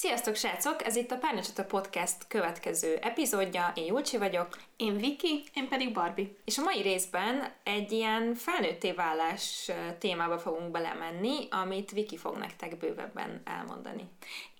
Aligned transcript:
Sziasztok, 0.00 0.34
srácok! 0.34 0.84
Ez 0.84 0.96
itt 0.96 1.10
a 1.10 1.16
Párnacsata 1.16 1.64
Podcast 1.64 2.16
következő 2.28 2.96
epizódja. 2.96 3.72
Én 3.74 3.84
Julcsi 3.84 4.18
vagyok. 4.18 4.48
Én 4.76 4.96
Viki, 4.96 5.44
én 5.54 5.68
pedig 5.68 5.92
Barbie. 5.92 6.28
És 6.44 6.58
a 6.58 6.62
mai 6.62 6.82
részben 6.82 7.52
egy 7.62 7.92
ilyen 7.92 8.34
felnőtté 8.34 8.92
válás 8.92 9.70
témába 9.98 10.38
fogunk 10.38 10.70
belemenni, 10.70 11.48
amit 11.50 11.90
Viki 11.90 12.16
fog 12.16 12.36
nektek 12.36 12.76
bővebben 12.76 13.42
elmondani. 13.44 14.08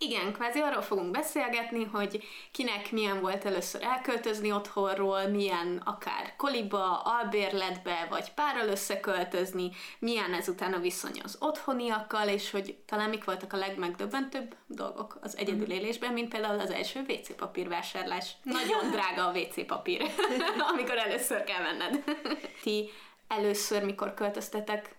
Igen, 0.01 0.33
kvázi 0.33 0.61
arról 0.61 0.83
fogunk 0.83 1.11
beszélgetni, 1.11 1.85
hogy 1.85 2.25
kinek 2.53 2.93
milyen 2.93 3.21
volt 3.21 3.45
először 3.45 3.83
elköltözni 3.83 4.53
otthonról, 4.53 5.27
milyen 5.27 5.83
akár 5.85 6.35
koliba, 6.37 7.01
albérletbe, 7.01 8.07
vagy 8.11 8.33
párral 8.35 8.69
összeköltözni, 8.69 9.71
milyen 9.99 10.35
ezután 10.35 10.73
a 10.73 10.79
viszony 10.79 11.21
az 11.25 11.37
otthoniakkal, 11.41 12.29
és 12.29 12.51
hogy 12.51 12.77
talán 12.87 13.09
mik 13.09 13.25
voltak 13.25 13.53
a 13.53 13.57
legmegdöbbentőbb 13.57 14.57
dolgok 14.67 15.19
az 15.23 15.37
egyedül 15.37 15.71
élésben, 15.71 16.13
mint 16.13 16.29
például 16.29 16.61
az 16.61 16.71
első 16.71 17.01
WC 17.09 17.37
papír 17.37 17.69
vásárlás. 17.69 18.33
Nagyon 18.43 18.91
drága 18.95 19.27
a 19.27 19.39
WC 19.39 19.67
papír, 19.67 20.03
amikor 20.73 20.99
először 20.99 21.45
kell 21.45 21.63
venned. 21.63 22.05
Ti 22.63 22.91
először, 23.29 23.85
mikor 23.85 24.15
költöztetek 24.15 24.98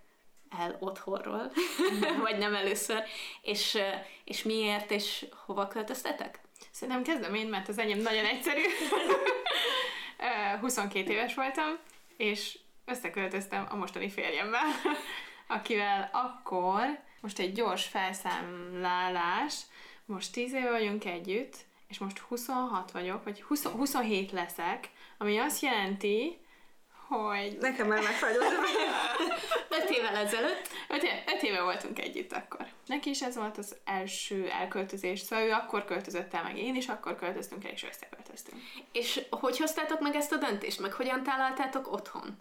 el 0.58 0.78
otthonról, 0.80 1.52
vagy 2.22 2.38
nem 2.38 2.54
először, 2.56 3.04
és, 3.42 3.78
és 4.24 4.44
miért, 4.44 4.92
és 4.92 5.26
hova 5.46 5.68
költöztetek? 5.68 6.40
Szerintem 6.72 7.04
kezdem 7.04 7.34
én, 7.34 7.48
mert 7.48 7.68
az 7.68 7.78
enyém 7.78 8.00
nagyon 8.00 8.26
egyszerű. 8.26 8.62
22 10.60 11.12
éves 11.12 11.34
voltam, 11.34 11.78
és 12.18 12.60
összeköltöztem 12.86 13.68
a 13.70 13.76
mostani 13.76 14.10
férjemmel, 14.10 14.68
akivel 15.48 16.10
akkor, 16.14 17.00
most 17.22 17.40
egy 17.40 17.54
gyors 17.54 17.86
felszámlálás, 17.86 19.54
most 20.06 20.34
10 20.34 20.54
éve 20.54 20.70
vagyunk 20.70 21.06
együtt, 21.06 21.56
és 21.88 21.98
most 21.98 22.18
26 22.18 22.92
vagyok, 22.92 23.24
vagy 23.24 23.42
20, 23.42 23.66
27 23.66 24.32
leszek, 24.32 24.90
ami 25.18 25.38
azt 25.38 25.62
jelenti, 25.62 26.40
hogy... 27.10 27.58
Nekem 27.60 27.88
már 27.88 28.02
megfagyott. 28.02 28.44
öt 29.80 29.90
évvel 29.90 30.16
ezelőtt. 30.16 30.68
Öt, 30.88 31.04
éve, 31.04 31.24
öt 31.28 31.44
éve 31.44 31.62
voltunk 31.62 32.00
együtt 32.00 32.34
akkor. 32.34 32.68
Neki 32.86 33.10
is 33.10 33.22
ez 33.22 33.36
volt 33.36 33.58
az 33.58 33.76
első 33.86 34.50
elköltözés, 34.50 35.20
szóval 35.20 35.46
ő 35.46 35.52
akkor 35.52 35.86
költözött 35.86 36.34
el, 36.34 36.44
meg 36.44 36.58
én 36.58 36.76
is 36.76 36.88
akkor 36.88 37.16
költöztünk 37.16 37.66
el, 37.66 37.72
és 37.72 37.84
összeköltöztünk. 37.84 38.62
És 38.92 39.22
hogy 39.30 39.58
hoztátok 39.58 40.00
meg 40.00 40.16
ezt 40.16 40.32
a 40.32 40.38
döntést, 40.38 40.80
meg 40.80 40.94
hogyan 40.94 41.24
találtátok 41.24 41.92
otthon? 41.92 42.38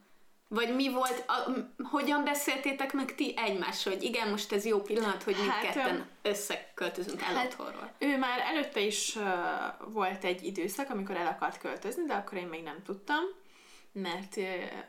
Vagy 0.50 0.74
mi 0.74 0.92
volt, 0.92 1.24
a, 1.26 1.50
hogyan 1.82 2.24
beszéltétek 2.24 2.92
meg 2.92 3.14
ti 3.14 3.34
egymással, 3.36 3.92
hogy 3.92 4.02
igen, 4.02 4.28
most 4.28 4.52
ez 4.52 4.64
jó 4.64 4.80
pillanat, 4.80 5.22
hogy 5.22 5.36
mi 5.40 5.48
hát, 5.48 5.62
ketten 5.62 6.06
összeköltözünk 6.22 7.22
el 7.22 7.34
hát, 7.34 7.44
otthonról? 7.44 7.92
Ő 7.98 8.18
már 8.18 8.38
előtte 8.40 8.80
is 8.80 9.16
uh, 9.16 9.22
volt 9.92 10.24
egy 10.24 10.44
időszak, 10.44 10.90
amikor 10.90 11.16
el 11.16 11.26
akart 11.26 11.58
költözni, 11.58 12.04
de 12.04 12.14
akkor 12.14 12.38
én 12.38 12.46
még 12.46 12.62
nem 12.62 12.82
tudtam, 12.84 13.20
mert 13.92 14.36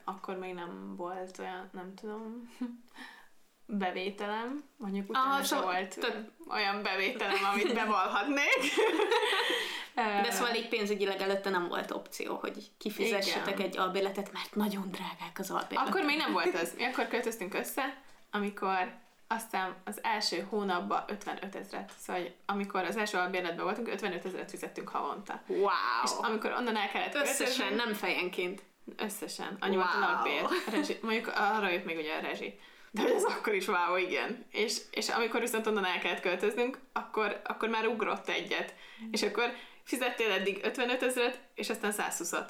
akkor 0.04 0.38
még 0.38 0.54
nem 0.54 0.96
volt 0.96 1.40
olyan, 1.40 1.70
nem 1.74 1.94
tudom, 1.96 2.50
bevételem, 3.66 4.64
mondjuk 4.78 5.10
utána 5.10 5.30
Aha, 5.30 5.44
so, 5.44 5.62
volt 5.62 6.00
t- 6.00 6.32
olyan 6.50 6.84
bevételem, 6.84 7.44
amit 7.54 7.74
bevallhatnék. 7.74 8.60
De 10.24 10.32
szóval 10.32 10.56
így 10.56 10.70
pénzügyileg 10.70 11.22
előtte 11.22 11.50
nem 11.50 11.68
volt 11.68 11.92
opció, 11.92 12.36
hogy 12.36 12.72
kifizessetek 12.78 13.54
Igen. 13.54 13.68
egy 13.68 13.78
albérletet, 13.78 14.32
mert 14.32 14.56
nagyon 14.56 14.92
drágák 14.92 15.40
az 15.40 15.52
albérletek. 15.52 15.94
Akkor 15.94 16.06
még 16.06 16.18
nem 16.18 16.32
volt 16.32 16.54
az. 16.54 16.74
Mi 16.76 16.84
akkor 16.84 17.08
költöztünk 17.08 17.54
össze, 17.54 18.02
amikor 18.32 18.94
aztán 19.28 19.76
az 19.86 20.00
első 20.04 20.48
hónapban 20.50 21.04
55 21.08 21.56
ezeret. 21.56 21.92
Szóval 22.00 22.36
amikor 22.46 22.84
az 22.84 22.98
első 22.98 23.18
albérletben 23.18 23.66
voltunk, 23.66 23.88
55 23.88 24.26
ezeret 24.26 24.50
fizettünk 24.50 24.90
havonta. 24.90 25.42
Wow! 25.48 25.70
És 26.04 26.12
amikor 26.22 26.52
onnan 26.52 26.76
el 26.76 26.88
kellett 26.88 27.16
Összesen, 27.16 27.46
költözni, 27.46 27.76
nem 27.76 27.94
fejenként. 27.94 28.62
Összesen. 28.98 29.58
Annyi 29.60 29.76
wow. 29.76 29.86
volt 29.86 29.96
a 29.96 30.18
albér. 30.18 30.46
Rezsi. 30.72 30.98
Mondjuk 31.02 31.32
arra 31.36 31.70
jött 31.70 31.86
még 31.86 31.98
ugye 31.98 32.16
a 32.16 32.22
rezsi. 32.22 32.60
De 32.92 33.14
ez 33.14 33.24
akkor 33.24 33.54
is 33.54 33.68
wow, 33.68 33.96
igen. 33.96 34.46
És, 34.52 34.78
és 34.92 35.10
amikor 35.10 35.40
viszont 35.40 35.68
onnan 35.68 35.86
el 35.86 36.00
kellett 36.00 36.22
költöznünk, 36.22 36.80
akkor, 36.94 37.42
akkor 37.44 37.70
már 37.70 37.88
ugrott 37.88 38.30
egyet. 38.30 38.74
És 39.12 39.22
akkor 39.22 39.54
fizettél 39.84 40.32
eddig 40.32 40.60
55 40.64 41.04
ezeret, 41.04 41.40
és 41.56 41.70
aztán 41.70 41.94
120-at. 41.98 42.50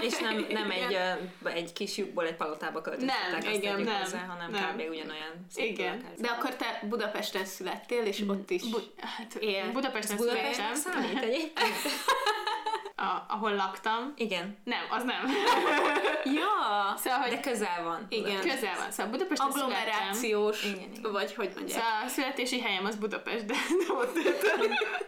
és 0.00 0.18
nem, 0.18 0.46
nem 0.60 0.70
egy, 0.70 0.98
egy 1.44 1.72
kis 1.72 1.96
lyukból 1.96 2.26
egy 2.26 2.34
palotába 2.36 2.80
költöztetek, 2.80 3.42
nem, 3.42 3.52
igen, 3.52 3.80
nem, 3.80 4.00
hozzá, 4.00 4.26
hanem 4.26 4.50
nem. 4.50 4.76
kb. 4.76 4.90
ugyanolyan 4.90 5.46
Igen. 5.54 6.04
De 6.18 6.28
akkor 6.28 6.56
te 6.56 6.80
Budapesten 6.82 7.44
születtél, 7.44 8.04
és 8.04 8.24
ott 8.28 8.50
is 8.50 8.62
Bu- 8.62 8.92
hát, 9.00 9.34
él. 9.34 9.72
Budapesten 9.72 10.16
Budapesten 10.16 10.74
születtem. 10.74 11.02
számít 11.02 11.22
egyébként? 11.22 11.74
a, 12.96 13.24
ahol 13.28 13.54
laktam. 13.54 14.12
Igen. 14.16 14.56
Nem, 14.64 14.80
az 14.90 15.04
nem. 15.04 15.30
ja, 16.40 16.94
szóval, 16.96 17.18
hogy 17.18 17.30
de 17.30 17.40
közel 17.40 17.82
van. 17.84 18.06
Igen. 18.08 18.40
Közel 18.40 18.76
van. 18.78 18.90
Szóval 18.90 19.12
Budapesten 19.12 19.46
Agglomerációs, 19.46 20.64
igen, 20.64 20.92
igen. 20.94 21.12
vagy 21.12 21.34
hogy 21.34 21.52
mondják. 21.54 21.80
Szóval 21.80 22.04
a 22.04 22.08
születési 22.08 22.60
helyem 22.60 22.84
az 22.84 22.96
Budapest, 22.96 23.44
de 23.44 23.54
nem 23.86 23.96
ott 23.96 24.18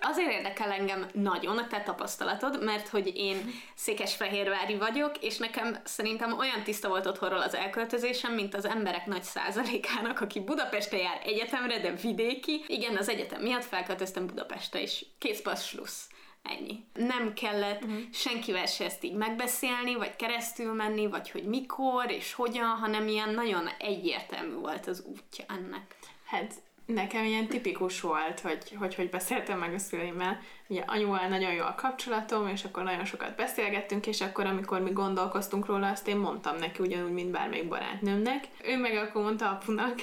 Azért 0.01 0.31
érdekel 0.33 0.73
engem 0.73 1.07
nagyon 1.13 1.59
a 1.59 1.67
te 1.67 1.81
tapasztalatod, 1.81 2.65
mert 2.65 2.89
hogy 2.89 3.17
én 3.17 3.51
székesfehérvári 3.75 4.77
vagyok, 4.77 5.19
és 5.21 5.37
nekem 5.37 5.77
szerintem 5.85 6.39
olyan 6.39 6.63
tiszta 6.63 6.89
volt 6.89 7.07
otthonról 7.07 7.43
az 7.43 7.55
elköltözésem, 7.55 8.33
mint 8.33 8.55
az 8.55 8.65
emberek 8.65 9.07
nagy 9.07 9.23
százalékának, 9.23 10.21
aki 10.21 10.41
Budapestre 10.41 10.99
jár 10.99 11.21
egyetemre, 11.25 11.79
de 11.79 11.93
vidéki. 11.93 12.65
Igen, 12.67 12.97
az 12.97 13.09
egyetem 13.09 13.43
miatt 13.43 13.65
felköltöztem 13.65 14.27
Budapestre, 14.27 14.81
és 14.81 15.05
kész 15.19 15.41
passz. 15.41 16.07
Ennyi. 16.49 16.85
Nem 16.95 17.33
kellett 17.35 17.83
uh-huh. 17.83 17.99
senkivel 18.13 18.67
se 18.67 18.85
ezt 18.85 19.05
így 19.05 19.15
megbeszélni, 19.15 19.95
vagy 19.95 20.17
keresztül 20.17 20.73
menni, 20.73 21.07
vagy 21.07 21.31
hogy 21.31 21.45
mikor 21.45 22.11
és 22.11 22.33
hogyan, 22.33 22.69
hanem 22.69 23.09
ilyen 23.09 23.35
nagyon 23.35 23.69
egyértelmű 23.79 24.55
volt 24.55 24.87
az 24.87 25.05
útja 25.07 25.45
ennek. 25.49 25.97
Hát 26.25 26.55
nekem 26.95 27.25
ilyen 27.25 27.47
tipikus 27.47 28.01
volt, 28.01 28.41
hogy 28.41 28.73
hogy, 28.79 28.95
hogy 28.95 29.11
beszéltem 29.11 29.59
meg 29.59 29.75
a 29.75 29.79
szüleimmel. 29.79 30.41
Ugye 30.67 30.83
anyuval 30.87 31.29
nagyon 31.29 31.53
jó 31.53 31.65
a 31.65 31.75
kapcsolatom, 31.75 32.49
és 32.49 32.65
akkor 32.65 32.83
nagyon 32.83 33.05
sokat 33.05 33.37
beszélgettünk, 33.37 34.07
és 34.07 34.21
akkor 34.21 34.47
amikor 34.47 34.81
mi 34.81 34.91
gondolkoztunk 34.91 35.67
róla, 35.67 35.89
azt 35.89 36.09
én 36.09 36.17
mondtam 36.17 36.57
neki 36.57 36.83
ugyanúgy, 36.83 37.13
mint 37.13 37.31
bármelyik 37.31 37.69
barátnőmnek. 37.69 38.49
Ő 38.65 38.77
meg 38.77 38.97
akkor 38.97 39.23
mondta 39.23 39.51
apunak, 39.51 39.95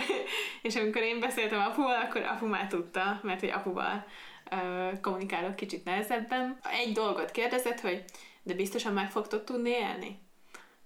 és 0.62 0.76
amikor 0.76 1.02
én 1.02 1.20
beszéltem 1.20 1.60
apuval, 1.60 2.00
akkor 2.00 2.22
apu 2.22 2.46
már 2.46 2.66
tudta, 2.66 3.20
mert 3.22 3.40
hogy 3.40 3.50
apuval 3.50 4.06
kommunikálok 5.00 5.56
kicsit 5.56 5.84
nehezebben. 5.84 6.58
Egy 6.62 6.92
dolgot 6.92 7.30
kérdezett, 7.30 7.80
hogy 7.80 8.04
de 8.42 8.54
biztosan 8.54 8.92
meg 8.92 9.10
fogtok 9.10 9.44
tudni 9.44 9.70
élni? 9.70 10.18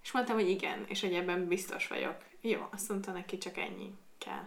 És 0.03 0.13
mondtam, 0.13 0.37
hogy 0.37 0.49
igen, 0.49 0.85
és 0.89 1.01
hogy 1.01 1.15
ebben 1.15 1.49
biztos 1.49 1.89
vagyok. 1.89 2.17
Jó, 2.41 2.69
azt 2.73 2.89
mondta 2.89 3.13
neki, 3.13 3.39
csak 3.39 3.57
ennyi 3.57 3.95
kell. 4.19 4.47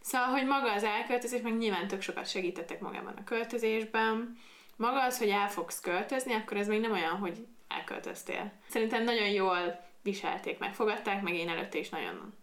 Szóval, 0.00 0.28
hogy 0.28 0.46
maga 0.46 0.72
az 0.72 0.84
elköltözés, 0.84 1.40
meg 1.40 1.56
nyilván 1.56 1.88
tök 1.88 2.02
sokat 2.02 2.28
segítettek 2.28 2.80
magában 2.80 3.14
a 3.16 3.24
költözésben. 3.24 4.38
Maga 4.76 5.04
az, 5.04 5.18
hogy 5.18 5.28
el 5.28 5.48
fogsz 5.48 5.80
költözni, 5.80 6.32
akkor 6.32 6.56
ez 6.56 6.68
még 6.68 6.80
nem 6.80 6.92
olyan, 6.92 7.16
hogy 7.16 7.46
elköltöztél. 7.68 8.52
Szerintem 8.68 9.04
nagyon 9.04 9.28
jól 9.28 9.84
viselték, 10.02 10.58
megfogadták, 10.58 11.22
meg 11.22 11.34
én 11.34 11.48
előtte 11.48 11.78
is 11.78 11.88
nagyon 11.88 12.34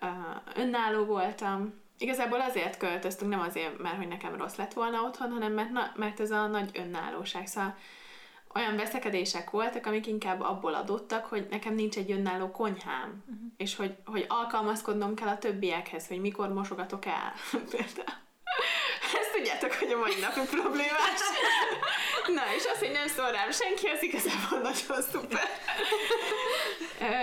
uh, 0.00 0.08
önálló 0.54 1.04
voltam, 1.04 1.81
Igazából 2.02 2.40
azért 2.40 2.76
költöztünk, 2.76 3.30
nem 3.30 3.40
azért, 3.40 3.78
mert 3.78 3.96
hogy 3.96 4.08
nekem 4.08 4.36
rossz 4.36 4.56
lett 4.56 4.72
volna 4.72 5.02
otthon, 5.02 5.30
hanem 5.30 5.52
mert, 5.52 5.70
na, 5.70 5.92
mert 5.96 6.20
ez 6.20 6.30
a 6.30 6.46
nagy 6.46 6.70
önállóság. 6.74 7.46
Szóval 7.46 7.76
olyan 8.54 8.76
veszekedések 8.76 9.50
voltak, 9.50 9.86
amik 9.86 10.06
inkább 10.06 10.40
abból 10.40 10.74
adottak, 10.74 11.24
hogy 11.24 11.46
nekem 11.50 11.74
nincs 11.74 11.96
egy 11.96 12.12
önálló 12.12 12.50
konyhám, 12.50 13.22
uh-huh. 13.26 13.46
és 13.56 13.76
hogy, 13.76 13.96
hogy 14.04 14.24
alkalmazkodnom 14.28 15.14
kell 15.14 15.28
a 15.28 15.38
többiekhez, 15.38 16.08
hogy 16.08 16.20
mikor 16.20 16.52
mosogatok 16.52 17.06
el. 17.06 17.32
Például. 17.70 18.20
Ezt 19.20 19.32
tudjátok, 19.32 19.72
hogy 19.72 19.92
a 19.92 19.98
mai 19.98 20.14
napi 20.20 20.40
problémás. 20.56 21.20
Na, 22.26 22.42
és 22.56 22.64
az, 22.72 22.78
hogy 22.78 22.90
nem 22.90 23.08
szól 23.08 23.30
rám 23.30 23.50
senki, 23.50 23.86
az 23.88 24.02
igazából 24.02 24.58
nagyon 24.58 25.02
szuper. 25.12 25.48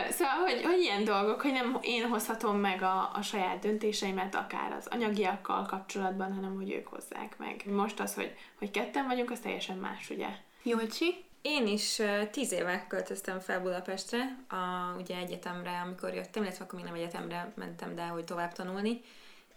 szóval, 0.10 0.36
hogy, 0.46 0.64
hogy 0.64 0.80
ilyen 0.80 1.04
dolgok, 1.04 1.42
hogy 1.42 1.52
nem 1.52 1.78
én 1.82 2.08
hozhatom 2.08 2.58
meg 2.58 2.82
a, 2.82 3.12
a 3.14 3.22
saját 3.22 3.60
döntéseimet, 3.60 4.36
akár 4.36 4.72
az 4.72 4.88
anyagiakkal 4.88 5.66
kapcsolatban, 5.66 6.34
hanem 6.34 6.56
hogy 6.56 6.72
ők 6.72 6.88
hozzák 6.88 7.38
meg. 7.38 7.64
Most 7.66 8.00
az, 8.00 8.14
hogy, 8.14 8.36
hogy 8.58 8.72
ketten 8.72 9.08
vagyunk, 9.08 9.32
az 9.32 9.40
teljesen 9.40 9.78
más, 9.78 10.10
ugye? 10.10 10.28
Jolcsi? 10.64 11.28
Én 11.42 11.68
is 11.68 12.00
uh, 12.00 12.30
tíz 12.30 12.52
éve 12.52 12.86
költöztem 12.88 13.40
fel 13.40 13.62
Budapestre, 13.62 14.38
a, 14.50 14.56
ugye 14.98 15.16
egyetemre, 15.16 15.82
amikor 15.86 16.14
jöttem, 16.14 16.44
illetve 16.44 16.64
akkor 16.64 16.80
még 16.80 16.88
nem 16.88 17.00
egyetemre 17.00 17.54
mentem, 17.56 17.96
de 17.96 18.04
hogy 18.04 18.24
tovább 18.24 18.54
tanulni, 18.54 19.02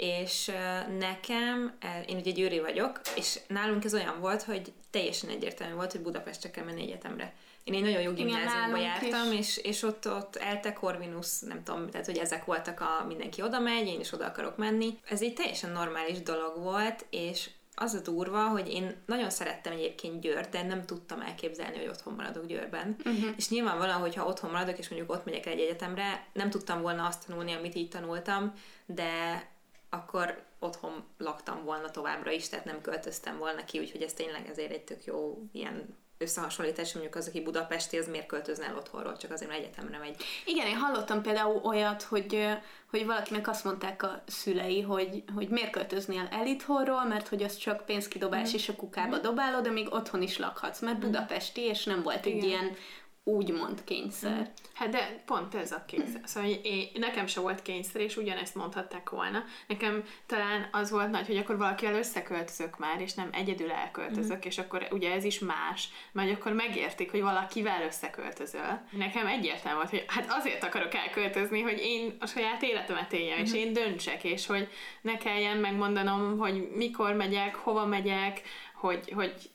és 0.02 0.50
nekem, 0.98 1.72
én 2.06 2.16
ugye 2.16 2.30
győri 2.30 2.60
vagyok, 2.60 3.00
és 3.16 3.38
nálunk 3.46 3.84
ez 3.84 3.94
olyan 3.94 4.20
volt, 4.20 4.42
hogy 4.42 4.72
teljesen 4.90 5.30
egyértelmű 5.30 5.74
volt, 5.74 5.92
hogy 5.92 6.00
Budapestre 6.00 6.50
kell 6.50 6.64
menni 6.64 6.82
egyetemre. 6.82 7.34
Én 7.64 7.74
egy 7.74 7.82
nagyon 7.82 8.00
jó 8.00 8.12
gimnáziumba 8.12 8.76
jártam, 8.76 9.32
és, 9.32 9.56
és 9.56 9.82
ott, 9.82 10.08
ott 10.08 10.36
ELTE, 10.36 10.72
Corvinus, 10.72 11.40
nem 11.40 11.62
tudom, 11.62 11.90
tehát 11.90 12.06
hogy 12.06 12.18
ezek 12.18 12.44
voltak 12.44 12.80
a 12.80 13.04
mindenki 13.06 13.42
oda 13.42 13.58
megy, 13.58 13.86
én 13.86 14.00
is 14.00 14.12
oda 14.12 14.24
akarok 14.24 14.56
menni. 14.56 14.98
Ez 15.08 15.22
egy 15.22 15.34
teljesen 15.34 15.70
normális 15.70 16.22
dolog 16.22 16.62
volt, 16.62 17.06
és 17.10 17.50
az 17.74 17.94
a 17.94 18.00
durva, 18.00 18.48
hogy 18.48 18.68
én 18.68 19.02
nagyon 19.06 19.30
szerettem 19.30 19.72
egyébként 19.72 20.20
Győrt, 20.20 20.50
de 20.50 20.62
nem 20.62 20.86
tudtam 20.86 21.20
elképzelni, 21.20 21.76
hogy 21.76 21.88
otthon 21.88 22.14
maradok 22.14 22.46
Győrben. 22.46 22.96
Uh-huh. 22.98 23.30
És 23.36 23.48
nyilvánvalóan, 23.48 24.00
hogyha 24.00 24.26
otthon 24.26 24.50
maradok, 24.50 24.78
és 24.78 24.88
mondjuk 24.88 25.10
ott 25.10 25.24
megyek 25.24 25.46
egy 25.46 25.60
egyetemre, 25.60 26.26
nem 26.32 26.50
tudtam 26.50 26.80
volna 26.80 27.06
azt 27.06 27.26
tanulni, 27.26 27.52
amit 27.52 27.74
így 27.74 27.88
tanultam, 27.88 28.54
de 28.86 29.50
akkor 29.94 30.42
otthon 30.58 31.04
laktam 31.18 31.64
volna 31.64 31.90
továbbra 31.90 32.30
is, 32.30 32.48
tehát 32.48 32.64
nem 32.64 32.80
költöztem 32.80 33.38
volna 33.38 33.64
ki, 33.64 33.78
úgyhogy 33.78 34.02
ez 34.02 34.12
tényleg 34.12 34.48
ezért 34.48 34.72
egy 34.72 34.84
tök 34.84 35.04
jó 35.04 35.42
ilyen 35.52 35.96
összehasonlítás, 36.22 36.92
mondjuk 36.92 37.14
az, 37.14 37.28
aki 37.28 37.42
budapesti, 37.42 37.98
az 37.98 38.08
miért 38.08 38.26
költözne 38.26 38.66
el 38.66 38.76
otthonról, 38.76 39.16
csak 39.16 39.32
azért, 39.32 39.50
mert 39.50 39.62
egyetemre 39.62 39.98
megy. 39.98 40.16
Igen, 40.44 40.66
én 40.66 40.76
hallottam 40.76 41.22
például 41.22 41.60
olyat, 41.64 42.02
hogy, 42.02 42.48
hogy 42.90 43.06
valakinek 43.06 43.48
azt 43.48 43.64
mondták 43.64 44.02
a 44.02 44.22
szülei, 44.26 44.80
hogy, 44.80 45.24
hogy 45.34 45.48
miért 45.48 45.70
költöznél 45.70 46.28
el 46.30 46.46
itthonról, 46.46 47.04
mert 47.04 47.28
hogy 47.28 47.42
az 47.42 47.56
csak 47.56 47.86
pénzkidobás 47.86 48.50
mm. 48.50 48.54
és 48.54 48.68
a 48.68 48.76
kukába 48.76 49.16
mm. 49.16 49.22
dobálod, 49.22 49.72
még 49.72 49.92
otthon 49.92 50.22
is 50.22 50.38
lakhatsz, 50.38 50.80
mert 50.80 50.96
mm. 50.96 51.00
budapesti, 51.00 51.60
és 51.60 51.84
nem 51.84 52.02
volt 52.02 52.26
Igen. 52.26 52.38
egy 52.38 52.44
ilyen 52.44 52.76
úgymond 53.24 53.84
kényszer. 53.84 54.38
Mm. 54.38 54.44
Hát 54.74 54.88
de 54.88 55.22
pont 55.26 55.54
ez 55.54 55.72
a 55.72 55.84
kényszer. 55.86 56.20
Szóval 56.24 56.50
én, 56.62 56.88
nekem 56.94 57.26
se 57.26 57.40
volt 57.40 57.62
kényszer, 57.62 58.00
és 58.00 58.16
ugyanezt 58.16 58.54
mondhatták 58.54 59.10
volna. 59.10 59.44
Nekem 59.66 60.04
talán 60.26 60.68
az 60.72 60.90
volt 60.90 61.10
nagy, 61.10 61.26
hogy 61.26 61.36
akkor 61.36 61.56
valakivel 61.56 61.94
összeköltözök 61.94 62.78
már, 62.78 63.00
és 63.00 63.14
nem 63.14 63.28
egyedül 63.32 63.70
elköltözök, 63.70 64.36
mm. 64.36 64.48
és 64.48 64.58
akkor 64.58 64.86
ugye 64.90 65.12
ez 65.12 65.24
is 65.24 65.38
más, 65.38 65.88
mert 66.12 66.30
akkor 66.30 66.52
megértik, 66.52 67.10
hogy 67.10 67.22
valakivel 67.22 67.82
összeköltözöl. 67.82 68.80
Nekem 68.90 69.26
egyértelmű 69.26 69.76
volt, 69.76 69.90
hogy 69.90 70.04
hát 70.06 70.26
azért 70.28 70.64
akarok 70.64 70.94
elköltözni, 70.94 71.60
hogy 71.60 71.78
én 71.78 72.16
a 72.20 72.26
saját 72.26 72.62
életemet 72.62 73.12
éljem, 73.12 73.38
mm. 73.38 73.42
és 73.42 73.52
én 73.52 73.72
döntsek, 73.72 74.24
és 74.24 74.46
hogy 74.46 74.68
ne 75.00 75.16
kelljen 75.16 75.56
megmondanom, 75.56 76.38
hogy 76.38 76.68
mikor 76.74 77.14
megyek, 77.14 77.54
hova 77.54 77.86
megyek, 77.86 78.42
hogy, 78.82 79.12
hogy 79.14 79.50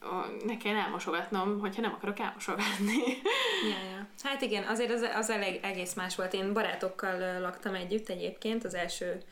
ne 0.46 0.58
kell 0.58 0.76
elmosogatnom, 0.76 1.60
hogyha 1.60 1.82
nem 1.82 1.94
akarok 1.94 2.20
elmosogatni. 2.20 2.98
Ja, 3.70 3.90
ja. 3.90 4.08
Hát 4.24 4.42
igen, 4.42 4.64
azért 4.64 4.92
az, 4.92 5.02
az 5.16 5.30
elég, 5.30 5.60
egész 5.64 5.94
más 5.94 6.16
volt. 6.16 6.34
Én 6.34 6.54
barátokkal 6.54 7.40
laktam 7.40 7.74
együtt 7.74 8.10
egyébként 8.10 8.64
az 8.64 8.74
első 8.74 9.24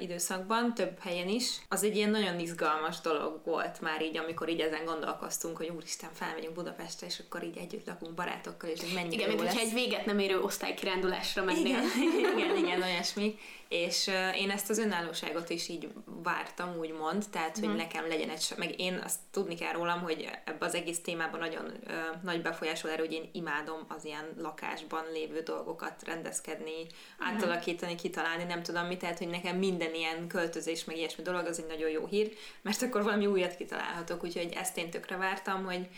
időszakban, 0.00 0.74
több 0.74 0.98
helyen 0.98 1.28
is. 1.28 1.56
Az 1.68 1.84
egy 1.84 1.96
ilyen 1.96 2.10
nagyon 2.10 2.38
izgalmas 2.38 3.00
dolog 3.00 3.40
volt 3.44 3.80
már 3.80 4.02
így, 4.02 4.16
amikor 4.16 4.48
így 4.48 4.60
ezen 4.60 4.84
gondolkoztunk, 4.84 5.56
hogy 5.56 5.68
úristen, 5.68 6.10
felmegyünk 6.12 6.54
Budapestre, 6.54 7.06
és 7.06 7.22
akkor 7.26 7.44
így 7.44 7.56
együtt 7.56 7.86
lakunk 7.86 8.14
barátokkal, 8.14 8.70
és 8.70 8.80
ez 8.80 8.92
mennyire 8.92 9.22
Igen, 9.22 9.28
mint 9.28 9.42
lesz. 9.42 9.56
egy 9.56 9.72
véget 9.72 10.06
nem 10.06 10.18
érő 10.18 10.40
osztálykirándulásra 10.40 11.44
mennél. 11.44 11.78
Igen, 12.18 12.38
igen, 12.38 12.56
igen, 12.56 12.82
olyasmi. 12.82 13.38
És 13.70 14.10
én 14.36 14.50
ezt 14.50 14.70
az 14.70 14.78
önállóságot 14.78 15.50
is 15.50 15.68
így 15.68 15.88
vártam, 16.22 16.76
úgymond, 16.78 17.24
tehát, 17.30 17.58
hogy 17.58 17.68
hmm. 17.68 17.76
nekem 17.76 18.08
legyen 18.08 18.28
egy, 18.30 18.52
meg 18.56 18.80
én 18.80 19.00
azt 19.04 19.18
tudni 19.30 19.54
kell 19.54 19.72
rólam, 19.72 20.00
hogy 20.00 20.30
ebbe 20.44 20.66
az 20.66 20.74
egész 20.74 21.00
témában 21.00 21.40
nagyon 21.40 21.64
uh, 21.64 22.22
nagy 22.22 22.42
befolyásol 22.42 22.90
erő, 22.90 23.04
hogy 23.04 23.12
én 23.12 23.28
imádom 23.32 23.84
az 23.88 24.04
ilyen 24.04 24.24
lakásban 24.38 25.04
lévő 25.12 25.40
dolgokat 25.40 26.02
rendezkedni, 26.04 26.76
hmm. 26.80 27.26
átalakítani, 27.28 27.94
kitalálni, 27.94 28.44
nem 28.44 28.62
tudom 28.62 28.86
mit, 28.86 28.98
tehát, 28.98 29.18
hogy 29.18 29.28
nekem 29.28 29.56
minden 29.56 29.94
ilyen 29.94 30.26
költözés, 30.26 30.84
meg 30.84 30.96
ilyesmi 30.96 31.22
dolog, 31.22 31.46
az 31.46 31.58
egy 31.58 31.66
nagyon 31.66 31.90
jó 31.90 32.06
hír, 32.06 32.32
mert 32.62 32.82
akkor 32.82 33.02
valami 33.02 33.26
újat 33.26 33.56
kitalálhatok, 33.56 34.24
úgyhogy 34.24 34.52
ezt 34.52 34.78
én 34.78 34.90
tökre 34.90 35.16
vártam, 35.16 35.64
hogy 35.64 35.88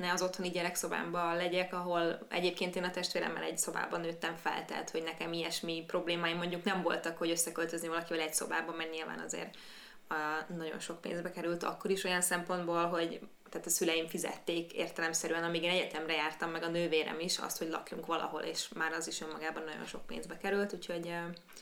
ne 0.00 0.12
az 0.12 0.22
otthoni 0.22 0.50
gyerekszobámban 0.50 1.36
legyek, 1.36 1.74
ahol 1.74 2.26
egyébként 2.28 2.76
én 2.76 2.84
a 2.84 2.90
testvéremmel 2.90 3.42
egy 3.42 3.58
szobában 3.58 4.00
nőttem 4.00 4.36
fel, 4.36 4.64
tehát 4.64 4.90
hogy 4.90 5.02
nekem 5.02 5.32
ilyesmi 5.32 5.84
problémáim 5.86 6.36
mondjuk 6.36 6.64
nem 6.64 6.82
voltak, 6.82 7.18
hogy 7.18 7.30
összeköltözni 7.30 7.88
valakivel 7.88 8.20
egy 8.20 8.34
szobában, 8.34 8.74
mert 8.74 8.92
nyilván 8.92 9.18
azért 9.18 9.56
uh, 10.10 10.56
nagyon 10.56 10.80
sok 10.80 11.00
pénzbe 11.00 11.30
került, 11.30 11.62
akkor 11.62 11.90
is 11.90 12.04
olyan 12.04 12.20
szempontból, 12.20 12.86
hogy 12.86 13.20
tehát 13.50 13.66
a 13.66 13.70
szüleim 13.70 14.06
fizették 14.06 14.72
értelemszerűen, 14.72 15.44
amíg 15.44 15.62
én 15.62 15.70
egyetemre 15.70 16.12
jártam, 16.12 16.50
meg 16.50 16.62
a 16.62 16.68
nővérem 16.68 17.20
is, 17.20 17.38
azt, 17.38 17.58
hogy 17.58 17.68
lakjunk 17.68 18.06
valahol, 18.06 18.40
és 18.40 18.68
már 18.68 18.92
az 18.92 19.08
is 19.08 19.20
önmagában 19.20 19.62
nagyon 19.64 19.86
sok 19.86 20.06
pénzbe 20.06 20.36
került, 20.36 20.72
úgyhogy... 20.72 21.06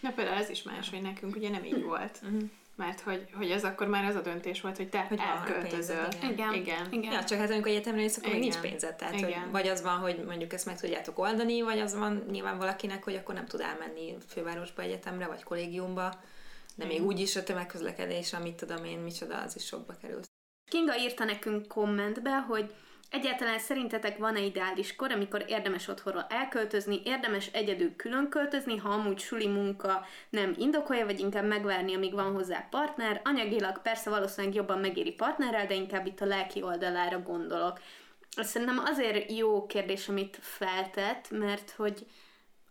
Ja, 0.03 0.13
például 0.15 0.37
ez 0.37 0.49
is 0.49 0.63
más, 0.63 0.91
hogy 0.91 1.03
nekünk 1.03 1.37
ugye 1.37 1.49
nem 1.49 1.65
így 1.65 1.83
volt. 1.83 2.19
Uh-huh. 2.23 2.51
Mert 2.79 3.01
hogy, 3.01 3.27
hogy 3.35 3.51
ez 3.51 3.65
akkor 3.65 3.87
már 3.87 4.05
az 4.05 4.15
a 4.15 4.21
döntés 4.21 4.61
volt, 4.61 4.77
hogy 4.77 4.89
te 4.89 5.01
hogy 5.01 5.19
elköltözöl. 5.21 6.09
Igen. 6.23 6.31
Igen. 6.33 6.55
Igen. 6.55 6.93
Igen. 6.93 7.13
Ja, 7.13 7.25
csak 7.25 7.39
hát 7.39 7.51
amikor 7.51 7.71
egyetemre 7.71 8.03
jössz, 8.03 8.17
akkor 8.17 8.33
nincs 8.33 8.59
pénzed. 8.59 8.97
Tehát, 8.97 9.15
Igen. 9.15 9.41
hogy 9.41 9.51
vagy 9.51 9.69
az 9.69 9.83
van, 9.83 9.99
hogy 9.99 10.25
mondjuk 10.27 10.53
ezt 10.53 10.67
meg 10.67 10.81
tudjátok 10.81 11.19
oldani, 11.19 11.63
vagy 11.63 11.79
az 11.79 11.95
van 11.95 12.25
nyilván 12.31 12.59
valakinek, 12.59 13.05
hogy 13.05 13.15
akkor 13.15 13.35
nem 13.35 13.47
tud 13.47 13.61
elmenni 13.61 14.17
fővárosba 14.29 14.83
egyetemre, 14.83 15.27
vagy 15.27 15.43
kollégiumba. 15.43 16.21
De 16.75 16.85
még 16.85 17.03
úgy 17.05 17.21
is 17.21 17.37
a 17.37 17.43
tömegközlekedés, 17.43 18.33
amit 18.33 18.57
tudom 18.57 18.85
én, 18.85 18.99
micsoda, 18.99 19.43
az 19.43 19.57
is 19.57 19.65
sokba 19.65 19.95
kerül. 20.01 20.21
Kinga 20.71 20.99
írta 20.99 21.25
nekünk 21.25 21.67
kommentbe, 21.67 22.31
hogy 22.31 22.75
Egyáltalán 23.11 23.59
szerintetek 23.59 24.19
van-e 24.19 24.41
ideális 24.41 24.97
kor, 24.97 25.13
amikor 25.13 25.45
érdemes 25.47 25.89
otthonról 25.89 26.27
elköltözni, 26.29 27.01
érdemes 27.05 27.47
egyedül 27.53 27.97
külön 27.97 28.29
költözni, 28.29 28.77
ha 28.77 28.89
amúgy 28.89 29.19
suli 29.19 29.47
munka 29.47 30.07
nem 30.31 30.55
indokolja, 30.59 31.05
vagy 31.05 31.21
inkább 31.21 31.45
megvárni, 31.45 31.95
amíg 31.95 32.13
van 32.13 32.33
hozzá 32.33 32.67
partner? 32.71 33.21
Anyagilag 33.25 33.83
persze 33.83 34.11
valószínűleg 34.11 34.57
jobban 34.57 34.79
megéri 34.79 35.13
partnerrel, 35.13 35.67
de 35.67 35.75
inkább 35.75 36.07
itt 36.07 36.21
a 36.21 36.27
lelki 36.27 36.63
oldalára 36.63 37.23
gondolok. 37.23 37.81
Szerintem 38.31 38.79
azért 38.85 39.33
jó 39.33 39.67
kérdés, 39.67 40.09
amit 40.09 40.39
feltett, 40.41 41.31
mert 41.31 41.71
hogy 41.71 42.07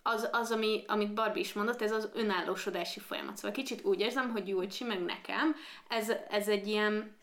az, 0.03 0.29
az 0.31 0.51
ami, 0.51 0.83
amit 0.87 1.13
Barbie 1.13 1.41
is 1.41 1.53
mondott, 1.53 1.81
ez 1.81 1.91
az 1.91 2.09
önállósodási 2.13 2.99
folyamat. 2.99 3.37
Szóval 3.37 3.51
kicsit 3.51 3.83
úgy 3.83 3.99
érzem, 3.99 4.31
hogy 4.31 4.47
Julcsi 4.47 4.83
meg 4.83 5.01
nekem, 5.01 5.55
ez, 5.87 6.11
ez 6.29 6.47
egy 6.47 6.67
ilyen 6.67 7.15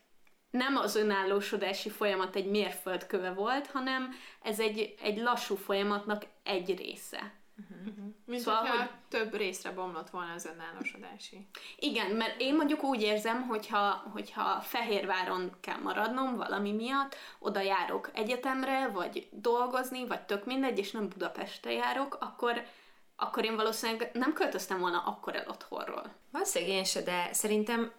nem 0.55 0.77
az 0.77 0.97
önállósodási 0.97 1.91
folyamat 1.91 2.37
egy 2.37 2.51
mérföldköve 2.51 3.33
volt, 3.33 3.67
hanem 3.67 4.15
ez 4.43 4.61
egy, 4.61 4.95
egy 5.03 5.19
lassú 5.19 5.55
folyamatnak 5.55 6.27
egy 6.43 6.77
része. 6.77 7.33
Uh-huh. 7.71 8.05
Mint 8.27 8.43
szóval, 8.43 8.67
hogy 8.67 8.91
több 9.09 9.35
részre 9.35 9.71
bomlott 9.71 10.11
volna 10.11 10.33
az 10.33 10.47
önállósodási. 10.55 11.49
Igen, 11.77 12.11
mert 12.11 12.41
én 12.41 12.55
mondjuk 12.55 12.83
úgy 12.83 13.03
érzem, 13.03 13.43
hogyha, 13.43 14.11
hogyha 14.13 14.61
Fehérváron 14.61 15.53
kell 15.61 15.79
maradnom 15.79 16.37
valami 16.37 16.73
miatt, 16.73 17.17
oda 17.39 17.61
járok 17.61 18.11
egyetemre, 18.13 18.89
vagy 18.89 19.29
dolgozni, 19.31 20.07
vagy 20.07 20.23
tök 20.23 20.45
mindegy, 20.45 20.79
és 20.79 20.91
nem 20.91 21.09
Budapestre 21.09 21.73
járok, 21.73 22.17
akkor, 22.21 22.63
akkor 23.17 23.45
én 23.45 23.57
valószínűleg 23.57 24.11
nem 24.13 24.33
költöztem 24.33 24.81
volna 24.81 24.99
akkor 24.99 25.37
el 25.37 25.49
otthonról. 25.49 26.15
Valószínűleg 26.31 26.75
én 26.75 26.85
se, 26.85 27.03
de 27.03 27.33
szerintem 27.33 27.93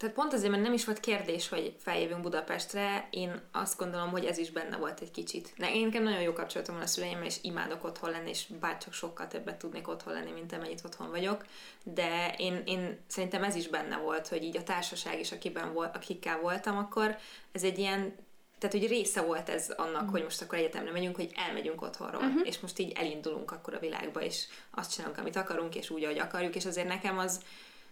tehát 0.00 0.14
pont 0.14 0.32
azért, 0.32 0.50
mert 0.50 0.62
nem 0.62 0.72
is 0.72 0.84
volt 0.84 1.00
kérdés, 1.00 1.48
hogy 1.48 1.74
feljövünk 1.78 2.20
Budapestre, 2.22 3.08
én 3.10 3.40
azt 3.52 3.78
gondolom, 3.78 4.10
hogy 4.10 4.24
ez 4.24 4.38
is 4.38 4.50
benne 4.50 4.76
volt 4.76 5.00
egy 5.00 5.10
kicsit. 5.10 5.52
De 5.56 5.74
én 5.74 5.84
nekem 5.84 6.02
nagyon 6.02 6.20
jó 6.20 6.32
kapcsolatom 6.32 6.74
van 6.74 6.84
a 6.84 6.86
szüleimmel, 6.86 7.24
és 7.24 7.36
imádok 7.42 7.84
otthon 7.84 8.10
lenni, 8.10 8.28
és 8.28 8.46
bárcsak 8.60 8.92
sokkal 8.92 9.28
többet 9.28 9.58
tudnék 9.58 9.88
otthon 9.88 10.12
lenni, 10.12 10.30
mint 10.30 10.52
amennyit 10.52 10.82
otthon 10.84 11.10
vagyok. 11.10 11.44
De 11.82 12.34
én, 12.36 12.62
én 12.64 12.98
szerintem 13.06 13.42
ez 13.42 13.54
is 13.54 13.68
benne 13.68 13.96
volt, 13.96 14.28
hogy 14.28 14.42
így 14.42 14.56
a 14.56 14.62
társaság 14.62 15.20
is, 15.20 15.32
akiben 15.32 15.72
volt, 15.72 15.96
akikkel 15.96 16.40
voltam 16.40 16.78
akkor, 16.78 17.16
ez 17.52 17.62
egy 17.62 17.78
ilyen 17.78 18.14
tehát, 18.58 18.76
hogy 18.76 18.88
része 18.88 19.22
volt 19.22 19.48
ez 19.48 19.72
annak, 19.76 20.02
uh 20.02 20.10
hogy 20.10 20.22
most 20.22 20.42
akkor 20.42 20.58
egyetemre 20.58 20.90
megyünk, 20.90 21.16
hogy 21.16 21.32
elmegyünk 21.34 21.82
otthonról, 21.82 22.22
uh-huh. 22.22 22.46
és 22.46 22.60
most 22.60 22.78
így 22.78 22.92
elindulunk 22.92 23.50
akkor 23.50 23.74
a 23.74 23.78
világba, 23.78 24.22
és 24.22 24.44
azt 24.70 24.92
csinálunk, 24.92 25.18
amit 25.18 25.36
akarunk, 25.36 25.74
és 25.74 25.90
úgy, 25.90 26.04
ahogy 26.04 26.18
akarjuk, 26.18 26.54
és 26.54 26.66
azért 26.66 26.88
nekem 26.88 27.18
az, 27.18 27.40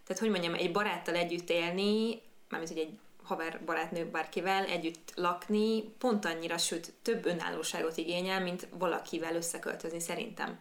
tehát 0.08 0.22
hogy 0.22 0.30
mondjam, 0.30 0.54
egy 0.54 0.72
baráttal 0.72 1.14
együtt 1.14 1.50
élni, 1.50 2.20
mármint 2.48 2.72
hogy 2.72 2.82
egy 2.82 2.98
haver 3.22 3.60
barátnő 3.64 4.04
bárkivel 4.04 4.64
együtt 4.64 5.12
lakni, 5.14 5.82
pont 5.82 6.24
annyira, 6.24 6.58
sőt, 6.58 6.92
több 7.02 7.26
önállóságot 7.26 7.96
igényel, 7.96 8.40
mint 8.40 8.68
valakivel 8.78 9.34
összeköltözni 9.34 10.00
szerintem. 10.00 10.58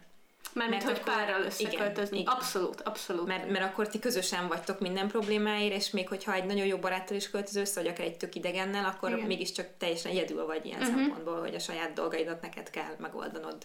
Mert, 0.52 0.70
mert 0.70 0.84
hogy 0.84 1.00
párral 1.00 1.42
összeköltözni. 1.42 2.18
Igen, 2.18 2.32
abszolút, 2.32 2.80
abszolút. 2.80 3.26
Mert, 3.26 3.50
mert 3.50 3.64
akkor 3.64 3.88
ti 3.88 3.98
közösen 3.98 4.48
vagytok 4.48 4.80
minden 4.80 5.08
problémáért, 5.08 5.74
és 5.74 5.90
még 5.90 6.08
hogyha 6.08 6.32
egy 6.32 6.44
nagyon 6.44 6.66
jó 6.66 6.78
baráttal 6.78 7.16
is 7.16 7.30
költöző 7.30 7.60
össze, 7.60 7.80
vagy 7.80 7.90
akár 7.90 8.06
egy 8.06 8.16
tök 8.16 8.34
idegennel, 8.34 8.84
akkor 8.84 9.10
igen. 9.10 9.26
mégiscsak 9.26 9.68
teljesen 9.78 10.12
egyedül 10.12 10.46
vagy 10.46 10.66
ilyen 10.66 10.80
uh-huh. 10.80 10.96
szempontból, 10.96 11.40
hogy 11.40 11.54
a 11.54 11.58
saját 11.58 11.92
dolgaidat 11.92 12.40
neked 12.42 12.70
kell 12.70 12.96
megoldanod 12.98 13.56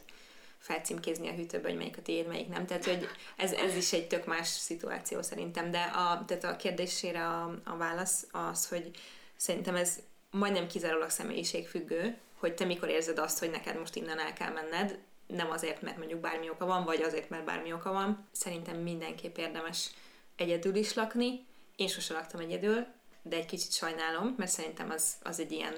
felcímkézni 0.64 1.30
a 1.30 1.34
hűtőbe, 1.34 1.68
hogy 1.68 1.78
melyik 1.78 1.98
a 1.98 2.02
tiéd, 2.02 2.28
melyik 2.28 2.48
nem. 2.48 2.66
Tehát, 2.66 2.86
hogy 2.86 3.08
ez, 3.38 3.52
ez 3.52 3.76
is 3.76 3.94
egy 3.94 4.08
tök 4.08 4.26
más 4.26 4.48
szituáció 4.48 5.22
szerintem, 5.22 5.72
de 5.72 5.82
a, 5.82 6.26
tehát 6.26 6.44
a 6.44 6.56
kérdésére 6.56 7.28
a, 7.28 7.62
a 7.64 7.78
válasz 7.78 8.28
az, 8.32 8.68
hogy 8.68 8.92
szerintem 9.36 9.76
ez 9.76 10.00
majdnem 10.32 10.68
kizárólag 10.68 11.10
személyiségfüggő, 11.10 12.18
hogy 12.40 12.54
te 12.54 12.66
mikor 12.66 12.90
érzed 12.90 13.20
azt, 13.20 13.40
hogy 13.40 13.50
neked 13.50 13.80
most 13.80 13.96
innen 13.96 14.20
el 14.20 14.34
kell 14.34 14.52
menned, 14.52 15.00
nem 15.28 15.52
azért, 15.52 15.82
mert 15.82 15.98
mondjuk 15.98 16.20
bármi 16.20 16.50
oka 16.50 16.66
van, 16.66 16.84
vagy 16.84 17.02
azért, 17.02 17.30
mert 17.30 17.46
bármi 17.46 17.74
oka 17.74 17.92
van. 17.92 18.28
Szerintem 18.32 18.78
mindenképp 18.78 19.38
érdemes 19.38 19.90
egyedül 20.36 20.76
is 20.76 20.94
lakni. 20.94 21.46
Én 21.76 21.88
sose 21.88 22.14
laktam 22.14 22.40
egyedül, 22.40 22.86
de 23.22 23.36
egy 23.36 23.46
kicsit 23.46 23.74
sajnálom, 23.74 24.34
mert 24.38 24.52
szerintem 24.52 24.90
az, 24.90 25.14
az 25.24 25.40
egy 25.40 25.52
ilyen, 25.52 25.74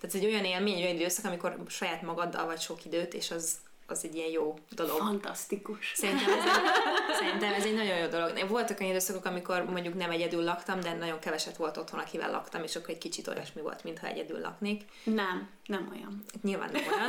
tehát 0.00 0.16
egy 0.16 0.24
olyan 0.24 0.44
élmény, 0.44 0.74
egy 0.74 0.82
olyan 0.82 0.94
időszak, 0.94 1.24
amikor 1.24 1.56
saját 1.68 2.02
magaddal 2.02 2.46
vagy 2.46 2.60
sok 2.60 2.84
időt, 2.84 3.14
és 3.14 3.30
az, 3.30 3.58
az 3.92 4.04
egy 4.04 4.14
ilyen 4.14 4.30
jó 4.30 4.58
dolog. 4.70 4.96
Fantasztikus. 4.96 5.92
Szerintem 5.94 6.38
ez, 6.38 6.44
egy, 6.44 7.14
szerintem 7.20 7.52
ez 7.52 7.64
egy 7.64 7.74
nagyon 7.74 7.96
jó 7.96 8.06
dolog. 8.06 8.48
Voltak 8.48 8.80
olyan 8.80 8.90
időszakok, 8.90 9.24
amikor 9.24 9.64
mondjuk 9.64 9.94
nem 9.94 10.10
egyedül 10.10 10.44
laktam, 10.44 10.80
de 10.80 10.94
nagyon 10.94 11.18
keveset 11.18 11.56
volt 11.56 11.76
otthon, 11.76 12.00
akivel 12.00 12.30
laktam, 12.30 12.62
és 12.62 12.76
akkor 12.76 12.90
egy 12.90 12.98
kicsit 12.98 13.28
olyasmi 13.28 13.62
volt, 13.62 13.84
mintha 13.84 14.06
egyedül 14.06 14.40
laknék. 14.40 14.82
Nem, 15.04 15.48
nem 15.66 15.88
olyan. 15.92 16.24
Nyilván 16.42 16.70
nem 16.72 16.82
olyan. 16.92 17.08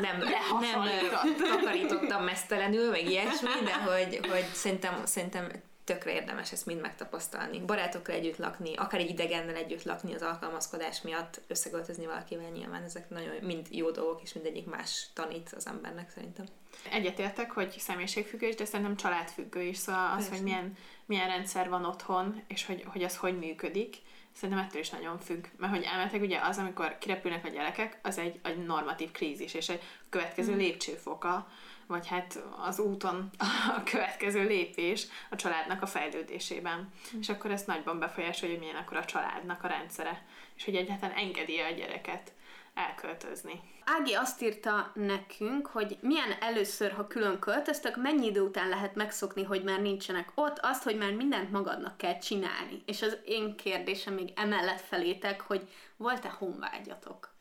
Nem, 0.00 0.18
nem 0.18 1.36
takarítottam 1.50 2.24
mesztelenül, 2.24 2.90
meg 2.90 3.10
ilyesmi, 3.10 3.48
de 3.64 3.74
hogy, 3.74 4.26
hogy 4.30 4.44
szerintem, 4.52 5.02
szerintem 5.04 5.48
tökre 5.84 6.12
érdemes 6.12 6.52
ezt 6.52 6.66
mind 6.66 6.80
megtapasztalni. 6.80 7.60
Barátokkal 7.60 8.14
együtt 8.14 8.36
lakni, 8.36 8.74
akár 8.76 9.00
egy 9.00 9.10
idegennel 9.10 9.54
együtt 9.54 9.82
lakni 9.82 10.14
az 10.14 10.22
alkalmazkodás 10.22 11.02
miatt, 11.02 11.40
összegöltözni 11.46 12.06
valakivel 12.06 12.50
nyilván, 12.50 12.82
ezek 12.82 13.10
nagyon 13.10 13.34
mind 13.42 13.66
jó 13.70 13.90
dolgok, 13.90 14.22
és 14.22 14.32
mindegyik 14.32 14.66
más 14.66 15.06
tanít 15.14 15.52
az 15.56 15.66
embernek 15.66 16.10
szerintem. 16.10 16.46
Egyetértek, 16.90 17.50
hogy 17.50 17.74
személyiségfüggő 17.78 18.50
de 18.50 18.64
szerintem 18.64 18.96
családfüggő 18.96 19.62
is, 19.62 19.76
szóval 19.76 20.10
az, 20.10 20.14
Persze. 20.14 20.30
hogy 20.30 20.42
milyen, 20.42 20.76
milyen 21.06 21.26
rendszer 21.26 21.68
van 21.68 21.84
otthon, 21.84 22.42
és 22.46 22.66
hogy, 22.66 22.84
hogy 22.86 23.02
az 23.02 23.16
hogy 23.16 23.38
működik, 23.38 23.96
szerintem 24.32 24.64
ettől 24.64 24.80
is 24.80 24.90
nagyon 24.90 25.18
függ. 25.18 25.44
Mert 25.56 25.72
hogy 25.72 25.82
elmetek 25.82 26.20
ugye 26.20 26.38
az, 26.42 26.58
amikor 26.58 26.98
kirepülnek 26.98 27.44
a 27.44 27.48
gyerekek, 27.48 27.98
az 28.02 28.18
egy, 28.18 28.40
egy 28.42 28.64
normatív 28.64 29.10
krízis, 29.10 29.54
és 29.54 29.68
egy 29.68 29.82
következő 30.08 30.56
lépcsőfoka, 30.56 31.48
vagy 31.92 32.06
hát 32.06 32.42
az 32.66 32.78
úton 32.78 33.30
a 33.76 33.82
következő 33.82 34.46
lépés 34.46 35.06
a 35.30 35.36
családnak 35.36 35.82
a 35.82 35.86
fejlődésében. 35.86 36.92
És 37.20 37.28
akkor 37.28 37.50
ezt 37.50 37.66
nagyban 37.66 37.98
befolyásolja, 37.98 38.54
hogy 38.54 38.64
milyen 38.64 38.82
akkor 38.82 38.96
a 38.96 39.04
családnak 39.04 39.64
a 39.64 39.68
rendszere, 39.68 40.26
és 40.56 40.64
hogy 40.64 40.76
egyáltalán 40.76 41.16
engedi 41.16 41.58
a 41.58 41.70
gyereket 41.70 42.32
elköltözni. 42.74 43.60
Ági 43.84 44.14
azt 44.14 44.42
írta 44.42 44.92
nekünk, 44.94 45.66
hogy 45.66 45.98
milyen 46.00 46.32
először, 46.40 46.92
ha 46.92 47.06
külön 47.06 47.38
költöztök, 47.38 47.96
mennyi 47.96 48.26
idő 48.26 48.40
után 48.40 48.68
lehet 48.68 48.94
megszokni, 48.94 49.44
hogy 49.44 49.62
már 49.64 49.80
nincsenek 49.80 50.32
ott, 50.34 50.58
azt, 50.62 50.82
hogy 50.82 50.96
már 50.96 51.12
mindent 51.12 51.50
magadnak 51.50 51.96
kell 51.96 52.18
csinálni. 52.18 52.82
És 52.86 53.02
az 53.02 53.18
én 53.24 53.56
kérdésem 53.56 54.14
még 54.14 54.32
emellett 54.36 54.80
felétek, 54.80 55.40
hogy 55.40 55.68
volt-e 55.96 56.28
honvágyatok? 56.28 57.31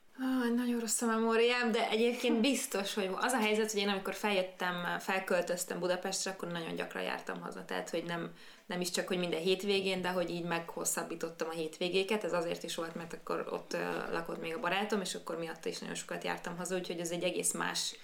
Nagyon 0.55 0.79
rossz 0.79 1.01
a 1.01 1.05
memóriám, 1.05 1.71
de 1.71 1.89
egyébként 1.89 2.41
biztos, 2.41 2.93
hogy 2.93 3.09
az 3.15 3.31
a 3.31 3.39
helyzet, 3.39 3.71
hogy 3.71 3.81
én 3.81 3.89
amikor 3.89 4.13
feljöttem, 4.13 4.99
felköltöztem 4.99 5.79
Budapestre, 5.79 6.31
akkor 6.31 6.47
nagyon 6.47 6.75
gyakran 6.75 7.03
jártam 7.03 7.41
haza. 7.41 7.65
Tehát, 7.65 7.89
hogy 7.89 8.03
nem, 8.03 8.31
nem 8.65 8.81
is 8.81 8.89
csak, 8.89 9.07
hogy 9.07 9.17
minden 9.17 9.39
hétvégén, 9.39 10.01
de 10.01 10.09
hogy 10.09 10.29
így 10.29 10.43
meghosszabbítottam 10.43 11.47
a 11.47 11.53
hétvégéket. 11.53 12.23
Ez 12.23 12.33
azért 12.33 12.63
is 12.63 12.75
volt, 12.75 12.95
mert 12.95 13.13
akkor 13.13 13.47
ott 13.51 13.77
lakott 14.11 14.41
még 14.41 14.55
a 14.55 14.59
barátom, 14.59 15.01
és 15.01 15.15
akkor 15.15 15.37
miatta 15.37 15.69
is 15.69 15.79
nagyon 15.79 15.95
sokat 15.95 16.23
jártam 16.23 16.57
haza, 16.57 16.75
úgyhogy 16.75 16.99
ez 16.99 17.11
egy 17.11 17.23
egész 17.23 17.53
más 17.53 17.95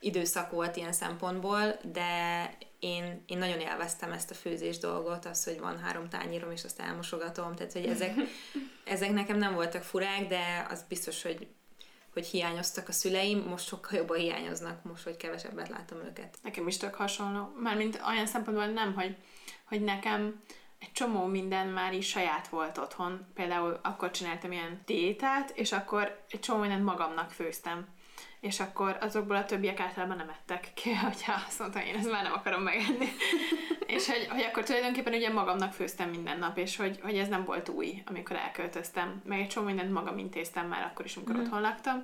időszak 0.00 0.50
volt 0.50 0.76
ilyen 0.76 0.92
szempontból, 0.92 1.76
de 1.92 2.50
én, 2.84 3.22
én 3.26 3.38
nagyon 3.38 3.60
élveztem 3.60 4.12
ezt 4.12 4.30
a 4.30 4.34
főzés 4.34 4.78
dolgot, 4.78 5.24
az, 5.24 5.44
hogy 5.44 5.60
van 5.60 5.78
három 5.78 6.08
tányérom, 6.08 6.50
és 6.50 6.64
azt 6.64 6.80
elmosogatom, 6.80 7.54
tehát 7.54 7.72
hogy 7.72 7.86
ezek, 7.86 8.14
ezek 8.84 9.12
nekem 9.12 9.38
nem 9.38 9.54
voltak 9.54 9.82
furák, 9.82 10.26
de 10.26 10.66
az 10.70 10.84
biztos, 10.88 11.22
hogy, 11.22 11.46
hogy 12.12 12.26
hiányoztak 12.26 12.88
a 12.88 12.92
szüleim, 12.92 13.38
most 13.38 13.66
sokkal 13.66 13.98
jobban 13.98 14.18
hiányoznak, 14.18 14.82
most, 14.82 15.02
hogy 15.02 15.16
kevesebbet 15.16 15.68
látom 15.68 15.98
őket. 15.98 16.38
Nekem 16.42 16.68
is 16.68 16.76
tök 16.76 16.94
hasonló. 16.94 17.52
Mármint 17.62 18.00
olyan 18.08 18.26
szempontból 18.26 18.66
nem, 18.66 18.94
hogy, 18.94 19.16
hogy 19.64 19.80
nekem 19.80 20.42
egy 20.78 20.92
csomó 20.92 21.24
minden 21.24 21.66
már 21.66 21.94
is 21.94 22.08
saját 22.08 22.48
volt 22.48 22.78
otthon. 22.78 23.26
Például 23.34 23.80
akkor 23.82 24.10
csináltam 24.10 24.52
ilyen 24.52 24.82
diétát, 24.86 25.50
és 25.50 25.72
akkor 25.72 26.24
egy 26.30 26.40
csomó 26.40 26.60
mindent 26.60 26.84
magamnak 26.84 27.30
főztem. 27.30 27.86
És 28.44 28.60
akkor 28.60 28.96
azokból 29.00 29.36
a 29.36 29.44
többiek 29.44 29.80
általában 29.80 30.16
nem 30.16 30.28
ettek 30.28 30.70
ki, 30.74 30.94
hogyha 31.04 31.42
azt 31.46 31.58
mondtam, 31.58 31.82
én 31.82 31.94
ezt 31.94 32.10
már 32.10 32.22
nem 32.22 32.32
akarom 32.32 32.62
megenni. 32.62 33.08
és 33.94 34.06
hogy, 34.06 34.26
hogy 34.30 34.42
akkor 34.42 34.62
tulajdonképpen 34.62 35.12
ugye 35.12 35.32
magamnak 35.32 35.72
főztem 35.72 36.10
minden 36.10 36.38
nap, 36.38 36.58
és 36.58 36.76
hogy, 36.76 37.00
hogy 37.02 37.16
ez 37.16 37.28
nem 37.28 37.44
volt 37.44 37.68
új, 37.68 38.02
amikor 38.06 38.36
elköltöztem. 38.36 39.22
Meg 39.24 39.40
egy 39.40 39.48
csomó 39.48 39.66
mindent 39.66 39.92
magam 39.92 40.18
intéztem 40.18 40.68
már 40.68 40.82
akkor 40.82 41.04
is, 41.04 41.16
amikor 41.16 41.34
mm. 41.34 41.40
otthon 41.40 41.60
laktam. 41.60 42.02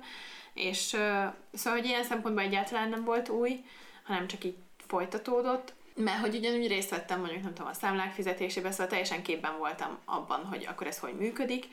És 0.53 0.93
uh, 0.93 1.33
szóval, 1.53 1.79
hogy 1.79 1.85
ilyen 1.85 2.03
szempontból 2.03 2.43
egyáltalán 2.43 2.89
nem 2.89 3.03
volt 3.03 3.29
új, 3.29 3.65
hanem 4.03 4.27
csak 4.27 4.43
így 4.43 4.57
folytatódott. 4.87 5.73
Mert 5.95 6.19
hogy 6.19 6.35
ugyanúgy 6.35 6.67
részt 6.67 6.89
vettem 6.89 7.19
mondjuk, 7.19 7.43
nem 7.43 7.53
tudom, 7.53 7.71
a 7.71 7.73
számlák 7.73 8.11
fizetésében, 8.11 8.71
szóval 8.71 8.87
teljesen 8.87 9.23
képben 9.23 9.57
voltam 9.57 9.97
abban, 10.05 10.45
hogy 10.45 10.65
akkor 10.69 10.87
ez 10.87 10.99
hogy 10.99 11.13
működik. 11.13 11.67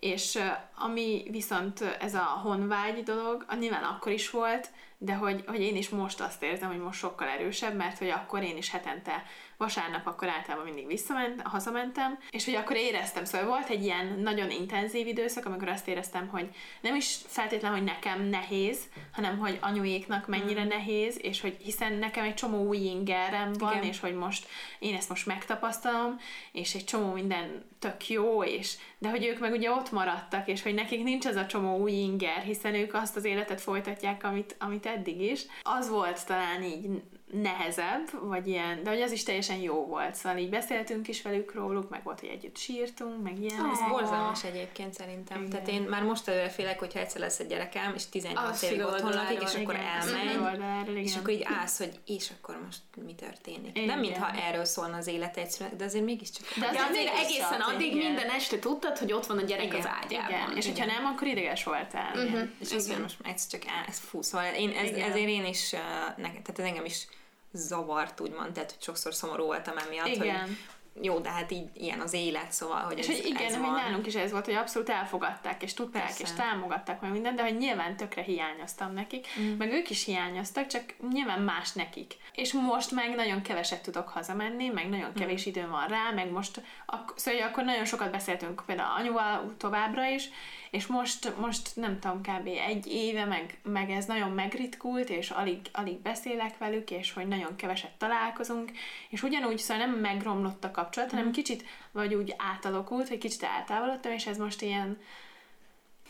És 0.00 0.38
ami 0.74 1.26
viszont 1.30 1.80
ez 1.80 2.14
a 2.14 2.40
honvágy 2.42 3.02
dolog, 3.02 3.44
a 3.48 3.54
nyilván 3.54 3.82
akkor 3.82 4.12
is 4.12 4.30
volt, 4.30 4.70
de 4.98 5.14
hogy, 5.14 5.44
hogy 5.46 5.60
én 5.60 5.76
is 5.76 5.88
most 5.88 6.20
azt 6.20 6.42
érzem, 6.42 6.68
hogy 6.68 6.80
most 6.80 6.98
sokkal 6.98 7.28
erősebb, 7.28 7.76
mert 7.76 7.98
hogy 7.98 8.08
akkor 8.08 8.42
én 8.42 8.56
is 8.56 8.70
hetente 8.70 9.22
vasárnap 9.58 10.06
akkor 10.06 10.28
általában 10.28 10.64
mindig 10.64 10.86
visszament, 10.86 11.42
hazamentem, 11.42 12.18
és 12.30 12.44
hogy 12.44 12.54
akkor 12.54 12.76
éreztem, 12.76 13.24
szóval 13.24 13.46
volt 13.46 13.68
egy 13.68 13.84
ilyen 13.84 14.18
nagyon 14.18 14.50
intenzív 14.50 15.06
időszak, 15.06 15.46
amikor 15.46 15.68
azt 15.68 15.88
éreztem, 15.88 16.28
hogy 16.28 16.48
nem 16.80 16.94
is 16.94 17.16
feltétlenül, 17.26 17.76
hogy 17.76 17.86
nekem 17.86 18.22
nehéz, 18.22 18.78
hanem 19.12 19.38
hogy 19.38 19.58
anyuéknak 19.60 20.26
mennyire 20.26 20.64
mm. 20.64 20.68
nehéz, 20.68 21.18
és 21.22 21.40
hogy 21.40 21.56
hiszen 21.62 21.92
nekem 21.92 22.24
egy 22.24 22.34
csomó 22.34 22.66
új 22.66 22.76
ingerem 22.76 23.52
van, 23.52 23.72
Igen. 23.72 23.84
és 23.84 24.00
hogy 24.00 24.14
most 24.14 24.46
én 24.78 24.94
ezt 24.94 25.08
most 25.08 25.26
megtapasztalom, 25.26 26.18
és 26.52 26.74
egy 26.74 26.84
csomó 26.84 27.12
minden 27.12 27.64
tök 27.78 28.08
jó, 28.08 28.44
és 28.44 28.76
de 28.98 29.10
hogy 29.10 29.26
ők 29.26 29.38
meg 29.38 29.52
ugye 29.52 29.70
ott 29.70 29.90
maradtak, 29.90 30.48
és 30.48 30.62
hogy 30.62 30.74
nekik 30.74 31.02
nincs 31.02 31.26
az 31.26 31.36
a 31.36 31.46
csomó 31.46 31.76
új 31.76 31.92
inger, 31.92 32.42
hiszen 32.42 32.74
ők 32.74 32.94
azt 32.94 33.16
az 33.16 33.24
életet 33.24 33.60
folytatják, 33.60 34.24
amit, 34.24 34.56
amit 34.58 34.86
eddig 34.88 35.20
is. 35.20 35.46
Az 35.62 35.88
volt 35.88 36.26
talán 36.26 36.62
így 36.62 37.02
nehezebb, 37.32 38.08
vagy 38.28 38.46
ilyen, 38.46 38.82
de 38.82 38.90
hogy 38.90 39.00
az 39.00 39.12
is 39.12 39.22
teljesen 39.22 39.56
jó 39.56 39.86
volt. 39.86 40.14
Szóval 40.14 40.38
így 40.38 40.50
beszéltünk 40.50 41.08
is 41.08 41.22
velük 41.22 41.54
róluk, 41.54 41.88
meg 41.88 42.02
volt, 42.02 42.20
hogy 42.20 42.28
együtt 42.28 42.56
sírtunk, 42.56 43.22
meg 43.22 43.38
ilyen. 43.40 43.70
Ez 43.72 43.78
borzalmas 43.88 44.44
egyébként 44.44 44.94
szerintem. 44.94 45.38
Igen. 45.38 45.50
Tehát 45.50 45.68
én 45.68 45.82
már 45.82 46.02
most 46.02 46.28
előre 46.28 46.48
félek, 46.48 46.78
hogyha 46.78 46.98
egyszer 46.98 47.20
lesz 47.20 47.38
egy 47.38 47.46
gyerekem, 47.46 47.94
és 47.94 48.08
18 48.08 48.48
Az 48.48 48.62
évig 48.62 48.84
otthon 48.84 49.12
lakik, 49.12 49.42
és 49.42 49.54
akkor 49.54 49.74
igen. 49.74 49.86
elmegy, 49.86 50.96
és 50.96 51.10
igen. 51.10 51.20
akkor 51.20 51.32
így 51.32 51.46
állsz, 51.60 51.78
hogy 51.78 52.00
és 52.06 52.30
akkor 52.38 52.58
most 52.64 52.80
mi 53.06 53.14
történik. 53.14 53.76
Igen. 53.76 53.84
Nem 53.84 53.98
mintha 53.98 54.30
erről 54.30 54.64
szólna 54.64 54.96
az 54.96 55.06
élet 55.06 55.36
egy 55.36 55.50
szünet, 55.50 55.76
de 55.76 55.84
azért 55.84 56.04
mégiscsak. 56.04 56.46
De 56.54 56.60
De 56.60 56.66
azért 56.66 56.88
azért 56.90 57.24
egészen 57.24 57.60
addig 57.60 57.94
igen. 57.94 58.06
minden 58.12 58.30
este 58.30 58.58
tudtad, 58.58 58.98
hogy 58.98 59.12
ott 59.12 59.26
van 59.26 59.38
a 59.38 59.42
gyerek 59.42 59.64
Igen, 59.64 59.78
az 59.78 59.86
ágyában. 59.86 60.28
Igen, 60.28 60.56
és 60.56 60.66
hogyha 60.66 60.86
nem, 60.86 61.04
akkor 61.04 61.26
ideges 61.26 61.64
voltál. 61.64 62.26
Igen. 62.26 62.54
És 62.60 62.70
mondja, 62.70 62.98
most 62.98 63.16
ez 63.24 63.46
csak 63.46 63.62
áll, 63.66 63.84
ez 63.88 63.98
fú, 63.98 64.22
szóval 64.22 64.54
én, 64.54 64.70
ez, 64.70 64.88
Igen. 64.88 65.10
ezért 65.10 65.28
én 65.28 65.44
is, 65.44 65.70
nekem, 66.16 66.42
tehát 66.42 66.58
ez 66.58 66.64
engem 66.64 66.84
is 66.84 67.06
zavart, 67.52 68.20
úgymond, 68.20 68.52
tehát 68.52 68.70
hogy 68.70 68.82
sokszor 68.82 69.14
szomorú 69.14 69.44
voltam 69.44 69.76
emiatt, 69.76 70.06
Igen. 70.06 70.40
hogy 70.40 70.56
jó, 71.02 71.18
de 71.18 71.30
hát 71.30 71.50
így 71.50 71.68
ilyen 71.74 72.00
az 72.00 72.12
élet, 72.12 72.52
szóval, 72.52 72.80
hogy 72.80 72.98
És 72.98 73.08
ez, 73.08 73.16
hogy 73.16 73.26
igen, 73.26 73.46
ez 73.46 73.54
hogy 73.54 73.62
van. 73.62 73.72
nálunk 73.74 74.06
is 74.06 74.14
ez 74.14 74.30
volt, 74.30 74.44
hogy 74.44 74.54
abszolút 74.54 74.88
elfogadták, 74.88 75.62
és 75.62 75.74
tudták, 75.74 76.02
Persze. 76.02 76.22
és 76.22 76.32
támogatták 76.32 77.00
meg 77.00 77.10
mindent, 77.10 77.36
de 77.36 77.42
hogy 77.42 77.56
nyilván 77.56 77.96
tökre 77.96 78.22
hiányoztam 78.22 78.92
nekik, 78.92 79.26
mm. 79.40 79.56
meg 79.56 79.72
ők 79.72 79.90
is 79.90 80.04
hiányoztak, 80.04 80.66
csak 80.66 80.82
nyilván 81.12 81.40
más 81.40 81.72
nekik. 81.72 82.16
És 82.34 82.52
most 82.52 82.90
meg 82.90 83.14
nagyon 83.14 83.42
keveset 83.42 83.82
tudok 83.82 84.08
hazamenni, 84.08 84.68
meg 84.68 84.88
nagyon 84.88 85.12
kevés 85.12 85.46
mm. 85.46 85.48
időm 85.48 85.70
van 85.70 85.86
rá, 85.86 86.10
meg 86.14 86.30
most, 86.30 86.62
ak- 86.86 87.18
szóval 87.18 87.42
akkor 87.42 87.64
nagyon 87.64 87.84
sokat 87.84 88.10
beszéltünk 88.10 88.62
például 88.66 88.98
anyuval 88.98 89.54
továbbra 89.58 90.04
is, 90.08 90.28
és 90.70 90.86
most, 90.86 91.36
most 91.38 91.76
nem 91.76 91.98
tudom, 91.98 92.20
kb. 92.20 92.46
egy 92.66 92.86
éve, 92.86 93.24
meg, 93.24 93.58
meg 93.62 93.90
ez 93.90 94.04
nagyon 94.04 94.30
megritkult, 94.30 95.08
és 95.08 95.30
alig, 95.30 95.60
alig 95.72 95.98
beszélek 95.98 96.58
velük, 96.58 96.90
és 96.90 97.12
hogy 97.12 97.28
nagyon 97.28 97.56
keveset 97.56 97.92
találkozunk, 97.98 98.70
és 99.08 99.22
ugyanúgy 99.22 99.58
szóval 99.58 99.86
nem 99.86 99.96
megromlott 99.96 100.64
a 100.64 100.70
kapcsolat, 100.70 101.10
hanem 101.10 101.32
kicsit 101.32 101.64
vagy 101.92 102.14
úgy 102.14 102.34
átalakult, 102.36 103.08
hogy 103.08 103.18
kicsit 103.18 103.42
eltávolodtam, 103.42 104.12
és 104.12 104.26
ez 104.26 104.38
most 104.38 104.62
ilyen, 104.62 104.98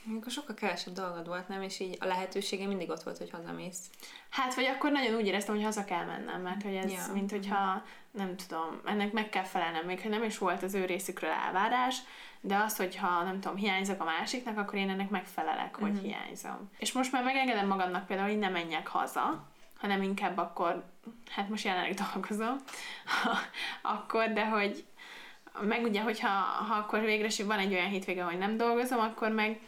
Amikor 0.06 0.30
sokkal 0.30 0.54
kevesebb 0.54 0.94
dolgod 0.94 1.26
volt, 1.26 1.48
nem? 1.48 1.62
És 1.62 1.80
így 1.80 1.96
a 2.00 2.06
lehetősége 2.06 2.66
mindig 2.66 2.90
ott 2.90 3.02
volt, 3.02 3.18
hogy 3.18 3.30
hazamész. 3.30 3.80
hát 4.30 4.54
vagy 4.54 4.64
akkor 4.64 4.90
nagyon 4.90 5.14
úgy 5.14 5.26
éreztem, 5.26 5.54
hogy 5.54 5.64
haza 5.64 5.84
kell 5.84 6.04
mennem, 6.04 6.40
mert 6.40 6.62
hogy 6.62 6.74
ez, 6.74 6.92
ja. 6.92 7.12
mint 7.12 7.30
hogyha, 7.30 7.84
nem 8.10 8.36
tudom, 8.36 8.80
ennek 8.84 9.12
meg 9.12 9.28
kell 9.28 9.44
felelnem, 9.44 9.86
még 9.86 10.00
ha 10.00 10.08
nem 10.08 10.22
is 10.22 10.38
volt 10.38 10.62
az 10.62 10.74
ő 10.74 10.84
részükről 10.84 11.30
elvárás, 11.30 11.96
de 12.40 12.56
az, 12.56 12.76
hogyha 12.76 13.22
nem 13.22 13.40
tudom, 13.40 13.56
hiányzok 13.56 14.00
a 14.00 14.04
másiknak, 14.04 14.58
akkor 14.58 14.74
én 14.74 14.90
ennek 14.90 15.10
megfelelek, 15.10 15.74
hogy 15.76 15.92
Mhm. 15.92 16.02
hiányzom. 16.04 16.70
És 16.78 16.92
most 16.92 17.12
már 17.12 17.24
megengedem 17.24 17.66
magamnak 17.66 18.06
például, 18.06 18.28
hogy 18.28 18.38
ne 18.38 18.48
menjek 18.48 18.86
haza, 18.86 19.46
hanem 19.78 20.02
inkább 20.02 20.36
akkor, 20.38 20.84
hát 21.30 21.48
most 21.48 21.64
jelenleg 21.64 21.94
dolgozom, 21.94 22.56
akkor, 23.82 24.32
de 24.32 24.46
hogy 24.46 24.84
meg 25.60 25.82
ugye, 25.84 26.02
hogyha 26.02 26.28
ha 26.38 26.74
akkor 26.74 27.00
végre 27.00 27.26
is 27.26 27.42
van 27.42 27.58
egy 27.58 27.72
olyan 27.72 27.88
hétvége, 27.88 28.22
hogy 28.22 28.38
nem 28.38 28.56
dolgozom, 28.56 28.98
akkor 28.98 29.28
meg, 29.30 29.60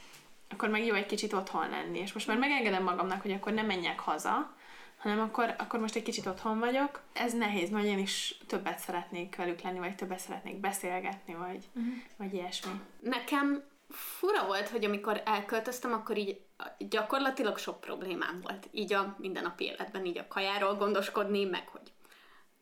akkor 0.50 0.69
meg 0.69 0.85
jó 0.85 0.95
egy 0.95 1.07
kicsit 1.07 1.33
otthon 1.33 1.69
lenni. 1.71 1.99
És 1.99 2.12
most 2.12 2.27
már 2.27 2.39
megengedem 2.39 2.83
magamnak, 2.83 3.23
hogy 3.23 3.33
akkor 3.33 3.53
nem 3.53 3.67
menjek 3.67 4.00
haza, 4.00 4.55
hanem 5.00 5.21
akkor, 5.21 5.54
akkor 5.59 5.80
most 5.80 5.95
egy 5.97 6.02
kicsit 6.02 6.26
otthon 6.26 6.59
vagyok. 6.59 7.00
Ez 7.12 7.33
nehéz, 7.33 7.71
mert 7.71 7.87
én 7.87 7.99
is 7.99 8.38
többet 8.47 8.78
szeretnék 8.78 9.37
velük 9.37 9.61
lenni, 9.61 9.78
vagy 9.78 9.95
többet 9.95 10.19
szeretnék 10.19 10.61
beszélgetni, 10.61 11.35
vagy, 11.35 11.64
uh-huh. 11.75 11.95
vagy 12.16 12.35
ilyesmi. 12.35 12.73
Nekem 13.00 13.62
fura 13.88 14.47
volt, 14.47 14.69
hogy 14.69 14.85
amikor 14.85 15.23
elköltöztem, 15.25 15.92
akkor 15.92 16.16
így 16.16 16.40
gyakorlatilag 16.78 17.59
sok 17.59 17.80
problémám 17.80 18.40
volt. 18.42 18.69
Így 18.73 18.92
a 18.92 19.16
mindennapi 19.19 19.64
életben, 19.64 20.04
így 20.04 20.19
a 20.19 20.28
kajáról 20.28 20.75
gondoskodni, 20.75 21.45
meg 21.45 21.69
hogy 21.69 21.92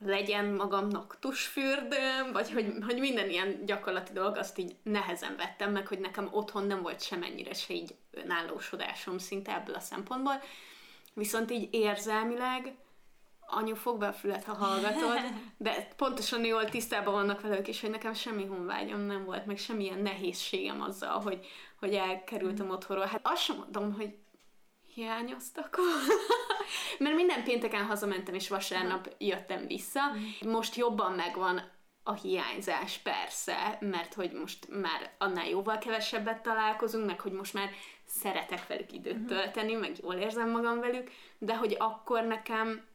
legyen 0.05 0.45
magamnak 0.45 1.17
tusfürdőm, 1.21 2.33
vagy 2.33 2.53
hogy, 2.53 2.75
hogy 2.87 2.99
minden 2.99 3.31
ilyen 3.31 3.65
gyakorlati 3.65 4.13
dolog, 4.13 4.37
azt 4.37 4.59
így 4.59 4.77
nehezen 4.83 5.37
vettem 5.37 5.73
meg, 5.73 5.87
hogy 5.87 5.99
nekem 5.99 6.29
otthon 6.31 6.67
nem 6.67 6.83
volt 6.83 7.03
semennyire 7.03 7.55
se 7.55 7.75
így 7.75 7.95
önállósodásom 8.11 9.19
szinte 9.19 9.55
ebből 9.55 9.75
a 9.75 9.81
szempontból. 9.81 10.43
Viszont 11.19 11.51
így 11.51 11.69
érzelmileg, 11.71 12.77
anyu, 13.41 13.75
fog 13.75 13.99
be 13.99 14.07
a 14.07 14.13
fület, 14.13 14.45
ha 14.45 14.55
hallgatod, 14.55 15.19
de 15.57 15.89
pontosan 15.97 16.45
jól 16.45 16.65
tisztában 16.65 17.13
vannak 17.13 17.41
velük 17.41 17.69
is, 17.69 17.81
hogy 17.81 17.91
nekem 17.91 18.15
semmi 18.15 18.47
honvágyam 18.47 19.01
nem 19.01 19.25
volt, 19.25 19.47
meg 19.47 19.59
semmilyen 19.59 19.99
nehézségem 19.99 20.83
azzal, 20.83 21.21
hogy, 21.21 21.47
hogy 21.79 21.95
elkerültem 21.95 22.71
otthonról. 22.71 23.07
Hát 23.07 23.21
azt 23.23 23.43
sem 23.43 23.57
mondom, 23.57 23.93
hogy 23.93 24.15
hiányoztak 24.95 25.77
Mert 26.99 27.15
minden 27.15 27.45
pénteken 27.45 27.85
hazamentem, 27.85 28.35
és 28.35 28.49
vasárnap 28.49 29.15
jöttem 29.19 29.67
vissza. 29.67 30.01
Most 30.45 30.75
jobban 30.75 31.13
megvan 31.13 31.63
a 32.03 32.13
hiányzás, 32.13 32.99
persze, 32.99 33.79
mert 33.81 34.15
hogy 34.15 34.33
most 34.33 34.69
már 34.69 35.15
annál 35.19 35.49
jóval 35.49 35.79
kevesebbet 35.79 36.43
találkozunk, 36.43 37.07
meg 37.07 37.21
hogy 37.21 37.33
most 37.33 37.55
már 37.55 37.71
szeretek 38.09 38.67
velük 38.67 38.93
időt 38.93 39.19
mhm. 39.19 39.27
tölteni, 39.27 39.75
meg 39.75 39.97
jól 40.03 40.15
érzem 40.15 40.51
magam 40.51 40.81
velük, 40.81 41.11
de 41.39 41.57
hogy 41.57 41.77
akkor 41.79 42.23
nekem 42.23 42.87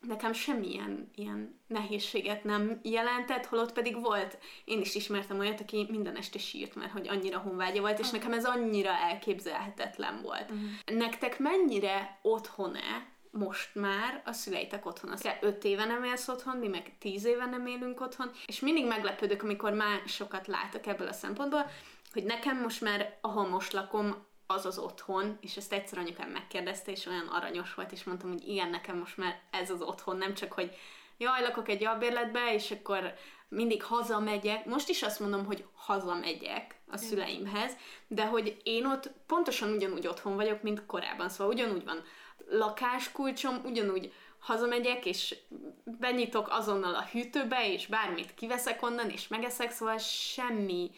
nekem 0.00 0.32
semmilyen 0.32 1.10
ilyen 1.14 1.60
nehézséget 1.66 2.44
nem 2.44 2.80
jelentett, 2.82 3.46
holott 3.46 3.72
pedig 3.72 4.00
volt, 4.00 4.38
én 4.64 4.80
is 4.80 4.94
ismertem 4.94 5.38
olyat, 5.38 5.60
aki 5.60 5.86
minden 5.90 6.16
este 6.16 6.38
sírt, 6.38 6.74
mert 6.74 6.92
hogy 6.92 7.08
annyira 7.08 7.38
honvágya 7.38 7.80
volt, 7.80 7.98
és 7.98 8.10
nekem 8.10 8.32
ez 8.32 8.44
annyira 8.44 8.90
elképzelhetetlen 8.90 10.20
volt. 10.22 10.50
Uh-huh. 10.50 10.98
Nektek 10.98 11.38
mennyire 11.38 12.18
otthon-e 12.22 13.14
most 13.30 13.74
már 13.74 14.22
a 14.24 14.32
szüleitek 14.32 14.86
otthon. 14.86 15.10
Az 15.10 15.28
öt 15.40 15.64
éve 15.64 15.84
nem 15.84 16.04
élsz 16.04 16.28
otthon, 16.28 16.56
mi 16.56 16.68
meg 16.68 16.92
tíz 16.98 17.24
éve 17.24 17.46
nem 17.46 17.66
élünk 17.66 18.00
otthon, 18.00 18.30
és 18.46 18.60
mindig 18.60 18.86
meglepődök, 18.86 19.42
amikor 19.42 19.72
másokat 19.72 20.46
látok 20.46 20.86
ebből 20.86 21.08
a 21.08 21.12
szempontból, 21.12 21.70
hogy 22.12 22.24
nekem 22.24 22.60
most 22.60 22.80
már, 22.80 23.18
ahol 23.20 23.48
most 23.48 23.72
lakom, 23.72 24.14
az 24.46 24.66
az 24.66 24.78
otthon, 24.78 25.38
és 25.40 25.56
ezt 25.56 25.72
egyszer 25.72 25.98
anyukám 25.98 26.30
megkérdezte, 26.30 26.90
és 26.90 27.06
olyan 27.06 27.26
aranyos 27.26 27.74
volt, 27.74 27.92
és 27.92 28.04
mondtam, 28.04 28.30
hogy 28.30 28.48
igen, 28.48 28.68
nekem 28.68 28.98
most 28.98 29.16
már 29.16 29.40
ez 29.50 29.70
az 29.70 29.82
otthon, 29.82 30.16
nem 30.16 30.34
csak, 30.34 30.52
hogy 30.52 30.76
jaj, 31.18 31.42
lakok 31.42 31.68
egy 31.68 31.84
albérletbe, 31.84 32.54
és 32.54 32.70
akkor 32.70 33.14
mindig 33.48 33.82
hazamegyek. 33.82 34.64
Most 34.64 34.88
is 34.88 35.02
azt 35.02 35.20
mondom, 35.20 35.44
hogy 35.44 35.64
hazamegyek 35.74 36.80
a 36.86 36.96
szüleimhez, 36.96 37.72
de 38.08 38.26
hogy 38.26 38.60
én 38.62 38.86
ott 38.86 39.10
pontosan 39.26 39.72
ugyanúgy 39.72 40.06
otthon 40.06 40.36
vagyok, 40.36 40.62
mint 40.62 40.86
korábban, 40.86 41.28
szóval 41.28 41.52
ugyanúgy 41.52 41.84
van 41.84 42.04
lakáskulcsom, 42.50 43.60
ugyanúgy 43.64 44.12
hazamegyek, 44.38 45.06
és 45.06 45.36
benyitok 45.84 46.48
azonnal 46.50 46.94
a 46.94 47.08
hűtőbe, 47.12 47.72
és 47.72 47.86
bármit 47.86 48.34
kiveszek 48.34 48.82
onnan, 48.82 49.10
és 49.10 49.28
megeszek, 49.28 49.70
szóval 49.70 49.98
semmi, 49.98 50.90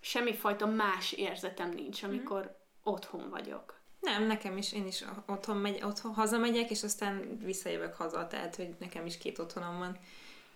semmi 0.00 0.34
fajta 0.34 0.66
más 0.66 1.12
érzetem 1.12 1.70
nincs, 1.70 2.02
amikor 2.02 2.40
mm 2.40 2.66
otthon 2.88 3.30
vagyok. 3.30 3.76
Nem, 4.00 4.26
nekem 4.26 4.56
is, 4.56 4.72
én 4.72 4.86
is 4.86 5.04
otthon, 5.26 5.56
megy, 5.56 5.82
otthon 5.82 6.14
hazamegyek, 6.14 6.70
és 6.70 6.82
aztán 6.82 7.38
visszajövök 7.44 7.94
haza, 7.94 8.26
tehát 8.26 8.56
hogy 8.56 8.74
nekem 8.78 9.06
is 9.06 9.18
két 9.18 9.38
otthonom 9.38 9.78
van 9.78 9.98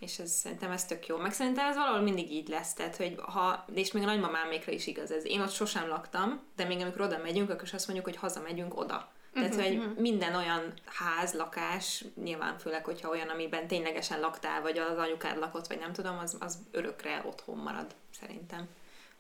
és 0.03 0.19
ez, 0.19 0.31
szerintem 0.31 0.71
ez 0.71 0.85
tök 0.85 1.07
jó. 1.07 1.17
Meg 1.17 1.33
szerintem 1.33 1.69
ez 1.69 1.77
valahol 1.77 2.01
mindig 2.01 2.33
így 2.33 2.49
lesz, 2.49 2.75
tehát 2.75 2.97
hogy 2.97 3.15
ha, 3.19 3.65
és 3.75 3.93
még 3.93 4.03
a 4.03 4.07
nagymamámékra 4.07 4.73
is 4.73 4.87
igaz 4.87 5.11
ez. 5.11 5.25
Én 5.25 5.41
ott 5.41 5.53
sosem 5.53 5.89
laktam, 5.89 6.41
de 6.57 6.65
még 6.65 6.81
amikor 6.81 7.01
oda 7.01 7.19
megyünk, 7.19 7.51
akkor 7.51 7.63
is 7.63 7.73
azt 7.73 7.87
mondjuk, 7.87 8.09
hogy 8.09 8.17
hazamegyünk 8.17 8.79
oda. 8.79 9.11
Tehát, 9.33 9.49
uh-huh, 9.49 9.67
hogy 9.67 9.77
uh-huh. 9.77 9.99
minden 9.99 10.35
olyan 10.35 10.73
ház, 10.85 11.35
lakás, 11.35 12.05
nyilván 12.23 12.59
főleg, 12.59 12.85
hogyha 12.85 13.09
olyan, 13.09 13.29
amiben 13.29 13.67
ténylegesen 13.67 14.21
laktál, 14.21 14.63
vagy 14.63 14.79
az 14.79 14.99
anyukád 14.99 15.39
lakott, 15.39 15.67
vagy 15.67 15.79
nem 15.79 15.93
tudom, 15.93 16.19
az, 16.19 16.37
az 16.41 16.59
örökre 16.71 17.23
otthon 17.27 17.57
marad, 17.57 17.95
szerintem 18.21 18.69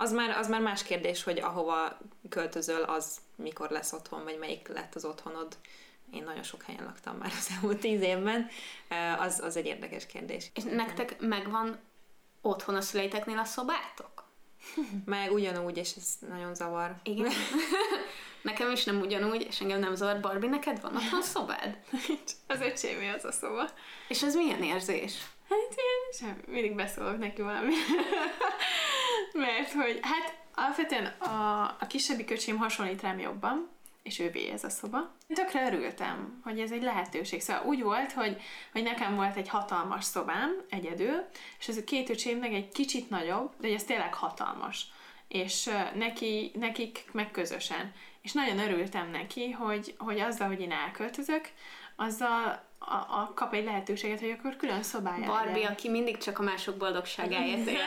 az 0.02 0.12
már, 0.12 0.30
az 0.38 0.48
már 0.48 0.60
más 0.60 0.82
kérdés, 0.82 1.22
hogy 1.22 1.38
ahova 1.38 1.98
költözöl, 2.28 2.82
az 2.82 3.16
mikor 3.36 3.70
lesz 3.70 3.92
otthon, 3.92 4.24
vagy 4.24 4.38
melyik 4.38 4.68
lett 4.68 4.94
az 4.94 5.04
otthonod. 5.04 5.56
Én 6.12 6.22
nagyon 6.24 6.42
sok 6.42 6.62
helyen 6.62 6.84
laktam 6.84 7.16
már 7.16 7.32
az 7.38 7.48
elmúlt 7.54 7.80
tíz 7.80 8.00
évben. 8.00 8.48
Az, 9.18 9.40
az 9.40 9.56
egy 9.56 9.66
érdekes 9.66 10.06
kérdés. 10.06 10.50
És 10.54 10.62
nektek 10.62 11.20
megvan 11.20 11.78
otthon 12.40 12.74
a 12.74 12.80
szüleiteknél 12.80 13.38
a 13.38 13.44
szobátok? 13.44 14.24
Meg 15.04 15.32
ugyanúgy, 15.32 15.76
és 15.76 15.92
ez 15.96 16.08
nagyon 16.28 16.54
zavar. 16.54 16.94
Igen. 17.02 17.32
Nekem 18.42 18.70
is 18.70 18.84
nem 18.84 19.00
ugyanúgy, 19.00 19.46
és 19.48 19.60
engem 19.60 19.80
nem 19.80 19.94
zavar. 19.94 20.20
Barbie, 20.20 20.50
neked 20.50 20.80
van 20.80 20.96
otthon 20.96 21.22
szobád? 21.22 21.78
az 22.46 22.60
öcsémé 22.60 23.08
az 23.08 23.24
a 23.24 23.32
szoba. 23.32 23.70
És 24.08 24.22
ez 24.22 24.34
milyen 24.34 24.62
érzés? 24.62 25.12
Hát 25.48 25.74
ilyen, 25.76 26.34
sem, 26.34 26.52
mindig 26.52 26.74
beszólok 26.74 27.18
neki 27.18 27.42
valami. 27.42 27.74
Mert 29.32 29.72
hogy, 29.72 29.98
hát 30.02 30.36
alapvetően 30.54 31.06
a, 31.06 31.64
a 31.80 31.86
kisebbi 31.88 32.24
köcsém 32.24 32.56
hasonlít 32.56 33.02
rám 33.02 33.18
jobban, 33.18 33.70
és 34.02 34.18
ő 34.18 34.32
ez 34.52 34.64
a 34.64 34.70
szoba. 34.70 34.98
Én 35.26 35.36
tökre 35.36 35.66
örültem, 35.66 36.40
hogy 36.44 36.60
ez 36.60 36.70
egy 36.70 36.82
lehetőség. 36.82 37.40
Szóval 37.40 37.66
úgy 37.66 37.82
volt, 37.82 38.12
hogy, 38.12 38.40
hogy 38.72 38.82
nekem 38.82 39.14
volt 39.14 39.36
egy 39.36 39.48
hatalmas 39.48 40.04
szobám, 40.04 40.62
egyedül, 40.68 41.24
és 41.58 41.68
ez 41.68 41.76
a 41.76 41.84
két 41.84 42.10
öcsémnek 42.10 42.52
egy 42.52 42.68
kicsit 42.68 43.10
nagyobb, 43.10 43.52
de 43.60 43.68
ez 43.68 43.84
tényleg 43.84 44.14
hatalmas. 44.14 44.86
És 45.28 45.70
neki, 45.94 46.50
nekik 46.54 47.04
meg 47.12 47.30
közösen. 47.30 47.92
És 48.22 48.32
nagyon 48.32 48.58
örültem 48.58 49.10
neki, 49.10 49.50
hogy, 49.50 49.94
hogy 49.98 50.20
azzal, 50.20 50.48
hogy 50.48 50.60
én 50.60 50.72
elköltözök, 50.72 51.50
azzal 51.96 52.64
a, 52.86 52.94
a, 52.94 53.32
kap 53.34 53.54
egy 53.54 53.64
lehetőséget, 53.64 54.20
hogy 54.20 54.34
akkor 54.38 54.56
külön 54.56 54.82
szobája 54.82 55.26
Barbie, 55.26 55.68
aki 55.68 55.88
mindig 55.88 56.16
csak 56.16 56.38
a 56.38 56.42
mások 56.42 56.76
boldogságáért 56.76 57.68
él. 57.76 57.80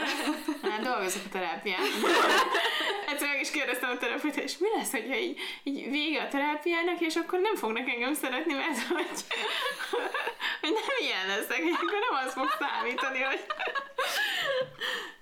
Hát 0.62 0.82
dolgozok 0.82 1.22
a 1.26 1.30
terápián. 1.32 1.82
Egyszer 3.10 3.28
meg 3.28 3.42
is 3.42 3.52
kérdeztem 3.52 3.90
a 3.90 3.98
terapeuta, 3.98 4.42
és 4.42 4.58
mi 4.58 4.68
lesz, 4.76 4.92
hogyha 4.92 5.16
így, 5.16 5.40
így 5.64 5.90
vége 5.90 6.22
a 6.22 6.28
terápiának, 6.28 7.00
és 7.00 7.16
akkor 7.16 7.40
nem 7.40 7.56
fognak 7.56 7.90
engem 7.90 8.14
szeretni, 8.14 8.54
mert 8.54 8.80
hogy, 8.80 9.08
hogy 10.62 10.72
nem 10.74 10.98
ilyen 11.00 11.28
leszek, 11.28 11.60
és 11.60 11.76
akkor 11.76 12.00
nem 12.10 12.26
az 12.26 12.34
fog 12.34 12.50
számítani, 12.60 13.20
hogy... 13.20 13.46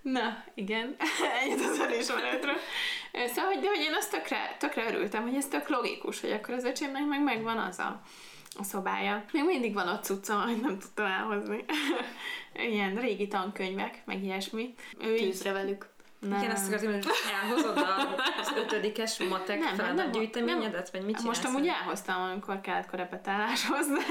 Na, 0.01 0.43
igen, 0.55 0.95
ennyit 1.41 1.65
az 1.69 1.79
adésmenetről. 1.79 2.57
Szóval, 3.13 3.53
hogy, 3.53 3.59
de 3.59 3.67
hogy 3.67 3.79
én 3.79 3.93
azt 3.93 4.11
tökre, 4.11 4.55
tökre 4.59 4.87
örültem, 4.87 5.21
hogy 5.21 5.35
ez 5.35 5.47
tök 5.47 5.67
logikus, 5.67 6.21
hogy 6.21 6.31
akkor 6.31 6.53
az 6.53 6.63
öcsémnek 6.63 7.05
meg 7.05 7.23
megvan 7.23 7.57
az 7.57 7.79
a 7.79 8.01
a 8.59 8.63
szobája. 8.63 9.23
Még 9.31 9.43
mindig 9.43 9.73
van 9.73 9.87
ott 9.87 10.03
cucca, 10.03 10.41
hogy 10.41 10.59
nem 10.61 10.79
tudtam 10.79 11.05
elhozni. 11.05 11.65
Ilyen 12.71 12.95
régi 12.95 13.27
tankönyvek, 13.27 14.01
meg 14.05 14.23
ilyesmi. 14.23 14.73
Ő 14.99 15.15
Tűzre 15.15 15.49
így... 15.49 15.55
velük. 15.55 15.91
Nem. 16.19 16.39
Igen, 16.39 16.51
azt 16.51 16.67
akartam, 16.67 16.91
hogy 16.91 17.07
elhozod 17.41 17.77
az 18.41 18.53
ötödikes 18.55 19.17
matek 19.17 19.59
nem, 19.59 19.75
feladatgyűjteményedet, 19.75 20.91
vagy 20.91 21.05
mit? 21.05 21.23
Most 21.23 21.45
amúgy 21.45 21.67
elhoztam, 21.67 22.21
amikor 22.21 22.61
kellett 22.61 22.89
korepetáláshoz, 22.89 23.87
de, 23.87 24.01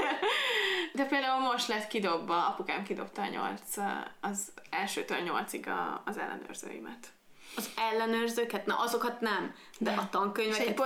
de 1.03 1.05
például 1.05 1.41
most 1.41 1.67
lett 1.67 1.87
kidobva, 1.87 2.47
apukám 2.47 2.83
kidobta 2.83 3.21
a 3.21 3.27
nyolc, 3.27 3.77
az 4.21 4.51
elsőtől 4.69 5.19
nyolcig 5.19 5.67
a, 5.67 6.01
az 6.05 6.17
ellenőrzőimet 6.17 7.13
az 7.55 7.69
ellenőrzőket, 7.75 8.65
na 8.65 8.75
azokat 8.79 9.21
nem, 9.21 9.55
de 9.77 9.91
a 9.91 10.09
tankönyveket 10.09 10.79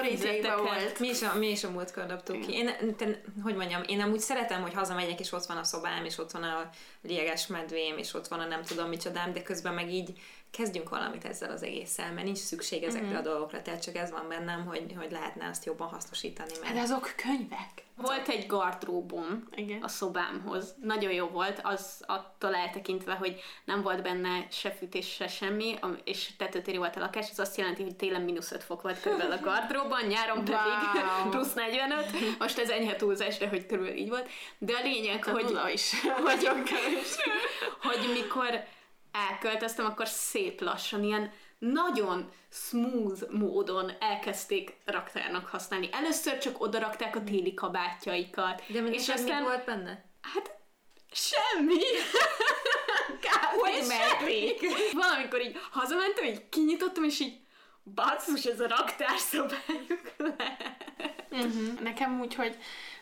volt. 0.58 1.00
Mi 1.00 1.08
is 1.08 1.22
a, 1.22 1.36
mi 1.36 1.50
is 1.50 1.64
a 1.64 1.70
múltkor 1.70 2.06
dobtuk 2.06 2.42
ki. 2.42 2.54
Én, 2.54 2.96
te, 2.98 3.22
hogy 3.44 3.56
mondjam, 3.56 3.82
én 3.88 4.02
amúgy 4.02 4.20
szeretem, 4.20 4.62
hogy 4.62 4.74
hazamegyek, 4.74 5.20
és 5.20 5.32
ott 5.32 5.46
van 5.46 5.58
a 5.58 5.64
szobám, 5.64 6.06
és 6.06 6.18
ott 6.18 6.32
van 6.32 6.44
a 6.44 6.70
lieges 7.02 7.48
medvém, 7.48 7.98
és 7.98 8.14
ott 8.14 8.28
van 8.28 8.40
a 8.40 8.46
nem 8.46 8.64
tudom 8.64 8.88
micsodám, 8.88 9.34
de 9.34 9.42
közben 9.42 9.74
meg 9.74 9.92
így 9.92 10.20
kezdjünk 10.58 10.90
valamit 10.90 11.26
ezzel 11.26 11.52
az 11.52 11.64
egésszel, 11.64 12.14
mert 12.14 12.26
nincs 12.26 12.38
szükség 12.38 12.84
ezekre 12.84 13.08
uh-huh. 13.08 13.20
a 13.20 13.30
dolgokra, 13.30 13.62
tehát 13.62 13.82
csak 13.84 13.96
ez 13.96 14.12
van 14.12 14.28
bennem, 14.28 14.66
hogy, 14.66 14.94
hogy 14.98 15.12
lehetne 15.12 15.48
azt 15.48 15.66
jobban 15.66 15.88
hasznosítani. 15.88 16.52
Mert... 16.62 16.74
De 16.74 16.82
azok 16.82 17.14
könyvek. 17.16 17.86
Volt 17.96 18.28
egy 18.28 18.48
gardróbom 18.48 19.48
Igen. 19.56 19.82
a 19.82 19.88
szobámhoz. 19.88 20.76
Nagyon 20.82 21.12
jó 21.12 21.28
volt, 21.28 21.60
az 21.64 22.04
attól 22.06 22.56
eltekintve, 22.56 23.14
hogy 23.14 23.40
nem 23.66 23.82
volt 23.82 24.02
benne 24.02 24.48
se 24.52 24.72
fűtés, 24.72 25.14
se 25.14 25.28
semmi, 25.28 25.76
és 26.04 26.36
tetőtéri 26.38 26.78
volt 26.78 26.96
a 26.96 27.00
lakás, 27.00 27.30
az 27.32 27.40
azt 27.40 27.58
jelenti, 27.58 27.84
hogy 27.84 27.96
télen 27.96 28.22
mínusz 28.22 28.52
5 28.52 28.64
fok 28.64 28.82
volt 28.82 29.02
körülbelül 29.02 29.34
a 29.34 29.40
gardróban, 29.40 30.06
nyáron 30.06 30.44
pedig 30.44 30.56
wow. 30.94 31.30
plusz 31.34 31.54
45, 31.54 32.06
most 32.40 32.58
ez 32.58 32.70
enyhe 32.70 32.96
túlzás, 32.96 33.38
de 33.38 33.48
hogy 33.48 33.66
körülbelül 33.66 34.00
így 34.00 34.10
volt. 34.10 34.30
De 34.58 34.74
a 34.74 34.84
lényeg, 34.84 35.26
hát 35.26 35.36
hogy... 35.36 35.74
is. 35.74 35.94
Vagyok 36.24 36.58
hogy 37.82 38.12
mikor 38.14 38.64
elköltöztem, 39.30 39.86
akkor 39.86 40.08
szép 40.08 40.62
lassan, 40.62 41.04
ilyen 41.04 41.32
nagyon 41.60 42.30
smooth 42.50 43.32
módon 43.32 43.92
elkezdték 44.00 44.78
raktárnak 44.86 45.48
használni. 45.48 45.90
Először 45.92 46.38
csak 46.38 46.62
oda 46.62 46.80
rakták 46.80 47.16
a 47.16 47.24
téli 47.24 47.54
kabátjaikat. 47.54 48.64
De 48.68 48.80
és 48.80 49.10
aztán... 49.10 49.44
volt 49.44 49.66
benne? 49.66 50.06
Hát 50.22 50.56
semmi. 51.12 51.80
Kb. 53.26 53.60
Hogy 53.60 53.88
merték? 53.88 54.60
Valamikor 55.02 55.42
így 55.42 55.60
hazamentem, 55.72 56.26
így 56.26 56.50
kinyitottam, 56.50 57.04
és 57.04 57.20
így 57.20 57.40
basszus, 57.84 58.46
ez 58.46 58.60
a 58.60 58.68
raktárszobájuk 58.68 60.16
Uh-huh. 61.30 61.80
Nekem 61.90 62.20
úgy, 62.20 62.36
hogy 62.36 62.58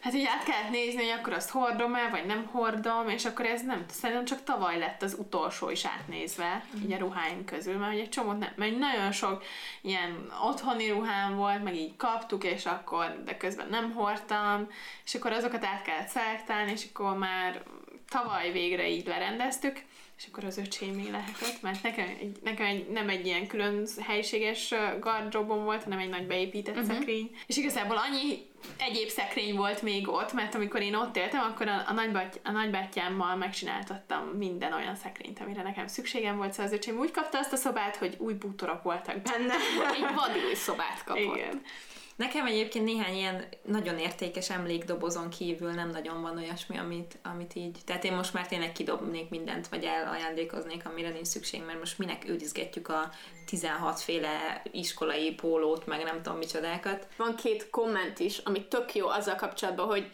hát 0.05 0.13
ugye 0.13 0.29
át 0.29 0.43
kellett 0.43 0.69
nézni, 0.69 1.01
hogy 1.01 1.19
akkor 1.19 1.33
azt 1.33 1.49
hordom-e, 1.49 2.09
vagy 2.09 2.25
nem 2.25 2.45
hordom, 2.45 3.09
és 3.09 3.25
akkor 3.25 3.45
ez 3.45 3.63
nem, 3.63 3.85
szerintem 3.89 4.25
csak 4.25 4.43
tavaly 4.43 4.77
lett 4.77 5.01
az 5.01 5.15
utolsó 5.19 5.69
is 5.69 5.85
átnézve, 5.85 6.63
uh-huh. 6.65 6.83
így 6.83 6.91
a 6.91 6.97
ruháim 6.97 7.45
közül, 7.45 7.77
mert 7.77 7.99
egy 7.99 8.09
csomót 8.09 8.39
nem, 8.39 8.51
mert 8.55 8.77
nagyon 8.77 9.11
sok 9.11 9.43
ilyen 9.81 10.31
otthoni 10.43 10.89
ruhám 10.89 11.35
volt, 11.35 11.63
meg 11.63 11.75
így 11.75 11.95
kaptuk, 11.97 12.43
és 12.43 12.65
akkor, 12.65 13.21
de 13.25 13.37
közben 13.37 13.67
nem 13.69 13.93
hordtam, 13.93 14.67
és 15.05 15.15
akkor 15.15 15.31
azokat 15.31 15.65
át 15.65 15.81
kellett 15.81 16.07
szelektálni, 16.07 16.71
és 16.71 16.85
akkor 16.93 17.17
már 17.17 17.63
tavaly 18.09 18.51
végre 18.51 18.89
így 18.89 19.07
lerendeztük, 19.07 19.83
és 20.17 20.25
akkor 20.31 20.43
az 20.43 20.57
öcsémé 20.57 21.09
lehetett, 21.09 21.61
mert 21.61 21.83
nekem, 21.83 22.07
egy, 22.19 22.37
nekem 22.43 22.65
egy, 22.65 22.87
nem 22.87 23.09
egy 23.09 23.25
ilyen 23.25 23.47
külön 23.47 23.87
helységes 24.01 24.73
gardróbom 24.99 25.63
volt, 25.63 25.83
hanem 25.83 25.99
egy 25.99 26.09
nagy 26.09 26.27
beépített 26.27 26.75
uh-huh. 26.75 26.93
szekrény. 26.93 27.35
És 27.47 27.57
igazából 27.57 27.97
annyi 27.97 28.45
egyéb 28.77 29.07
szekrény 29.07 29.55
volt 29.55 29.81
még 29.81 30.07
ott, 30.07 30.33
mert 30.33 30.55
amikor 30.55 30.81
én 30.81 30.95
ott 30.95 31.17
éltem, 31.17 31.41
akkor 31.41 31.67
a, 31.67 31.83
a, 31.87 31.93
nagybáty, 31.93 32.35
a 32.43 32.51
nagybátyámmal 32.51 33.35
megcsináltattam 33.35 34.23
minden 34.27 34.73
olyan 34.73 34.95
szekrényt, 34.95 35.39
amire 35.39 35.61
nekem 35.61 35.87
szükségem 35.87 36.37
volt, 36.37 36.51
szóval 36.51 36.65
az 36.65 36.77
öcsém 36.77 36.97
úgy 36.97 37.11
kapta 37.11 37.37
azt 37.37 37.53
a 37.53 37.55
szobát, 37.55 37.95
hogy 37.95 38.15
új 38.17 38.33
bútorok 38.33 38.83
voltak 38.83 39.21
benne. 39.21 39.53
egy 39.97 40.15
vadúj 40.15 40.53
szobát 40.53 41.03
kapott. 41.03 41.35
Igen. 41.35 41.61
Nekem 42.15 42.45
egyébként 42.45 42.85
néhány 42.85 43.15
ilyen 43.15 43.45
nagyon 43.65 43.99
értékes 43.99 44.49
emlékdobozon 44.49 45.29
kívül 45.29 45.71
nem 45.71 45.89
nagyon 45.89 46.21
van 46.21 46.37
olyasmi, 46.37 46.77
amit, 46.77 47.17
amit 47.23 47.55
így... 47.55 47.77
Tehát 47.85 48.03
én 48.03 48.13
most 48.13 48.33
már 48.33 48.47
tényleg 48.47 48.71
kidobnék 48.71 49.29
mindent, 49.29 49.67
vagy 49.67 49.83
elajándékoznék, 49.83 50.85
amire 50.85 51.09
nincs 51.09 51.27
szükség, 51.27 51.63
mert 51.65 51.79
most 51.79 51.97
minek 51.97 52.29
őrizgetjük 52.29 52.87
a 52.87 53.11
16 53.45 53.99
féle 53.99 54.61
iskolai 54.71 55.33
pólót, 55.33 55.85
meg 55.85 56.03
nem 56.03 56.21
tudom 56.21 56.37
micsodákat. 56.37 57.07
Van 57.17 57.35
két 57.35 57.69
komment 57.69 58.19
is, 58.19 58.37
ami 58.37 58.67
tök 58.67 58.95
jó 58.95 59.07
azzal 59.07 59.35
kapcsolatban, 59.35 59.85
hogy 59.85 60.11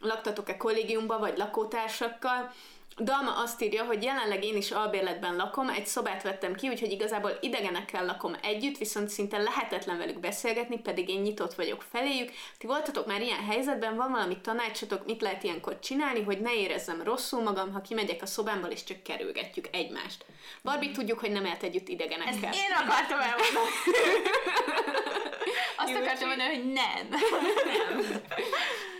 laktatok-e 0.00 0.56
kollégiumba, 0.56 1.18
vagy 1.18 1.36
lakótársakkal, 1.36 2.52
Dalma 2.98 3.36
azt 3.36 3.62
írja, 3.62 3.84
hogy 3.84 4.02
jelenleg 4.02 4.44
én 4.44 4.56
is 4.56 4.70
albérletben 4.70 5.36
lakom, 5.36 5.68
egy 5.68 5.86
szobát 5.86 6.22
vettem 6.22 6.54
ki, 6.54 6.68
úgyhogy 6.68 6.90
igazából 6.90 7.38
idegenekkel 7.40 8.04
lakom 8.04 8.36
együtt, 8.42 8.78
viszont 8.78 9.08
szinte 9.08 9.38
lehetetlen 9.38 9.98
velük 9.98 10.20
beszélgetni, 10.20 10.78
pedig 10.78 11.08
én 11.08 11.20
nyitott 11.20 11.54
vagyok 11.54 11.82
feléjük. 11.90 12.32
Ti 12.58 12.66
voltatok 12.66 13.06
már 13.06 13.20
ilyen 13.20 13.44
helyzetben, 13.44 13.96
van 13.96 14.10
valami 14.10 14.40
tanácsotok, 14.40 15.06
mit 15.06 15.22
lehet 15.22 15.42
ilyenkor 15.42 15.78
csinálni, 15.78 16.22
hogy 16.22 16.40
ne 16.40 16.54
érezzem 16.54 17.02
rosszul 17.02 17.42
magam, 17.42 17.72
ha 17.72 17.80
kimegyek 17.80 18.22
a 18.22 18.26
szobámból, 18.26 18.70
és 18.70 18.84
csak 18.84 19.02
kerülgetjük 19.02 19.68
egymást. 19.72 20.24
Barbie 20.62 20.92
tudjuk, 20.92 21.18
hogy 21.18 21.30
nem 21.30 21.44
élt 21.44 21.62
együtt 21.62 21.88
idegenekkel. 21.88 22.48
Ezt 22.48 22.54
én 22.54 22.76
akartam 22.84 23.18
elmondani. 23.20 23.74
Azt 25.76 25.94
akartam 25.94 26.28
mondani, 26.28 26.54
hogy 26.54 26.72
nem. 26.72 27.08
nem. 27.10 28.22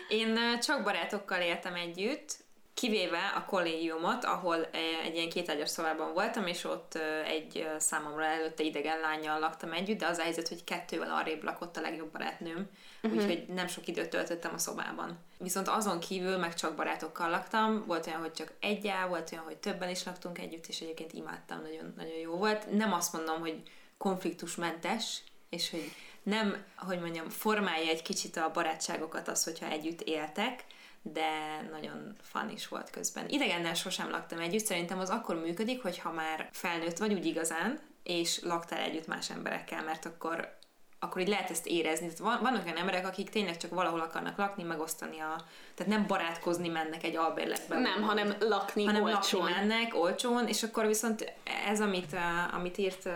Én 0.08 0.58
csak 0.60 0.82
barátokkal 0.82 1.40
éltem 1.40 1.74
együtt, 1.74 2.43
Kivéve 2.74 3.32
a 3.36 3.44
kollégiumot, 3.44 4.24
ahol 4.24 4.64
egy 5.04 5.14
ilyen 5.14 5.28
kétágyas 5.28 5.68
szobában 5.68 6.12
voltam, 6.12 6.46
és 6.46 6.64
ott 6.64 6.98
egy 7.26 7.68
számomra 7.78 8.24
előtte 8.24 8.62
idegen 8.62 9.00
lányjal 9.00 9.38
laktam 9.38 9.72
együtt, 9.72 9.98
de 9.98 10.06
az 10.06 10.18
a 10.18 10.22
helyzet, 10.22 10.48
hogy 10.48 10.64
kettővel 10.64 11.10
arrébb 11.10 11.42
lakott 11.42 11.76
a 11.76 11.80
legjobb 11.80 12.12
barátnőm, 12.12 12.70
uh-huh. 13.02 13.20
úgyhogy 13.20 13.46
nem 13.46 13.66
sok 13.66 13.86
időt 13.86 14.10
töltöttem 14.10 14.54
a 14.54 14.58
szobában. 14.58 15.18
Viszont 15.38 15.68
azon 15.68 16.00
kívül 16.00 16.36
meg 16.36 16.54
csak 16.54 16.76
barátokkal 16.76 17.30
laktam, 17.30 17.84
volt 17.86 18.06
olyan, 18.06 18.20
hogy 18.20 18.32
csak 18.32 18.52
egyel, 18.60 19.08
volt 19.08 19.32
olyan, 19.32 19.44
hogy 19.44 19.56
többen 19.56 19.90
is 19.90 20.04
laktunk 20.04 20.38
együtt, 20.38 20.66
és 20.66 20.80
egyébként 20.80 21.12
imádtam, 21.12 21.62
nagyon, 21.62 21.92
nagyon 21.96 22.18
jó 22.18 22.36
volt. 22.36 22.70
Nem 22.70 22.92
azt 22.92 23.12
mondom, 23.12 23.40
hogy 23.40 23.62
konfliktusmentes, 23.98 25.22
és 25.48 25.70
hogy 25.70 25.92
nem, 26.22 26.64
hogy 26.76 27.00
mondjam, 27.00 27.28
formálja 27.28 27.90
egy 27.90 28.02
kicsit 28.02 28.36
a 28.36 28.50
barátságokat 28.52 29.28
az, 29.28 29.44
hogyha 29.44 29.70
együtt 29.70 30.00
éltek, 30.00 30.64
de 31.12 31.60
nagyon 31.70 32.12
fan 32.22 32.50
is 32.50 32.68
volt 32.68 32.90
közben. 32.90 33.28
Idegennel 33.28 33.74
sosem 33.74 34.10
laktam 34.10 34.38
együtt, 34.38 34.64
szerintem 34.64 34.98
az 34.98 35.10
akkor 35.10 35.40
működik, 35.40 35.82
hogyha 35.82 36.12
már 36.12 36.48
felnőtt 36.52 36.98
vagy 36.98 37.12
úgy 37.12 37.26
igazán, 37.26 37.78
és 38.02 38.40
laktál 38.42 38.80
együtt 38.80 39.06
más 39.06 39.30
emberekkel, 39.30 39.82
mert 39.82 40.04
akkor 40.04 40.56
akkor 40.98 41.20
így 41.20 41.28
lehet 41.28 41.50
ezt 41.50 41.66
érezni. 41.66 42.12
Tehát 42.12 42.40
vannak 42.40 42.64
olyan 42.64 42.76
emberek, 42.76 43.06
akik 43.06 43.30
tényleg 43.30 43.56
csak 43.56 43.70
valahol 43.70 44.00
akarnak 44.00 44.38
lakni, 44.38 44.62
megosztani 44.62 45.18
a... 45.18 45.36
Tehát 45.74 45.92
nem 45.92 46.06
barátkozni 46.06 46.68
mennek 46.68 47.02
egy 47.02 47.16
albérletbe. 47.16 47.78
Nem, 47.78 47.92
mond, 47.92 48.04
hanem 48.04 48.34
lakni 48.40 48.84
hanem 48.84 49.02
olcsón. 49.02 49.40
lakni 49.40 49.54
mennek 49.56 49.94
olcsón, 49.94 50.48
és 50.48 50.62
akkor 50.62 50.86
viszont 50.86 51.32
ez, 51.66 51.80
amit, 51.80 52.16
amit 52.52 52.78
írt 52.78 53.08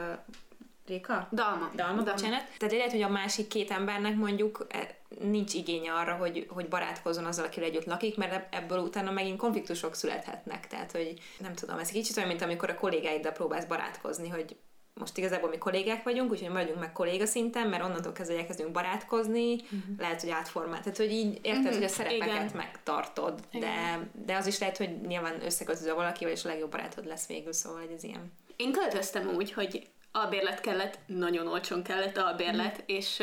Réka? 0.87 1.29
Dalma. 1.33 1.70
Dalma, 1.74 2.03
bocsánat. 2.03 2.44
Tehát 2.59 2.74
lehet, 2.74 2.90
hogy 2.90 3.03
a 3.03 3.09
másik 3.09 3.48
két 3.48 3.70
embernek 3.70 4.14
mondjuk 4.16 4.66
e, 4.68 4.98
nincs 5.09 5.55
igénye 5.55 5.92
arra, 5.92 6.14
hogy, 6.14 6.47
hogy 6.49 6.68
barátkozzon 6.68 7.25
azzal, 7.25 7.44
akivel 7.44 7.68
együtt 7.68 7.85
lakik, 7.85 8.16
mert 8.16 8.55
ebből 8.55 8.79
utána 8.79 9.11
megint 9.11 9.38
konfliktusok 9.38 9.94
születhetnek. 9.94 10.66
Tehát, 10.66 10.92
hogy 10.92 11.21
nem 11.38 11.55
tudom, 11.55 11.79
ez 11.79 11.90
kicsit 11.90 12.16
olyan, 12.16 12.29
mint 12.29 12.42
amikor 12.42 12.71
a 12.71 12.75
kollégáiddal 12.75 13.33
próbálsz 13.33 13.64
barátkozni, 13.64 14.29
hogy 14.29 14.57
most 14.99 15.16
igazából 15.16 15.49
mi 15.49 15.59
kollégák 15.59 16.03
vagyunk, 16.03 16.31
úgyhogy 16.31 16.49
maradjunk 16.49 16.81
meg 16.81 16.92
kolléga 16.92 17.27
szinten, 17.27 17.68
mert 17.68 17.85
onnantól 17.85 18.12
kezdve 18.12 18.37
elkezdünk 18.37 18.71
barátkozni, 18.71 19.55
uh-huh. 19.55 19.81
lehet, 19.99 20.21
hogy 20.21 20.31
átformál. 20.31 20.81
Tehát, 20.81 20.97
hogy 20.97 21.12
így 21.12 21.38
érted, 21.42 21.57
uh-huh. 21.57 21.75
hogy 21.75 21.85
a 21.85 21.88
szerepeket 21.88 22.35
Igen. 22.35 22.51
megtartod, 22.55 23.40
de, 23.53 24.09
de 24.25 24.37
az 24.37 24.47
is 24.47 24.59
lehet, 24.59 24.77
hogy 24.77 25.01
nyilván 25.01 25.44
összekötözöl 25.44 25.94
valakivel, 25.94 26.33
és 26.33 26.44
a 26.44 26.49
legjobb 26.49 26.71
barátod 26.71 27.07
lesz 27.07 27.27
végül, 27.27 27.53
szóval 27.53 27.81
hogy 27.81 27.92
ez 27.92 28.05
ilyen. 28.05 28.33
Én 28.57 28.73
költöztem 28.73 29.29
úgy, 29.29 29.53
hogy 29.53 29.88
albérlet 30.12 30.61
kellett, 30.61 30.99
nagyon 31.07 31.47
olcsón 31.47 31.83
kellett 31.83 32.16
albérlet, 32.16 32.79
mm. 32.79 32.85
és 32.87 33.23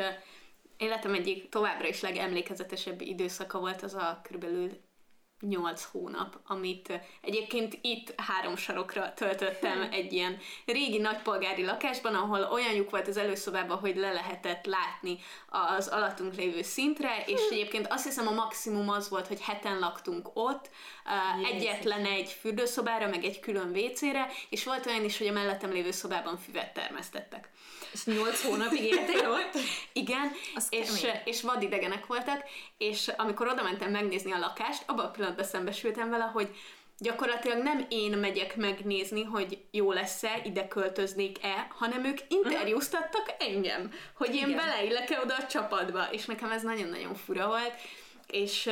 életem 0.78 1.14
egyik 1.14 1.50
továbbra 1.50 1.88
is 1.88 2.02
legemlékezetesebb 2.02 3.02
időszaka 3.02 3.60
volt 3.60 3.82
az 3.82 3.94
a 3.94 4.20
körülbelül 4.24 4.84
8 5.40 5.84
hónap, 5.92 6.40
amit 6.46 7.00
egyébként 7.22 7.78
itt 7.82 8.14
három 8.18 8.56
sarokra 8.56 9.14
töltöttem 9.14 9.88
egy 9.92 10.14
ilyen 10.14 10.38
régi 10.66 10.98
nagypolgári 10.98 11.66
lakásban, 11.66 12.16
ahol 12.16 12.48
olyan 12.52 12.74
lyuk 12.74 12.90
volt 12.90 13.08
az 13.08 13.18
előszobában, 13.18 13.78
hogy 13.78 13.96
le 13.96 14.12
lehetett 14.12 14.66
látni 14.66 15.18
az 15.76 15.88
alattunk 15.88 16.36
lévő 16.36 16.62
szintre, 16.62 17.24
és 17.26 17.42
egyébként 17.52 17.88
azt 17.88 18.04
hiszem 18.04 18.28
a 18.28 18.32
maximum 18.32 18.90
az 18.90 19.10
volt, 19.10 19.28
hogy 19.28 19.42
heten 19.42 19.80
laktunk 19.80 20.30
ott, 20.34 20.70
Jézus. 21.38 21.52
egyetlen 21.52 22.06
egy 22.06 22.30
fürdőszobára, 22.30 23.08
meg 23.08 23.24
egy 23.24 23.40
külön 23.40 23.76
WC-re, 23.76 24.28
és 24.50 24.64
volt 24.64 24.86
olyan 24.86 25.04
is, 25.04 25.18
hogy 25.18 25.28
a 25.28 25.32
mellettem 25.32 25.72
lévő 25.72 25.92
szobában 25.92 26.38
füvet 26.38 26.74
termesztettek. 26.74 27.50
És 27.96 28.06
nyolc 28.06 28.42
hónapig 28.42 28.84
éltél 28.84 29.32
ott? 29.40 29.58
Igen, 29.94 30.32
és, 30.70 31.08
és 31.26 31.42
vadidegenek 31.42 32.06
voltak, 32.06 32.44
és 32.78 33.08
amikor 33.08 33.48
oda 33.48 33.64
mentem 33.64 33.92
megnézni 33.92 34.32
a 34.32 34.40
lakást, 34.40 34.84
abban 34.86 35.06
a 35.06 35.12
pillanatban 35.12 35.46
szembesültem 35.46 36.10
vele, 36.10 36.24
hogy 36.24 36.56
gyakorlatilag 36.98 37.64
nem 37.64 37.86
én 37.90 38.18
megyek 38.18 38.56
megnézni, 38.56 39.24
hogy 39.24 39.64
jó 39.72 39.92
lesz-e, 39.92 40.42
ide 40.44 40.68
költöznék-e, 40.68 41.68
hanem 41.70 42.06
ők 42.06 42.18
interjúztattak 42.28 43.36
engem, 43.40 43.92
hogy 44.16 44.36
én 44.36 44.56
beleillek-e 44.56 45.20
oda 45.20 45.36
a 45.36 45.46
csapatba, 45.46 46.08
és 46.12 46.26
nekem 46.26 46.52
ez 46.52 46.62
nagyon-nagyon 46.62 47.16
fura 47.16 47.48
volt, 47.48 47.74
és, 48.28 48.70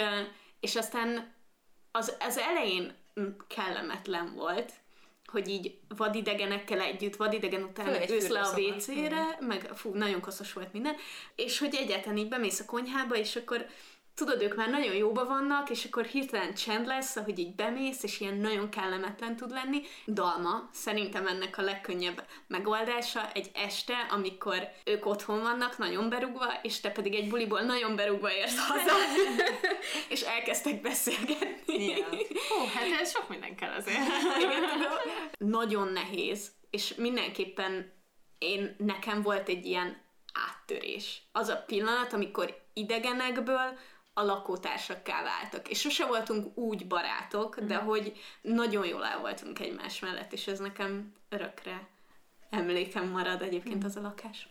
és 0.59 0.75
aztán 0.75 1.33
az, 1.91 2.15
az 2.19 2.37
elején 2.37 2.95
kellemetlen 3.47 4.33
volt, 4.35 4.71
hogy 5.33 5.49
így 5.49 5.77
vadidegenekkel 5.87 6.81
együtt, 6.81 7.15
vadidegen 7.15 7.63
után 7.63 8.11
ősz 8.11 8.27
le 8.27 8.41
a 8.41 8.59
WC-re, 8.59 9.37
meg 9.39 9.69
fú, 9.73 9.93
nagyon 9.93 10.21
koszos 10.21 10.53
volt 10.53 10.73
minden, 10.73 10.95
és 11.35 11.59
hogy 11.59 11.75
egyáltalán 11.75 12.17
így 12.17 12.27
bemész 12.27 12.59
a 12.59 12.65
konyhába, 12.65 13.15
és 13.15 13.35
akkor 13.35 13.65
tudod, 14.15 14.41
ők 14.41 14.55
már 14.55 14.69
nagyon 14.69 14.95
jóba 14.95 15.25
vannak, 15.25 15.69
és 15.69 15.85
akkor 15.85 16.05
hirtelen 16.05 16.53
csend 16.53 16.85
lesz, 16.85 17.15
ahogy 17.15 17.39
így 17.39 17.55
bemész, 17.55 18.03
és 18.03 18.19
ilyen 18.19 18.37
nagyon 18.37 18.69
kellemetlen 18.69 19.35
tud 19.35 19.51
lenni. 19.51 19.81
Dalma, 20.07 20.69
szerintem 20.73 21.27
ennek 21.27 21.57
a 21.57 21.61
legkönnyebb 21.61 22.25
megoldása 22.47 23.31
egy 23.33 23.51
este, 23.53 24.07
amikor 24.09 24.69
ők 24.85 25.05
otthon 25.05 25.41
vannak, 25.41 25.77
nagyon 25.77 26.09
berugva, 26.09 26.59
és 26.61 26.79
te 26.79 26.89
pedig 26.91 27.15
egy 27.15 27.29
buliból 27.29 27.61
nagyon 27.61 27.95
berugva 27.95 28.33
érsz 28.33 28.67
haza, 28.67 28.95
és 30.13 30.21
elkezdtek 30.21 30.81
beszélgetni. 30.81 31.85
Yeah. 31.85 32.11
Ó, 32.59 32.65
hát 32.73 33.01
ez 33.01 33.11
sok 33.11 33.29
minden 33.29 33.55
kell 33.55 33.71
azért. 33.71 33.99
nagyon 35.37 35.87
nehéz, 35.87 36.51
és 36.69 36.95
mindenképpen 36.95 37.91
én, 38.37 38.75
nekem 38.77 39.21
volt 39.21 39.49
egy 39.49 39.65
ilyen 39.65 40.01
áttörés. 40.33 41.21
Az 41.31 41.47
a 41.47 41.63
pillanat, 41.67 42.13
amikor 42.13 42.61
idegenekből 42.73 43.77
a 44.13 44.21
lakótársakká 44.21 45.23
váltak. 45.23 45.69
És 45.69 45.79
sose 45.79 46.05
voltunk 46.05 46.57
úgy 46.57 46.87
barátok, 46.87 47.59
de 47.59 47.77
mhm. 47.77 47.85
hogy 47.85 48.13
nagyon 48.41 48.85
jól 48.85 49.05
el 49.05 49.19
voltunk 49.19 49.59
egymás 49.59 49.99
mellett, 49.99 50.33
és 50.33 50.47
ez 50.47 50.59
nekem 50.59 51.13
örökre 51.29 51.87
emlékem 52.49 53.07
marad 53.07 53.41
egyébként 53.41 53.77
mhm. 53.77 53.85
az 53.85 53.95
a 53.95 54.01
lakás. 54.01 54.47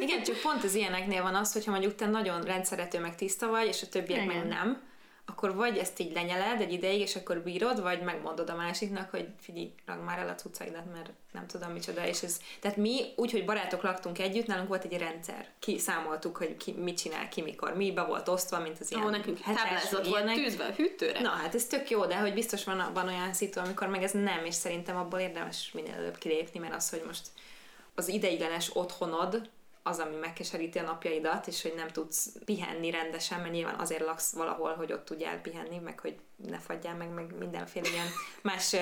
Igen, 0.00 0.22
csak 0.22 0.40
pont 0.40 0.64
az 0.64 0.74
ilyeneknél 0.74 1.22
van 1.22 1.34
az, 1.34 1.52
hogyha 1.52 1.70
mondjuk 1.70 1.94
te 1.94 2.06
nagyon 2.06 2.42
rendszerető 2.42 3.00
meg 3.00 3.14
tiszta 3.14 3.48
vagy, 3.48 3.66
és 3.66 3.82
a 3.82 3.88
többiek 3.88 4.24
Igen. 4.24 4.36
meg 4.36 4.46
nem, 4.46 4.82
akkor 5.26 5.54
vagy 5.54 5.78
ezt 5.78 5.98
így 5.98 6.12
lenyeled 6.12 6.60
egy 6.60 6.72
ideig, 6.72 7.00
és 7.00 7.16
akkor 7.16 7.38
bírod, 7.38 7.82
vagy 7.82 8.02
megmondod 8.02 8.50
a 8.50 8.54
másiknak, 8.54 9.10
hogy 9.10 9.28
figyelj, 9.40 9.72
ragd 9.86 10.04
már 10.04 10.18
el 10.18 10.28
a 10.28 10.34
cuccaidat, 10.34 10.92
mert 10.92 11.10
nem 11.32 11.46
tudom 11.46 11.70
micsoda, 11.70 12.06
és 12.06 12.22
ez, 12.22 12.40
tehát 12.60 12.76
mi 12.76 13.00
úgy, 13.16 13.30
hogy 13.30 13.44
barátok 13.44 13.82
laktunk 13.82 14.18
együtt, 14.18 14.46
nálunk 14.46 14.68
volt 14.68 14.84
egy 14.84 14.98
rendszer. 14.98 15.48
Ki 15.58 15.78
számoltuk, 15.78 16.36
hogy 16.36 16.56
ki 16.56 16.72
mit 16.72 16.98
csinál, 16.98 17.28
ki 17.28 17.42
mikor, 17.42 17.76
mi 17.76 17.92
be 17.92 18.02
volt 18.02 18.28
osztva, 18.28 18.60
mint 18.60 18.80
az 18.80 18.90
ilyen 18.90 19.02
Ahol 19.02 19.16
nekünk 19.16 19.38
hetes, 19.38 19.62
táblázat 19.62 20.06
volt 20.06 20.32
tűzve 20.34 20.64
a 20.64 20.72
hűtőre. 20.72 21.20
Na, 21.20 21.28
hát 21.28 21.54
ez 21.54 21.66
tök 21.66 21.90
jó, 21.90 22.06
de 22.06 22.18
hogy 22.18 22.34
biztos 22.34 22.64
van, 22.64 22.90
van 22.94 23.08
olyan 23.08 23.32
szitu, 23.32 23.60
amikor 23.60 23.88
meg 23.88 24.02
ez 24.02 24.12
nem, 24.12 24.44
és 24.44 24.54
szerintem 24.54 24.96
abból 24.96 25.18
érdemes 25.18 25.70
minél 25.72 25.94
előbb 25.94 26.18
kilépni, 26.18 26.58
mert 26.58 26.74
az, 26.74 26.90
hogy 26.90 27.02
most 27.06 27.22
az 27.94 28.08
ideiglenes 28.08 28.76
otthonod, 28.76 29.48
az, 29.82 29.98
ami 29.98 30.16
megkeseríti 30.16 30.78
a 30.78 30.82
napjaidat, 30.82 31.46
és 31.46 31.62
hogy 31.62 31.74
nem 31.76 31.88
tudsz 31.88 32.32
pihenni 32.44 32.90
rendesen, 32.90 33.40
mert 33.40 33.52
nyilván 33.52 33.78
azért 33.78 34.04
laksz 34.04 34.32
valahol, 34.32 34.74
hogy 34.74 34.92
ott 34.92 35.04
tudjál 35.04 35.40
pihenni, 35.40 35.78
meg 35.78 36.00
hogy 36.00 36.16
ne 36.36 36.58
fagyjál 36.58 36.96
meg, 36.96 37.14
meg 37.14 37.38
mindenféle 37.38 37.88
ilyen 37.88 38.06
más 38.42 38.76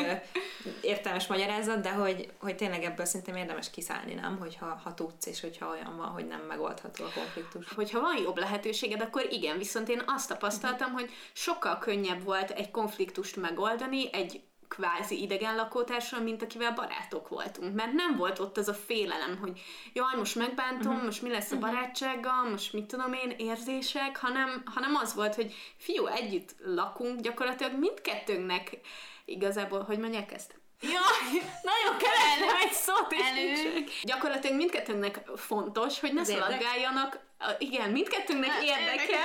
értelmes 0.82 1.26
magyarázat, 1.26 1.80
de 1.80 1.92
hogy, 1.92 2.32
hogy 2.38 2.56
tényleg 2.56 2.84
ebből 2.84 3.06
szerintem 3.06 3.36
érdemes 3.36 3.70
kiszállni, 3.70 4.14
nem? 4.14 4.38
Hogyha 4.38 4.80
ha 4.84 4.94
tudsz, 4.94 5.26
és 5.26 5.40
hogyha 5.40 5.68
olyan 5.68 5.96
van, 5.96 6.08
hogy 6.08 6.26
nem 6.26 6.40
megoldható 6.40 7.04
a 7.04 7.12
konfliktus. 7.14 7.72
Hogyha 7.72 8.00
van 8.00 8.22
jobb 8.22 8.38
lehetőséged, 8.38 9.00
akkor 9.00 9.26
igen, 9.30 9.58
viszont 9.58 9.88
én 9.88 10.02
azt 10.06 10.28
tapasztaltam, 10.28 10.92
hogy 10.92 11.10
sokkal 11.32 11.78
könnyebb 11.78 12.24
volt 12.24 12.50
egy 12.50 12.70
konfliktust 12.70 13.36
megoldani 13.36 14.12
egy 14.12 14.42
kvázi 14.68 15.22
idegen 15.22 15.56
lakótársal, 15.56 16.20
mint 16.20 16.42
akivel 16.42 16.72
barátok 16.72 17.28
voltunk. 17.28 17.74
Mert 17.74 17.92
nem 17.92 18.16
volt 18.16 18.38
ott 18.38 18.56
az 18.56 18.68
a 18.68 18.74
félelem, 18.74 19.38
hogy 19.40 19.60
jaj, 19.92 20.16
most 20.16 20.34
megbántom, 20.34 20.92
uh-huh. 20.92 21.04
most 21.04 21.22
mi 21.22 21.30
lesz 21.30 21.50
a 21.50 21.58
barátsággal, 21.58 22.48
most 22.50 22.72
mit 22.72 22.86
tudom 22.86 23.12
én, 23.12 23.34
érzések, 23.36 24.16
hanem, 24.16 24.62
hanem 24.64 24.94
az 24.94 25.14
volt, 25.14 25.34
hogy 25.34 25.54
fiú, 25.76 26.06
együtt 26.06 26.54
lakunk, 26.64 27.20
gyakorlatilag 27.20 27.78
mindkettőnknek 27.78 28.80
igazából, 29.24 29.82
hogy 29.82 29.98
mondják 29.98 30.32
ezt? 30.32 30.54
Jaj, 30.80 31.42
nagyon 31.70 31.98
kellene 31.98 32.58
egy 32.64 32.72
szót 32.72 33.12
is 33.12 33.20
Elő. 33.20 33.84
Gyakorlatilag 34.02 34.56
mindkettőnknek 34.56 35.20
fontos, 35.36 36.00
hogy 36.00 36.12
ne 36.12 36.24
szaladgáljanak, 36.24 37.26
igen, 37.58 37.90
mindkettőnknek 37.90 38.50
Hát, 38.50 38.62
érdeke, 38.62 39.18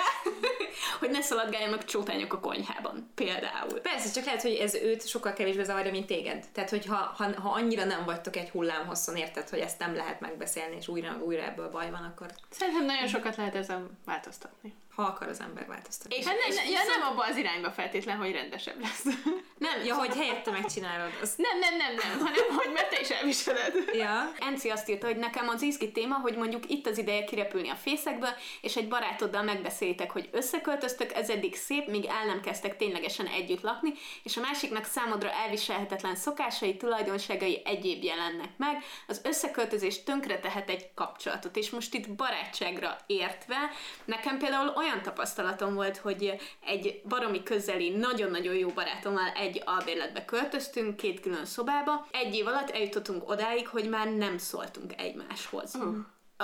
hogy 0.99 1.10
ne 1.10 1.21
szaladgáljanak 1.21 1.86
csótányok 1.86 2.34
a 2.34 2.39
konyhában, 2.39 3.12
például. 3.15 3.80
Persze, 3.80 4.12
csak 4.12 4.26
lehet, 4.26 4.41
hogy 4.41 4.56
ez 4.56 4.73
őt 4.73 5.08
sokkal 5.08 5.34
kevésbé 5.34 5.63
zavarja, 5.63 5.91
mint 5.91 6.06
téged. 6.06 6.45
Tehát, 6.54 6.69
hogy 6.69 6.86
ha, 6.86 6.95
ha, 7.17 7.41
ha 7.41 7.49
annyira 7.49 7.84
nem 7.84 8.06
vagytok 8.06 8.36
egy 8.36 8.49
hullámhosszon, 8.49 9.15
érted, 9.15 9.49
hogy 9.49 9.60
ezt 9.60 9.80
nem 9.80 9.95
lehet 9.95 10.19
megbeszélni, 10.19 10.76
és 10.76 10.88
újra, 10.88 11.17
újra 11.21 11.43
ebből 11.43 11.69
baj 11.69 11.89
van, 11.91 12.04
akkor 12.04 12.28
Szerintem 12.49 12.86
nagyon 12.86 13.08
sokat 13.08 13.36
lehet 13.36 13.56
ezen 13.56 13.97
változtatni. 14.06 14.73
ha 14.95 15.04
akar 15.04 15.28
az 15.28 15.39
ember 15.39 15.67
változtatni. 15.67 16.15
És, 16.15 16.26
Hát 16.26 16.36
és 16.47 16.56
nem, 16.56 16.65
ja, 16.65 16.80
nem 16.97 17.12
abba 17.12 17.26
az 17.26 17.36
irányba 17.38 17.71
feltétlen, 17.71 18.17
hogy 18.17 18.32
rendesebb 18.32 18.82
lesz. 18.82 19.04
nem, 19.65 19.84
Ja, 19.86 19.95
hogy 19.95 20.15
helyette 20.15 20.52
megcsinálod. 20.52 21.12
Az... 21.21 21.34
Nem, 21.38 21.60
nem, 21.60 21.78
nem, 21.78 21.93
nem, 21.93 22.26
hanem 22.26 22.56
hogy 22.56 22.71
mert 22.73 22.89
te 22.89 22.99
is 22.99 23.10
elviseled. 23.10 23.73
Ja. 23.93 24.32
Enci 24.39 24.69
azt 24.69 24.89
írta, 24.89 25.06
hogy 25.06 25.17
nekem 25.17 25.47
az 25.47 25.62
izgi 25.62 25.91
téma, 25.91 26.15
hogy 26.15 26.36
mondjuk 26.36 26.69
itt 26.69 26.88
az 26.88 26.97
ideje 26.97 27.23
kirepülni 27.23 27.69
a 27.69 27.76
fészekből, 28.04 28.30
és 28.62 28.76
egy 28.76 28.88
barátoddal 28.88 29.44
megbeszélitek, 29.44 30.12
hogy 30.12 30.30
összeköltöztök, 30.32 31.13
ez 31.13 31.30
eddig 31.30 31.56
szép, 31.56 31.88
míg 31.88 32.06
el 32.06 32.26
nem 32.26 32.42
kezdtek 32.42 32.78
ténylegesen 32.78 33.28
együtt 33.28 33.62
lakni, 33.62 33.94
és 34.24 34.38
a 34.38 34.42
másiknak 34.42 34.86
számodra 34.86 35.32
elviselhetetlen 35.32 36.16
szokásai, 36.16 36.78
tulajdonságai 36.78 37.62
egyéb 37.66 38.04
jelennek 38.04 38.58
meg. 38.58 38.84
Az 39.08 39.22
összeköltözés 39.24 40.04
tönkre 40.04 40.39
tehet 40.39 40.70
egy 40.70 40.94
kapcsolatot, 40.94 41.58
és 41.58 41.70
most 41.70 41.94
itt 41.94 42.10
barátságra 42.10 42.98
értve, 43.06 43.58
nekem 44.06 44.38
például 44.38 44.74
olyan 44.76 45.02
tapasztalatom 45.02 45.74
volt, 45.74 45.98
hogy 45.98 46.36
egy 46.66 47.02
baromi 47.08 47.44
közeli, 47.44 47.89
nagyon-nagyon 47.89 48.56
jó 48.56 48.70
barátommal 48.70 49.32
egy 49.36 49.62
albérletbe 49.66 50.26
költöztünk, 50.26 50.96
két 50.96 51.20
külön 51.20 51.46
szobába. 51.46 52.08
Egy 52.12 52.36
év 52.36 52.48
alatt 52.48 52.70
eljutottunk 52.70 53.30
odáig, 53.30 53.68
hogy 53.68 53.89
már 53.89 54.08
nem 54.08 54.38
szóltunk 54.38 55.02
egymáshoz. 55.02 55.78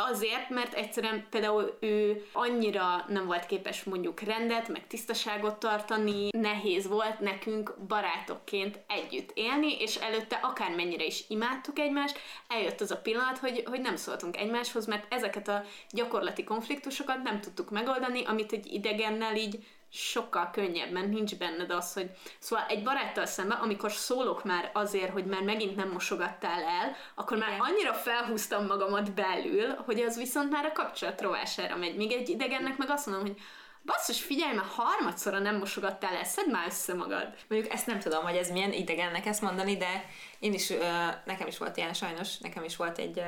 Azért, 0.07 0.49
mert 0.49 0.73
egyszerűen 0.73 1.25
például 1.29 1.77
ő 1.79 2.25
annyira 2.33 3.05
nem 3.07 3.25
volt 3.25 3.45
képes 3.45 3.83
mondjuk 3.83 4.19
rendet, 4.19 4.67
meg 4.67 4.87
tisztaságot 4.87 5.59
tartani, 5.59 6.27
nehéz 6.31 6.87
volt 6.87 7.19
nekünk 7.19 7.73
barátokként 7.87 8.79
együtt 8.87 9.31
élni, 9.33 9.77
és 9.79 9.95
előtte 9.95 10.39
akármennyire 10.41 11.05
is 11.05 11.23
imádtuk 11.27 11.79
egymást, 11.79 12.19
eljött 12.47 12.81
az 12.81 12.91
a 12.91 12.97
pillanat, 12.97 13.37
hogy, 13.37 13.63
hogy 13.65 13.81
nem 13.81 13.95
szóltunk 13.95 14.37
egymáshoz, 14.37 14.85
mert 14.85 15.13
ezeket 15.13 15.47
a 15.47 15.63
gyakorlati 15.89 16.43
konfliktusokat 16.43 17.23
nem 17.23 17.41
tudtuk 17.41 17.69
megoldani, 17.69 18.23
amit 18.25 18.51
egy 18.51 18.73
idegennel 18.73 19.35
így 19.35 19.65
sokkal 19.91 20.49
könnyebb, 20.51 20.91
mert 20.91 21.09
nincs 21.09 21.35
benned 21.35 21.71
az, 21.71 21.93
hogy... 21.93 22.09
Szóval 22.39 22.65
egy 22.67 22.83
baráttal 22.83 23.25
szemben, 23.25 23.57
amikor 23.57 23.91
szólok 23.91 24.43
már 24.43 24.69
azért, 24.73 25.11
hogy 25.11 25.25
már 25.25 25.41
megint 25.41 25.75
nem 25.75 25.89
mosogattál 25.89 26.63
el, 26.63 26.95
akkor 27.15 27.37
már 27.37 27.49
Igen. 27.49 27.61
annyira 27.61 27.93
felhúztam 27.93 28.65
magamat 28.65 29.13
belül, 29.13 29.75
hogy 29.85 30.01
az 30.01 30.17
viszont 30.17 30.51
már 30.51 30.65
a 30.65 30.71
kapcsolat 30.71 31.21
rovására 31.21 31.75
megy. 31.75 31.95
Míg 31.95 32.11
egy 32.11 32.29
idegennek 32.29 32.77
meg 32.77 32.89
azt 32.89 33.05
mondom, 33.05 33.25
hogy 33.25 33.37
basszus, 33.85 34.21
figyelj, 34.21 34.55
már 34.55 34.65
harmadszorra 34.75 35.39
nem 35.39 35.57
mosogattál 35.57 36.15
el, 36.15 36.23
szedd 36.23 36.49
már 36.49 36.67
össze 36.67 36.93
magad. 36.93 37.33
Mondjuk 37.47 37.73
ezt 37.73 37.87
nem 37.87 37.99
tudom, 37.99 38.23
hogy 38.23 38.35
ez 38.35 38.51
milyen 38.51 38.73
idegennek 38.73 39.25
ezt 39.25 39.41
mondani, 39.41 39.77
de 39.77 40.05
én 40.39 40.53
is, 40.53 40.73
nekem 41.25 41.47
is 41.47 41.57
volt 41.57 41.77
ilyen 41.77 41.93
sajnos, 41.93 42.37
nekem 42.37 42.63
is 42.63 42.75
volt 42.75 42.97
egy 42.97 43.21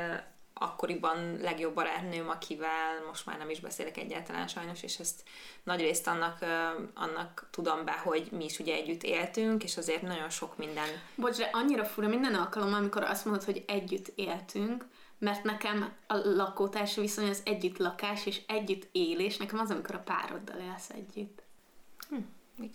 akkoriban 0.62 1.38
legjobb 1.42 1.74
barátnőm, 1.74 2.30
akivel 2.30 3.06
most 3.08 3.26
már 3.26 3.38
nem 3.38 3.50
is 3.50 3.60
beszélek 3.60 3.98
egyáltalán 3.98 4.48
sajnos, 4.48 4.84
és 4.84 5.00
ezt 5.00 5.24
nagy 5.64 5.80
részt 5.80 6.08
annak, 6.08 6.38
annak 6.94 7.48
tudom 7.52 7.86
be, 7.86 7.92
hogy 7.92 8.28
mi 8.32 8.44
is 8.44 8.60
ugye 8.60 8.74
együtt 8.74 9.04
éltünk, 9.04 9.64
és 9.64 9.78
azért 9.78 10.02
nagyon 10.02 10.30
sok 10.30 10.58
minden 10.58 10.88
Bocs, 11.16 11.38
de 11.38 11.50
annyira 11.52 11.86
fura 11.86 12.08
minden 12.08 12.36
alkalom, 12.36 12.74
amikor 12.74 13.04
azt 13.04 13.26
mondod, 13.26 13.44
hogy 13.44 13.64
együtt 13.68 14.12
éltünk, 14.16 14.86
mert 15.18 15.44
nekem 15.44 15.94
a 16.08 16.16
lakótársi 16.16 17.02
viszony 17.02 17.30
az 17.30 17.42
együtt 17.46 17.78
lakás 17.78 18.26
és 18.26 18.42
együtt 18.48 18.88
élés, 18.92 19.38
nekem 19.38 19.60
az, 19.60 19.70
amikor 19.70 19.96
a 19.96 20.00
pároddal 20.00 20.60
élsz 20.60 20.90
együtt. 20.90 21.42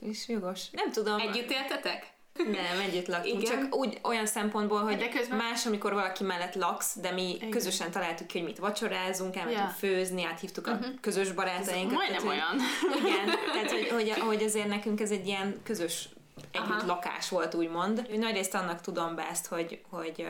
is 0.01 0.29
jogos. 0.29 0.71
Nem 0.71 0.91
tudom. 0.91 1.21
Együtt 1.21 1.51
éltetek? 1.51 2.16
Nem, 2.37 2.81
együtt 2.87 3.07
laktunk. 3.07 3.43
Igen. 3.43 3.61
Csak 3.61 3.75
úgy 3.75 3.99
olyan 4.03 4.27
szempontból, 4.27 4.81
hogy 4.81 4.97
De 4.97 5.09
közben- 5.09 5.37
más, 5.39 5.67
amikor 5.67 5.93
valaki 5.93 6.25
mellett 6.25 6.55
laksz, 6.55 6.97
de 7.01 7.11
mi 7.11 7.35
Igen. 7.35 7.51
közösen 7.51 7.91
találtuk 7.91 8.27
ki, 8.27 8.39
hogy 8.39 8.47
mit 8.47 8.59
vacsorázunk, 8.59 9.37
elmentünk 9.37 9.67
Ja. 9.69 9.75
főzni, 9.79 10.25
áthívtuk 10.25 10.67
a 10.67 10.79
közös 11.01 11.33
barátainkat. 11.33 11.93
Majdnem 11.97 12.23
tehát, 12.23 12.23
hogy- 12.23 12.59
olyan. 12.99 13.13
Igen, 13.13 13.39
tehát 13.53 13.71
hogy, 13.71 13.89
hogy, 13.89 14.11
hogy 14.29 14.43
azért 14.43 14.69
nekünk 14.69 15.01
ez 15.01 15.11
egy 15.11 15.27
ilyen 15.27 15.61
közös 15.65 16.09
együtt 16.51 16.71
Aha. 16.71 16.87
lakás 16.87 17.29
volt, 17.29 17.55
úgymond. 17.55 18.07
Nagyrészt 18.19 18.55
annak 18.55 18.81
tudom 18.81 19.15
be 19.15 19.29
ezt, 19.29 19.47
hogy, 19.47 19.81
hogy 19.91 20.29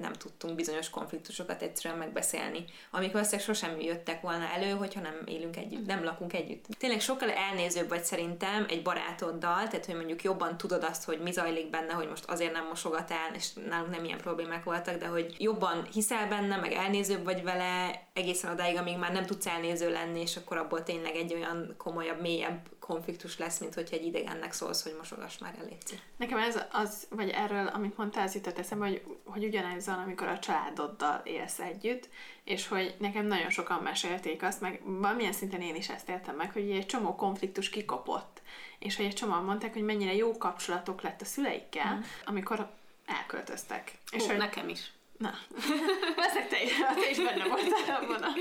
nem 0.00 0.12
tudtunk 0.12 0.54
bizonyos 0.54 0.90
konfliktusokat 0.90 1.62
egyszerűen 1.62 1.98
megbeszélni, 1.98 2.64
amik 2.90 3.12
valószínűleg 3.12 3.46
sosem 3.46 3.80
jöttek 3.80 4.20
volna 4.20 4.44
elő, 4.44 4.70
hogyha 4.70 5.00
nem 5.00 5.22
élünk 5.24 5.56
együtt, 5.56 5.86
nem 5.86 6.04
lakunk 6.04 6.32
együtt. 6.32 6.64
Tényleg 6.78 7.00
sokkal 7.00 7.30
elnézőbb 7.30 7.88
vagy 7.88 8.04
szerintem 8.04 8.66
egy 8.68 8.82
barátoddal, 8.82 9.68
tehát 9.68 9.86
hogy 9.86 9.94
mondjuk 9.94 10.22
jobban 10.22 10.56
tudod 10.56 10.84
azt, 10.84 11.04
hogy 11.04 11.20
mi 11.20 11.32
zajlik 11.32 11.70
benne, 11.70 11.92
hogy 11.92 12.08
most 12.08 12.24
azért 12.24 12.52
nem 12.52 12.66
mosogatál, 12.66 13.34
és 13.34 13.52
nálunk 13.68 13.90
nem 13.90 14.04
ilyen 14.04 14.18
problémák 14.18 14.64
voltak, 14.64 14.96
de 14.96 15.06
hogy 15.06 15.34
jobban 15.38 15.86
hiszel 15.92 16.28
benne, 16.28 16.56
meg 16.56 16.72
elnézőbb 16.72 17.24
vagy 17.24 17.42
vele 17.42 18.02
egészen 18.12 18.52
odáig, 18.52 18.76
amíg 18.76 18.96
már 18.96 19.12
nem 19.12 19.26
tudsz 19.26 19.46
elnéző 19.46 19.90
lenni, 19.90 20.20
és 20.20 20.36
akkor 20.36 20.56
abból 20.56 20.82
tényleg 20.82 21.16
egy 21.16 21.34
olyan 21.34 21.74
komolyabb, 21.76 22.20
mélyebb 22.20 22.60
konfliktus 22.88 23.38
lesz, 23.38 23.58
mint 23.58 23.74
hogyha 23.74 23.96
egy 23.96 24.04
idegennek 24.04 24.52
szólsz, 24.52 24.82
hogy 24.82 24.94
mosogass 24.98 25.38
már 25.38 25.54
el, 25.58 25.64
légy. 25.64 26.00
Nekem 26.16 26.38
ez 26.38 26.62
az, 26.72 27.06
vagy 27.10 27.28
erről, 27.28 27.66
amit 27.66 27.96
mondtál, 27.96 28.26
az 28.26 28.34
jutott 28.34 28.58
eszembe, 28.58 28.86
hogy, 28.86 29.02
hogy 29.24 29.44
ugyanez 29.44 29.86
van, 29.86 29.98
amikor 29.98 30.28
a 30.28 30.38
családoddal 30.38 31.20
élsz 31.24 31.58
együtt, 31.58 32.08
és 32.44 32.68
hogy 32.68 32.94
nekem 32.98 33.26
nagyon 33.26 33.50
sokan 33.50 33.82
mesélték 33.82 34.42
azt, 34.42 34.60
meg 34.60 34.80
valamilyen 34.84 35.32
szinten 35.32 35.60
én 35.60 35.74
is 35.74 35.88
ezt 35.88 36.08
éltem 36.08 36.36
meg, 36.36 36.52
hogy 36.52 36.70
egy 36.70 36.86
csomó 36.86 37.14
konfliktus 37.14 37.70
kikopott, 37.70 38.42
és 38.78 38.96
hogy 38.96 39.06
egy 39.06 39.14
csomóan 39.14 39.44
mondták, 39.44 39.72
hogy 39.72 39.82
mennyire 39.82 40.14
jó 40.14 40.36
kapcsolatok 40.36 41.02
lett 41.02 41.20
a 41.20 41.24
szüleikkel, 41.24 41.94
mm. 41.94 42.00
amikor 42.24 42.70
elköltöztek. 43.06 43.98
És 44.10 44.22
És 44.22 44.26
hogy 44.26 44.36
nekem 44.36 44.68
is. 44.68 44.92
Na, 45.18 45.30
veszek 46.16 46.48
te 46.48 46.62
is, 46.62 46.72
te 46.94 47.10
is 47.10 47.16
benne 47.16 47.48
voltál 47.48 48.02
abban 48.02 48.22
a 48.22 48.32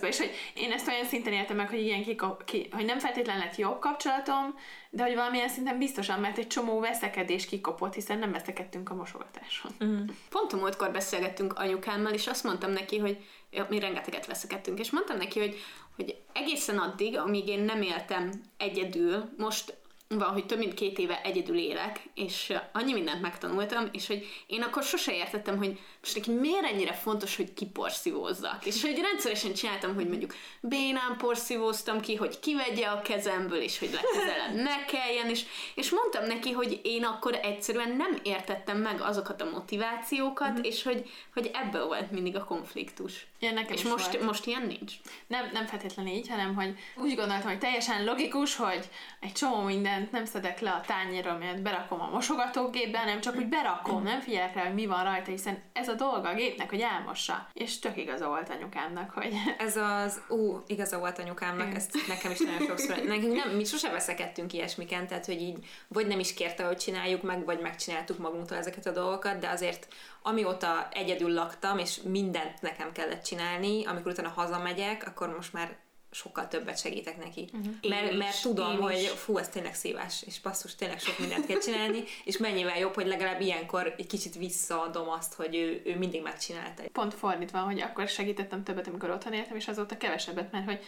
kupacban. 0.00 0.10
És 0.10 0.18
hogy 0.18 0.62
én 0.62 0.72
ezt 0.72 0.88
olyan 0.88 1.04
szinten 1.04 1.32
éltem 1.32 1.56
meg, 1.56 1.68
hogy 1.68 1.80
ilyen 1.80 2.02
kiko, 2.02 2.36
ki, 2.44 2.68
hogy 2.72 2.84
nem 2.84 2.98
feltétlenül 2.98 3.42
lett 3.42 3.56
jobb 3.56 3.78
kapcsolatom, 3.78 4.54
de 4.90 5.02
hogy 5.02 5.14
valamilyen 5.14 5.48
szinten 5.48 5.78
biztosan, 5.78 6.20
mert 6.20 6.38
egy 6.38 6.46
csomó 6.46 6.80
veszekedés 6.80 7.46
kikopott, 7.46 7.94
hiszen 7.94 8.18
nem 8.18 8.32
veszekedtünk 8.32 8.90
a 8.90 8.94
mosogatáson. 8.94 9.70
Mm. 9.84 10.04
Pont 10.28 10.52
a 10.52 10.56
múltkor 10.56 10.90
beszélgettünk 10.90 11.58
anyukámmal, 11.58 12.12
és 12.12 12.26
azt 12.26 12.44
mondtam 12.44 12.70
neki, 12.70 12.98
hogy 12.98 13.24
ja, 13.50 13.66
mi 13.70 13.78
rengeteget 13.78 14.26
veszekedtünk, 14.26 14.78
és 14.78 14.90
mondtam 14.90 15.16
neki, 15.16 15.38
hogy, 15.38 15.56
hogy 15.96 16.16
egészen 16.32 16.78
addig, 16.78 17.18
amíg 17.18 17.48
én 17.48 17.60
nem 17.60 17.82
éltem 17.82 18.30
egyedül, 18.56 19.28
most 19.36 19.74
van, 20.08 20.32
hogy 20.32 20.46
több 20.46 20.58
mint 20.58 20.74
két 20.74 20.98
éve 20.98 21.20
egyedül 21.22 21.58
élek, 21.58 22.00
és 22.14 22.52
annyi 22.72 22.92
mindent 22.92 23.20
megtanultam, 23.20 23.88
és 23.92 24.06
hogy 24.06 24.26
én 24.46 24.62
akkor 24.62 24.82
sose 24.82 25.14
értettem, 25.14 25.56
hogy 25.56 25.78
most 26.00 26.14
neki 26.14 26.30
miért 26.30 26.64
ennyire 26.64 26.92
fontos, 26.92 27.36
hogy 27.36 27.54
kiporszívózzak. 27.54 28.66
És 28.66 28.82
hogy 28.82 28.98
rendszeresen 29.00 29.52
csináltam, 29.52 29.94
hogy 29.94 30.08
mondjuk 30.08 30.34
bénán 30.60 31.16
porszívóztam 31.18 32.00
ki, 32.00 32.14
hogy 32.14 32.38
kivegye 32.38 32.86
a 32.86 33.02
kezemből, 33.02 33.60
és 33.60 33.78
hogy 33.78 33.90
legközelebb 33.92 34.54
ne 34.54 34.84
kelljen, 34.84 35.30
és, 35.30 35.44
és 35.74 35.90
mondtam 35.90 36.26
neki, 36.26 36.50
hogy 36.50 36.80
én 36.82 37.04
akkor 37.04 37.34
egyszerűen 37.42 37.96
nem 37.96 38.18
értettem 38.22 38.78
meg 38.78 39.00
azokat 39.00 39.40
a 39.40 39.50
motivációkat, 39.50 40.52
mm-hmm. 40.52 40.62
és 40.62 40.82
hogy, 40.82 41.10
hogy 41.34 41.50
ebből 41.52 41.86
volt 41.86 42.10
mindig 42.10 42.36
a 42.36 42.44
konfliktus. 42.44 43.26
Ja, 43.38 43.52
nekem 43.52 43.72
és 43.72 43.82
most, 43.82 44.12
volt. 44.12 44.24
most 44.24 44.46
ilyen 44.46 44.66
nincs. 44.66 44.92
Nem, 45.26 45.48
nem 45.52 45.66
feltétlenül 45.66 46.12
így, 46.12 46.28
hanem 46.28 46.54
hogy 46.54 46.74
úgy 46.96 47.14
gondoltam, 47.14 47.48
hogy 47.48 47.58
teljesen 47.58 48.04
logikus, 48.04 48.56
hogy 48.56 48.88
egy 49.20 49.32
csomó 49.32 49.62
mindent 49.62 50.12
nem 50.12 50.24
szedek 50.24 50.60
le 50.60 50.70
a 50.70 50.80
tányérról, 50.86 51.38
mert 51.38 51.62
berakom 51.62 52.00
a 52.00 52.10
mosogatógépbe, 52.10 52.98
hanem 52.98 53.20
csak 53.20 53.36
úgy 53.36 53.48
berakom, 53.48 54.02
nem 54.02 54.20
figyelek 54.20 54.54
rá, 54.54 54.64
hogy 54.64 54.74
mi 54.74 54.86
van 54.86 55.04
rajta, 55.04 55.30
hiszen 55.30 55.62
ez 55.72 55.88
a 55.88 55.94
dolga 55.94 56.28
a 56.28 56.34
gépnek, 56.34 56.70
hogy 56.70 56.80
elmossa. 56.80 57.48
És 57.52 57.78
tök 57.78 57.96
igaza 57.96 58.28
volt 58.28 58.48
anyukámnak, 58.48 59.10
hogy... 59.10 59.34
Ez 59.66 59.76
az, 59.76 60.20
ú, 60.28 60.62
igaza 60.66 60.98
volt 60.98 61.18
anyukámnak, 61.18 61.74
ezt 61.74 61.96
nekem 62.08 62.30
is 62.30 62.38
nagyon 62.38 62.66
sokszor, 62.66 62.96
nekünk 62.96 63.34
nem, 63.34 63.48
mi 63.50 63.64
sose 63.64 63.90
veszekedtünk 63.90 64.52
ilyesmiken, 64.52 65.06
tehát 65.06 65.26
hogy 65.26 65.40
így 65.40 65.58
vagy 65.88 66.06
nem 66.06 66.18
is 66.18 66.34
kérte, 66.34 66.64
hogy 66.64 66.76
csináljuk 66.76 67.22
meg, 67.22 67.44
vagy 67.44 67.60
megcsináltuk 67.60 68.18
magunktól 68.18 68.56
ezeket 68.56 68.86
a 68.86 68.90
dolgokat, 68.90 69.38
de 69.38 69.48
azért 69.48 69.88
amióta 70.26 70.88
egyedül 70.90 71.32
laktam, 71.32 71.78
és 71.78 72.00
mindent 72.04 72.60
nekem 72.60 72.92
kellett 72.92 73.24
csinálni, 73.24 73.84
amikor 73.84 74.12
utána 74.12 74.28
hazamegyek, 74.28 75.06
akkor 75.06 75.34
most 75.34 75.52
már 75.52 75.76
sokkal 76.10 76.48
többet 76.48 76.78
segítek 76.78 77.18
neki. 77.18 77.48
Uh-huh. 77.52 77.74
Mert, 77.88 78.10
Én 78.10 78.16
mert 78.16 78.34
is, 78.34 78.40
tudom, 78.40 78.80
hogy 78.80 79.02
is. 79.02 79.08
fú, 79.08 79.38
ez 79.38 79.48
tényleg 79.48 79.74
szívás, 79.74 80.22
és 80.26 80.40
basszus, 80.40 80.74
tényleg 80.74 80.98
sok 80.98 81.18
mindent 81.18 81.46
kell 81.46 81.58
csinálni, 81.58 82.04
és 82.24 82.36
mennyivel 82.36 82.78
jobb, 82.78 82.94
hogy 82.94 83.06
legalább 83.06 83.40
ilyenkor 83.40 83.94
egy 83.98 84.06
kicsit 84.06 84.34
visszaadom 84.34 85.08
azt, 85.08 85.34
hogy 85.34 85.54
ő, 85.54 85.82
ő 85.84 85.98
mindig 85.98 86.22
megcsinálta. 86.22 86.82
Pont 86.92 87.14
fordítva, 87.14 87.58
hogy 87.58 87.80
akkor 87.80 88.08
segítettem 88.08 88.64
többet, 88.64 88.86
amikor 88.86 89.10
otthon 89.10 89.32
éltem, 89.32 89.56
és 89.56 89.68
azóta 89.68 89.96
kevesebbet, 89.96 90.52
mert 90.52 90.64
hogy 90.64 90.80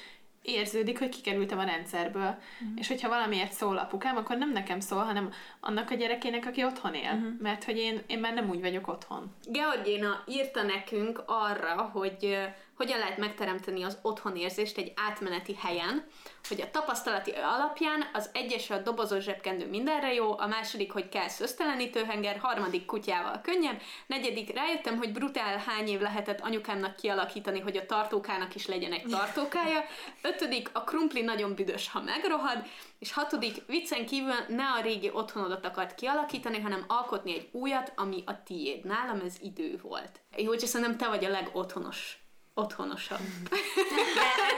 érződik, 0.42 0.98
hogy 0.98 1.08
kikerültem 1.08 1.58
a 1.58 1.64
rendszerből. 1.64 2.22
Uh-huh. 2.22 2.70
És 2.76 2.88
hogyha 2.88 3.08
valamiért 3.08 3.52
szól 3.52 3.76
apukám, 3.78 4.16
akkor 4.16 4.36
nem 4.36 4.52
nekem 4.52 4.80
szól, 4.80 5.02
hanem 5.02 5.32
annak 5.60 5.90
a 5.90 5.94
gyerekének, 5.94 6.46
aki 6.46 6.64
otthon 6.64 6.94
él. 6.94 7.12
Uh-huh. 7.12 7.40
Mert 7.40 7.64
hogy 7.64 7.76
én, 7.76 8.02
én 8.06 8.18
már 8.18 8.34
nem 8.34 8.48
úgy 8.48 8.60
vagyok 8.60 8.88
otthon. 8.88 9.34
Georgina 9.46 10.24
írta 10.26 10.62
nekünk 10.62 11.22
arra, 11.26 11.82
hogy 11.82 12.38
hogyan 12.78 12.98
lehet 12.98 13.18
megteremteni 13.18 13.82
az 13.82 13.98
otthonérzést 14.02 14.78
egy 14.78 14.92
átmeneti 14.96 15.54
helyen, 15.54 16.06
hogy 16.48 16.60
a 16.60 16.70
tapasztalati 16.70 17.30
alapján 17.30 18.10
az 18.12 18.30
egyes 18.32 18.70
a 18.70 18.78
dobozos 18.78 19.24
zsebkendő 19.24 19.68
mindenre 19.68 20.14
jó, 20.14 20.38
a 20.38 20.46
második, 20.46 20.92
hogy 20.92 21.08
kell 21.08 21.28
szöztelenítőhenger, 21.28 22.38
harmadik 22.38 22.86
kutyával 22.86 23.40
könnyebb, 23.42 23.80
negyedik 24.06 24.54
rájöttem, 24.54 24.96
hogy 24.96 25.12
brutál 25.12 25.58
hány 25.58 25.88
év 25.88 26.00
lehetett 26.00 26.40
anyukámnak 26.40 26.96
kialakítani, 26.96 27.60
hogy 27.60 27.76
a 27.76 27.86
tartókának 27.86 28.54
is 28.54 28.66
legyen 28.66 28.92
egy 28.92 29.06
tartókája, 29.06 29.84
ötödik, 30.22 30.70
a 30.72 30.84
krumpli 30.84 31.22
nagyon 31.22 31.54
büdös, 31.54 31.90
ha 31.90 32.02
megrohad, 32.02 32.66
és 32.98 33.12
hatodik, 33.12 33.66
viccen 33.66 34.06
kívül 34.06 34.34
ne 34.48 34.64
a 34.64 34.80
régi 34.80 35.10
otthonodat 35.12 35.64
akart 35.64 35.94
kialakítani, 35.94 36.60
hanem 36.60 36.84
alkotni 36.86 37.34
egy 37.34 37.48
újat, 37.52 37.92
ami 37.96 38.22
a 38.26 38.42
tiéd. 38.42 38.84
Nálam 38.84 39.20
ez 39.20 39.34
idő 39.40 39.78
volt. 39.82 40.20
Jó, 40.36 40.46
hogy 40.46 40.58
szerintem 40.58 40.96
te 40.96 41.08
vagy 41.08 41.24
a 41.24 41.28
legotthonos 41.28 42.27
otthonosabb. 42.58 43.18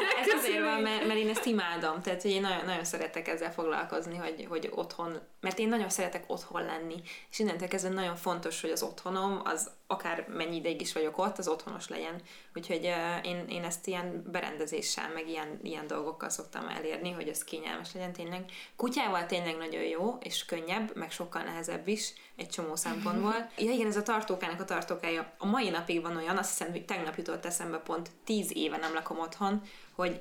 De 0.00 0.20
ez 0.20 0.42
azért 0.42 0.62
van, 0.62 0.80
mert, 0.80 1.06
mert 1.06 1.18
én 1.18 1.28
ezt 1.28 1.44
imádom, 1.44 2.02
tehát 2.02 2.22
hogy 2.22 2.30
én 2.30 2.40
nagyon, 2.40 2.64
nagyon 2.64 2.84
szeretek 2.84 3.28
ezzel 3.28 3.52
foglalkozni, 3.52 4.16
hogy, 4.16 4.46
hogy 4.48 4.70
otthon, 4.74 5.18
mert 5.40 5.58
én 5.58 5.68
nagyon 5.68 5.88
szeretek 5.88 6.24
otthon 6.26 6.64
lenni, 6.64 7.02
és 7.30 7.38
innentől 7.38 7.68
kezdve 7.68 7.90
nagyon 7.90 8.16
fontos, 8.16 8.60
hogy 8.60 8.70
az 8.70 8.82
otthonom, 8.82 9.40
az 9.44 9.70
akár 9.90 10.26
mennyi 10.28 10.56
ideig 10.56 10.80
is 10.80 10.92
vagyok 10.92 11.18
ott, 11.18 11.38
az 11.38 11.48
otthonos 11.48 11.88
legyen. 11.88 12.20
Úgyhogy 12.54 12.86
uh, 12.86 13.26
én, 13.26 13.44
én 13.48 13.64
ezt 13.64 13.86
ilyen 13.86 14.24
berendezéssel, 14.30 15.12
meg 15.14 15.28
ilyen, 15.28 15.58
ilyen 15.62 15.86
dolgokkal 15.86 16.28
szoktam 16.28 16.68
elérni, 16.68 17.10
hogy 17.10 17.28
ez 17.28 17.44
kényelmes 17.44 17.92
legyen 17.94 18.12
tényleg. 18.12 18.44
Kutyával 18.76 19.26
tényleg 19.26 19.56
nagyon 19.56 19.82
jó, 19.82 20.18
és 20.22 20.44
könnyebb, 20.44 20.96
meg 20.96 21.10
sokkal 21.10 21.42
nehezebb 21.42 21.88
is, 21.88 22.12
egy 22.36 22.48
csomó 22.48 22.76
szempontból. 22.76 23.34
Ja 23.56 23.72
igen, 23.72 23.86
ez 23.86 23.96
a 23.96 24.02
tartókának 24.02 24.60
a 24.60 24.64
tartókája. 24.64 25.32
A 25.38 25.46
mai 25.46 25.70
napig 25.70 26.02
van 26.02 26.16
olyan, 26.16 26.36
azt 26.36 26.58
hiszem, 26.58 26.72
hogy 26.72 26.84
tegnap 26.84 27.16
jutott 27.16 27.44
eszembe 27.44 27.78
pont 27.78 28.10
tíz 28.24 28.56
éve 28.56 28.76
nem 28.76 28.94
lakom 28.94 29.18
otthon, 29.18 29.62
hogy 29.94 30.20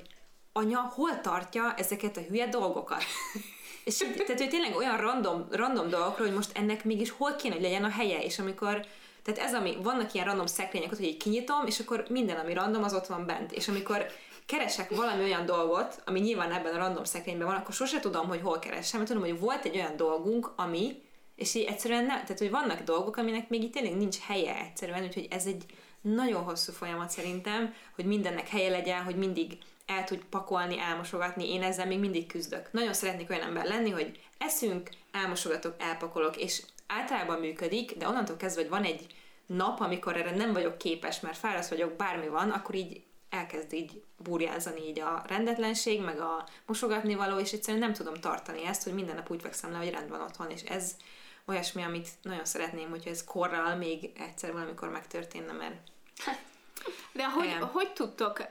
anya 0.52 0.80
hol 0.94 1.20
tartja 1.20 1.74
ezeket 1.76 2.16
a 2.16 2.20
hülye 2.20 2.46
dolgokat? 2.46 3.02
És 3.84 3.96
tehát, 3.96 4.38
hogy 4.38 4.48
tényleg 4.48 4.76
olyan 4.76 4.96
random, 4.96 5.46
random 5.50 5.88
dolgokról, 5.88 6.26
hogy 6.26 6.36
most 6.36 6.56
ennek 6.56 6.84
mégis 6.84 7.10
hol 7.10 7.36
kéne, 7.36 7.54
hogy 7.54 7.62
legyen 7.62 7.84
a 7.84 7.90
helye, 7.90 8.22
és 8.22 8.38
amikor 8.38 8.86
tehát 9.22 9.40
ez, 9.40 9.54
ami, 9.54 9.76
vannak 9.82 10.14
ilyen 10.14 10.26
random 10.26 10.46
szekrények, 10.46 10.90
ott, 10.92 10.98
hogy 10.98 11.06
így 11.06 11.16
kinyitom, 11.16 11.66
és 11.66 11.80
akkor 11.80 12.04
minden, 12.08 12.36
ami 12.36 12.54
random, 12.54 12.82
az 12.82 12.94
ott 12.94 13.06
van 13.06 13.26
bent. 13.26 13.52
És 13.52 13.68
amikor 13.68 14.06
keresek 14.46 14.96
valami 14.96 15.22
olyan 15.22 15.46
dolgot, 15.46 16.02
ami 16.06 16.20
nyilván 16.20 16.52
ebben 16.52 16.74
a 16.74 16.78
random 16.78 17.04
szekrényben 17.04 17.46
van, 17.46 17.56
akkor 17.56 17.74
sose 17.74 18.00
tudom, 18.00 18.28
hogy 18.28 18.40
hol 18.40 18.58
keresem, 18.58 18.98
mert 18.98 19.12
tudom, 19.12 19.28
hogy 19.28 19.40
volt 19.40 19.64
egy 19.64 19.76
olyan 19.76 19.96
dolgunk, 19.96 20.52
ami, 20.56 21.02
és 21.36 21.54
így 21.54 21.64
egyszerűen 21.64 22.04
nem, 22.04 22.20
tehát 22.22 22.38
hogy 22.38 22.50
vannak 22.50 22.80
dolgok, 22.80 23.16
aminek 23.16 23.48
még 23.48 23.62
itt 23.62 23.72
tényleg 23.72 23.96
nincs 23.96 24.18
helye 24.18 24.56
egyszerűen, 24.56 25.02
úgyhogy 25.02 25.26
ez 25.30 25.46
egy 25.46 25.64
nagyon 26.00 26.42
hosszú 26.42 26.72
folyamat 26.72 27.10
szerintem, 27.10 27.74
hogy 27.94 28.04
mindennek 28.04 28.48
helye 28.48 28.70
legyen, 28.70 29.02
hogy 29.02 29.16
mindig 29.16 29.58
el 29.86 30.04
tud 30.04 30.24
pakolni, 30.30 30.78
elmosogatni, 30.78 31.52
én 31.52 31.62
ezzel 31.62 31.86
még 31.86 31.98
mindig 31.98 32.26
küzdök. 32.26 32.72
Nagyon 32.72 32.92
szeretnék 32.92 33.30
olyan 33.30 33.46
ember 33.46 33.66
lenni, 33.66 33.90
hogy 33.90 34.20
eszünk, 34.38 34.90
elmosogatok, 35.12 35.74
elpakolok, 35.78 36.36
és 36.36 36.62
általában 36.96 37.40
működik, 37.40 37.96
de 37.96 38.08
onnantól 38.08 38.36
kezdve, 38.36 38.60
hogy 38.60 38.70
van 38.70 38.84
egy 38.84 39.06
nap, 39.46 39.80
amikor 39.80 40.16
erre 40.16 40.36
nem 40.36 40.52
vagyok 40.52 40.78
képes, 40.78 41.20
mert 41.20 41.36
fáradt 41.36 41.68
vagyok, 41.68 41.96
bármi 41.96 42.28
van, 42.28 42.50
akkor 42.50 42.74
így 42.74 43.02
elkezd 43.30 43.72
így 43.72 44.02
burjázani 44.16 44.88
így 44.88 45.00
a 45.00 45.22
rendetlenség, 45.26 46.00
meg 46.00 46.20
a 46.20 46.46
mosogatni 46.66 47.14
való, 47.14 47.38
és 47.38 47.52
egyszerűen 47.52 47.82
nem 47.82 47.92
tudom 47.92 48.14
tartani 48.14 48.66
ezt, 48.66 48.82
hogy 48.82 48.92
minden 48.92 49.14
nap 49.14 49.30
úgy 49.30 49.42
fekszem 49.42 49.72
le, 49.72 49.78
hogy 49.78 49.90
rend 49.90 50.08
van 50.08 50.20
otthon, 50.20 50.50
és 50.50 50.62
ez 50.62 50.96
olyasmi, 51.46 51.82
amit 51.82 52.08
nagyon 52.22 52.44
szeretném, 52.44 52.90
hogyha 52.90 53.10
ez 53.10 53.24
korral 53.24 53.76
még 53.76 54.10
egyszer 54.18 54.52
valamikor 54.52 54.88
megtörténne, 54.88 55.52
mert 55.52 55.74
De 57.12 57.30
hogy, 57.30 57.56
hogy 57.72 57.92
tudtok 57.92 58.42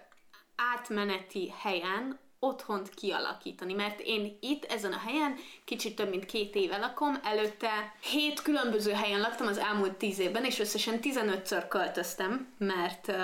átmeneti 0.55 1.53
helyen 1.57 2.19
otthont 2.39 2.89
kialakítani, 2.89 3.73
mert 3.73 3.99
én 3.99 4.37
itt 4.39 4.63
ezen 4.65 4.93
a 4.93 5.01
helyen 5.05 5.35
kicsit 5.65 5.95
több 5.95 6.09
mint 6.09 6.25
két 6.25 6.55
éve 6.55 6.77
lakom, 6.77 7.19
előtte 7.23 7.95
hét 8.01 8.41
különböző 8.41 8.91
helyen 8.91 9.19
laktam 9.19 9.47
az 9.47 9.57
elmúlt 9.57 9.93
tíz 9.93 10.19
évben, 10.19 10.43
és 10.43 10.59
összesen 10.59 10.99
15-ször 11.01 11.65
költöztem, 11.69 12.47
mert 12.57 13.07
uh, 13.07 13.15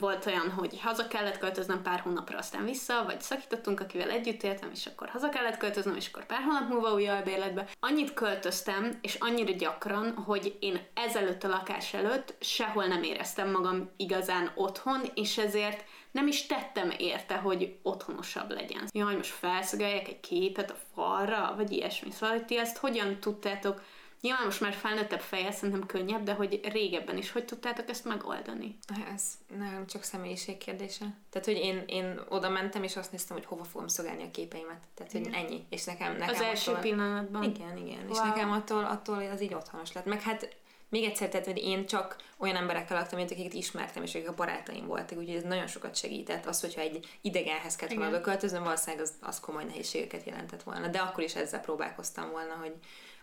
volt 0.00 0.26
olyan, 0.26 0.50
hogy 0.50 0.80
haza 0.80 1.08
kellett 1.08 1.38
költöznem 1.38 1.82
pár 1.82 2.00
hónapra, 2.00 2.38
aztán 2.38 2.64
vissza, 2.64 3.04
vagy 3.04 3.20
szakítottunk, 3.20 3.80
akivel 3.80 4.10
együtt 4.10 4.42
éltem, 4.42 4.70
és 4.72 4.86
akkor 4.86 5.08
haza 5.08 5.28
kellett 5.28 5.56
költöznem, 5.56 5.96
és 5.96 6.08
akkor 6.08 6.26
pár 6.26 6.42
hónap 6.42 6.68
múlva 6.68 6.94
új 6.94 7.08
albérletbe. 7.08 7.66
Annyit 7.80 8.14
költöztem, 8.14 8.98
és 9.02 9.14
annyira 9.14 9.52
gyakran, 9.52 10.14
hogy 10.14 10.56
én 10.60 10.80
ezelőtt 10.94 11.44
a 11.44 11.48
lakás 11.48 11.94
előtt 11.94 12.34
sehol 12.40 12.86
nem 12.86 13.02
éreztem 13.02 13.50
magam 13.50 13.90
igazán 13.96 14.52
otthon, 14.54 15.00
és 15.14 15.38
ezért 15.38 15.84
nem 16.10 16.26
is 16.26 16.46
tettem 16.46 16.92
érte, 16.98 17.36
hogy 17.36 17.78
otthonosabb 17.82 18.50
legyen. 18.50 18.88
Jaj, 18.92 19.16
most 19.16 19.30
felszögeljek 19.30 20.08
egy 20.08 20.20
képet 20.20 20.70
a 20.70 20.76
falra, 20.94 21.54
vagy 21.56 21.70
ilyesmi. 21.72 22.10
Szóval, 22.10 22.36
hogy 22.36 22.44
ti 22.44 22.58
ezt 22.58 22.76
hogyan 22.76 23.20
tudtátok, 23.20 23.82
nyilván 24.20 24.44
most 24.44 24.60
már 24.60 24.72
felnőttebb 24.72 25.20
fejjel 25.20 25.52
szerintem 25.52 25.86
könnyebb, 25.86 26.22
de 26.22 26.32
hogy 26.32 26.60
régebben 26.72 27.16
is 27.16 27.32
hogy 27.32 27.44
tudtátok 27.44 27.88
ezt 27.88 28.04
megoldani? 28.04 28.78
ez 29.14 29.22
nem 29.58 29.86
csak 29.86 30.02
személyiség 30.02 30.58
kérdése. 30.58 31.04
Tehát, 31.30 31.46
hogy 31.46 31.56
én, 31.56 31.82
én 31.86 32.20
oda 32.28 32.48
mentem, 32.48 32.82
és 32.82 32.96
azt 32.96 33.12
néztem, 33.12 33.36
hogy 33.36 33.46
hova 33.46 33.64
fogom 33.64 33.88
szolgálni 33.88 34.22
a 34.22 34.30
képeimet. 34.30 34.80
Tehát, 34.94 35.12
hogy 35.12 35.28
ennyi. 35.32 35.64
És 35.68 35.84
nekem, 35.84 36.12
nekem 36.12 36.34
Az 36.34 36.40
első 36.40 36.70
attól, 36.70 36.82
pillanatban. 36.82 37.42
Igen, 37.42 37.76
igen. 37.76 38.08
És 38.08 38.16
Wow. 38.16 38.26
nekem 38.26 38.50
attól, 38.50 38.84
attól 38.84 39.30
az 39.32 39.40
így 39.42 39.54
otthonos 39.54 39.92
lett. 39.92 40.04
Meg 40.04 40.22
hát 40.22 40.56
még 40.90 41.04
egyszer, 41.04 41.28
tehát 41.28 41.46
hogy 41.46 41.58
én 41.58 41.86
csak 41.86 42.16
olyan 42.36 42.56
emberekkel 42.56 42.96
laktam, 42.96 43.18
mint 43.18 43.30
akiket 43.30 43.52
ismertem, 43.52 44.02
és 44.02 44.14
akik 44.14 44.28
a 44.28 44.34
barátaim 44.34 44.86
voltak, 44.86 45.18
úgyhogy 45.18 45.36
ez 45.36 45.42
nagyon 45.42 45.66
sokat 45.66 45.96
segített. 45.96 46.46
Az, 46.46 46.60
hogyha 46.60 46.80
egy 46.80 47.06
idegenhez 47.20 47.76
kellett 47.76 47.94
volna 47.94 48.10
beköltöznöm, 48.10 48.62
valószínűleg 48.62 49.04
az, 49.04 49.12
az 49.20 49.40
komoly 49.40 49.64
nehézségeket 49.64 50.24
jelentett 50.24 50.62
volna. 50.62 50.88
De 50.88 50.98
akkor 50.98 51.24
is 51.24 51.34
ezzel 51.34 51.60
próbálkoztam 51.60 52.30
volna, 52.30 52.54
hogy 52.54 52.72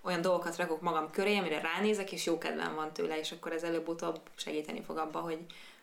olyan 0.01 0.21
dolgokat 0.21 0.57
rakok 0.57 0.81
magam 0.81 1.11
köré, 1.11 1.37
amire 1.37 1.61
ránézek, 1.61 2.11
és 2.11 2.25
jó 2.25 2.37
kedvem 2.37 2.75
van 2.75 2.93
tőle, 2.93 3.19
és 3.19 3.31
akkor 3.31 3.51
ez 3.51 3.63
előbb-utóbb 3.63 4.19
segíteni 4.35 4.81
fog 4.81 4.97
abba, 4.97 5.19
hogy 5.19 5.39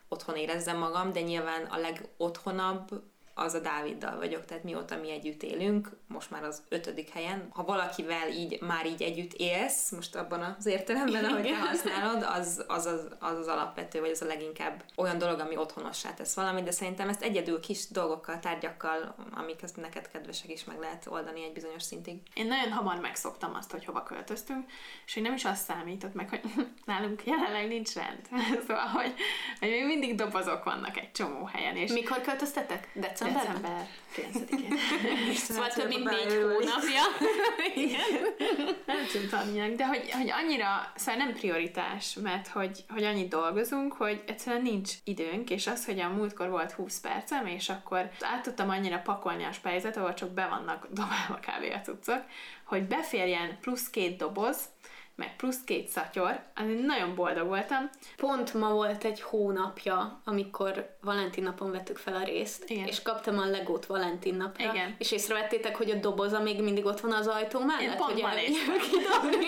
otthon 0.09 0.37
érezzem 0.37 0.79
magam, 0.79 1.12
de 1.12 1.20
nyilván 1.20 1.64
a 1.64 1.77
legotthonabb 1.77 3.03
az 3.35 3.55
a 3.55 3.61
Dáviddal 3.61 4.16
vagyok, 4.16 4.44
tehát 4.44 4.64
mióta 4.64 4.97
mi 4.97 5.11
együtt 5.11 5.42
élünk, 5.42 5.97
most 6.09 6.31
már 6.31 6.44
az 6.44 6.62
ötödik 6.68 7.09
helyen. 7.09 7.49
Ha 7.51 7.64
valakivel 7.64 8.31
így 8.31 8.61
már 8.61 8.87
így 8.87 9.03
együtt 9.03 9.33
élsz, 9.33 9.90
most 9.90 10.16
abban 10.16 10.57
az 10.59 10.66
értelemben, 10.66 11.25
ahogy 11.25 11.42
te 11.42 11.59
használod, 11.59 12.23
az 12.23 12.65
az, 12.67 12.87
az, 12.87 13.09
az 13.19 13.38
az 13.38 13.46
alapvető, 13.46 14.00
vagy 14.00 14.11
az 14.11 14.23
a 14.23 14.27
leginkább 14.27 14.85
olyan 14.96 15.19
dolog, 15.19 15.38
ami 15.38 15.56
otthonossá 15.56 16.15
tesz 16.15 16.35
valamit, 16.35 16.65
de 16.65 16.71
szerintem 16.71 17.09
ezt 17.09 17.23
egyedül 17.23 17.61
kis 17.61 17.88
dolgokkal, 17.88 18.38
tárgyakkal, 18.38 19.15
amik 19.35 19.63
ezt 19.63 19.77
neked 19.77 20.11
kedvesek 20.11 20.50
is 20.50 20.65
meg 20.65 20.79
lehet 20.79 21.06
oldani 21.06 21.44
egy 21.44 21.52
bizonyos 21.52 21.83
szintig. 21.83 22.21
Én 22.35 22.46
nagyon 22.46 22.73
hamar 22.73 23.00
megszoktam 23.00 23.54
azt, 23.54 23.71
hogy 23.71 23.85
hova 23.85 24.02
költöztünk, 24.02 24.71
és 25.06 25.15
hogy 25.15 25.23
nem 25.23 25.35
is 25.35 25.44
azt 25.44 25.65
számított 25.65 26.15
meg, 26.15 26.29
hogy 26.29 26.40
nálunk 26.85 27.23
jelenleg 27.25 27.69
nincs 27.69 27.94
rend. 27.94 28.29
szóval, 28.67 28.87
hogy, 28.87 29.15
hogy 29.61 29.69
még 29.69 29.87
mindig 29.87 30.15
dobozok 30.15 30.65
vannak 30.65 30.96
egy 30.96 31.13
csomó 31.13 31.44
helyen. 31.44 31.77
És 31.77 31.92
Mikor 31.92 32.21
költöztetek? 32.21 32.90
Decemberben? 33.33 33.62
December 33.62 33.87
9-én. 34.16 35.35
Szóval 35.35 35.68
több 35.68 35.88
mint 35.88 36.04
négy 36.04 36.33
hónapja. 36.33 37.02
Igen. 37.85 38.00
nem 38.87 39.06
tudtam 39.12 39.48
milyen, 39.48 39.77
de 39.77 39.87
hogy, 39.87 40.10
hogy 40.10 40.31
annyira, 40.31 40.92
szóval 40.94 41.25
nem 41.25 41.35
prioritás, 41.35 42.14
mert 42.22 42.48
hogy, 42.48 42.85
hogy 42.88 43.04
annyit 43.04 43.29
dolgozunk, 43.29 43.92
hogy 43.92 44.22
egyszerűen 44.27 44.62
nincs 44.62 44.92
időnk, 45.04 45.50
és 45.50 45.66
az, 45.66 45.85
hogy 45.85 46.00
a 46.00 46.08
múltkor 46.08 46.50
volt 46.50 46.72
20 46.72 47.00
percem, 47.00 47.46
és 47.46 47.68
akkor 47.68 48.10
át 48.20 48.42
tudtam 48.42 48.68
annyira 48.68 48.98
pakolni 48.98 49.44
a 49.44 49.52
spájzet, 49.52 49.96
ahol 49.96 50.14
csak 50.14 50.31
be 50.31 50.46
vannak 50.46 50.88
dobálva 50.90 51.35
kb. 51.35 51.75
a 51.75 51.81
cuccok, 51.81 52.22
hogy 52.64 52.87
beférjen 52.87 53.58
plusz 53.60 53.90
két 53.90 54.16
doboz, 54.16 54.58
meg 55.17 55.37
plusz 55.37 55.65
két 55.65 55.88
szatyor, 55.88 56.42
azért 56.54 56.83
nagyon 56.83 57.15
boldog 57.15 57.46
voltam. 57.46 57.90
Pont 58.17 58.54
ma 58.54 58.71
volt 58.73 59.04
egy 59.04 59.21
hónapja, 59.21 60.21
amikor 60.25 60.96
Valentin 61.00 61.42
napon 61.42 61.71
vettük 61.71 61.96
fel 61.96 62.15
a 62.15 62.25
részt, 62.25 62.65
Igen. 62.71 62.87
és 62.87 63.02
kaptam 63.02 63.38
a 63.38 63.44
legót 63.46 63.87
Valentin 63.87 64.35
napra, 64.35 64.73
Igen. 64.73 64.94
és 64.98 65.12
észrevettétek, 65.12 65.77
hogy 65.77 65.90
a 65.90 65.94
doboza 65.94 66.40
még 66.40 66.62
mindig 66.62 66.85
ott 66.85 67.00
van 67.00 67.12
az 67.12 67.27
ajtó 67.27 67.60
mellett, 67.60 67.83
Én 67.83 67.96
pont 67.96 68.12
hogy 68.12 68.23
ma 68.23 68.29
elvigyük 68.29 68.81
kidobni. 68.90 69.46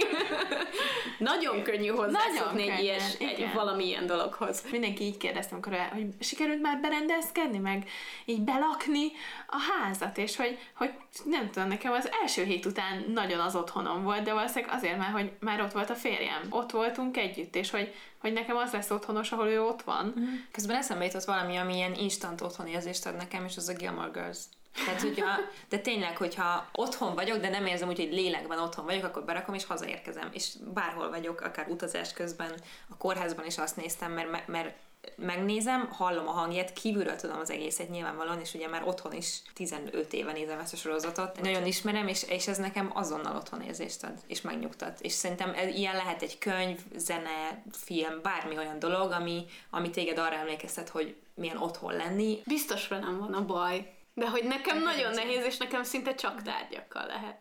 Nagyon 1.19 1.63
könnyű 1.63 1.89
hozzászokni 1.89 2.71
egy, 2.71 2.83
ilyes, 2.83 3.15
egy 3.19 3.53
valamilyen 3.55 4.07
dologhoz. 4.07 4.63
Mindenki 4.71 5.05
így 5.05 5.17
kérdezte, 5.17 5.53
amikor 5.53 5.73
el- 5.73 5.91
hogy 5.93 6.07
sikerült 6.21 6.61
már 6.63 6.81
berendezkedni, 6.81 7.59
meg 7.59 7.89
így 8.25 8.41
belakni 8.41 9.13
a 9.47 9.57
házat, 9.71 10.19
és 10.19 10.37
hogy, 10.37 10.59
hogy 10.77 10.91
nem 11.25 11.51
tudom, 11.51 11.69
nekem 11.69 11.93
az 11.93 12.11
első 12.23 12.45
hét 12.45 12.67
után 12.67 13.05
nagyon 13.15 13.41
az 13.41 13.55
otthonom 13.57 14.03
volt, 14.03 14.23
de 14.23 14.33
valószínűleg 14.33 14.75
azért 14.77 14.99
már, 14.99 15.11
hogy 15.11 15.33
már 15.41 15.56
ott 15.61 15.73
volt 15.73 15.91
a 15.91 15.95
férjem. 15.95 16.47
Ott 16.51 16.71
voltunk 16.71 17.17
együtt, 17.17 17.57
és 17.57 17.71
hogy, 17.71 17.95
hogy 18.19 18.33
nekem 18.33 18.57
az 18.57 18.73
lesz 18.73 18.91
otthonos, 18.91 19.33
ahol 19.33 19.47
ő 19.47 19.63
ott 19.63 19.83
van. 19.83 20.15
Közben 20.53 20.77
eszembe 20.77 21.05
jutott 21.05 21.25
valami, 21.25 21.57
ami 21.57 21.75
ilyen 21.75 21.95
instant 21.95 22.41
otthonérzést 22.41 23.07
ad 23.07 23.17
nekem, 23.17 23.45
és 23.45 23.57
az 23.57 23.69
a 23.69 23.75
Gilmore 23.75 24.11
Girls. 24.13 24.39
Tehát, 24.85 25.01
hogyha, 25.01 25.27
de 25.69 25.79
tényleg, 25.79 26.17
hogyha 26.17 26.69
otthon 26.73 27.15
vagyok, 27.15 27.39
de 27.39 27.49
nem 27.49 27.67
érzem 27.67 27.89
úgy, 27.89 27.99
hogy 27.99 28.13
lélekben 28.13 28.59
otthon 28.59 28.85
vagyok, 28.85 29.05
akkor 29.05 29.25
berakom 29.25 29.55
és 29.55 29.65
hazaérkezem. 29.65 30.29
És 30.33 30.53
bárhol 30.75 31.11
vagyok, 31.11 31.41
akár 31.41 31.69
utazás 31.69 32.13
közben, 32.13 32.51
a 32.89 32.97
kórházban 32.97 33.47
is 33.47 33.59
azt 33.59 33.77
néztem, 33.77 34.13
mert, 34.13 34.49
mert 34.49 34.75
megnézem, 35.17 35.89
hallom 35.93 36.29
a 36.29 36.31
hangját, 36.31 36.73
kívülről 36.73 37.17
tudom 37.17 37.39
az 37.39 37.51
egészet 37.51 37.91
nyilvánvalóan, 37.91 38.41
és 38.41 38.55
ugye 38.55 38.69
már 38.69 38.87
otthon 38.87 39.13
is 39.13 39.43
15 39.55 40.13
éve 40.13 40.33
nézem 40.33 40.59
ezt 40.59 40.73
a 40.73 40.77
sorozatot. 40.77 41.41
Nagyon 41.41 41.67
ismerem, 41.67 42.09
és, 42.09 42.23
és 42.23 42.47
ez 42.47 42.59
nekem 42.59 42.91
azonnal 42.95 43.37
otthon 43.37 43.61
érzést 43.61 44.05
ad, 44.05 44.15
és 44.27 44.41
megnyugtat. 44.41 45.01
És 45.01 45.13
szerintem 45.13 45.55
ez, 45.55 45.75
ilyen 45.75 45.97
lehet 45.97 46.23
egy 46.23 46.39
könyv, 46.39 46.81
zene, 46.97 47.63
film, 47.73 48.21
bármi 48.23 48.57
olyan 48.57 48.79
dolog, 48.79 49.11
ami, 49.13 49.45
ami 49.71 49.91
téged 49.91 50.19
arra 50.19 50.35
emlékeztet, 50.37 50.89
hogy 50.89 51.17
milyen 51.35 51.57
otthon 51.57 51.93
lenni. 51.93 52.41
Biztos 52.47 52.89
velem 52.89 53.19
van 53.19 53.33
a 53.33 53.45
baj. 53.45 53.96
De 54.19 54.29
hogy 54.29 54.45
nekem 54.45 54.83
nagyon 54.83 55.15
nehéz, 55.15 55.45
és 55.45 55.57
nekem 55.57 55.83
szinte 55.83 56.15
csak 56.15 56.43
tárgyakkal 56.43 57.07
lehet. 57.07 57.41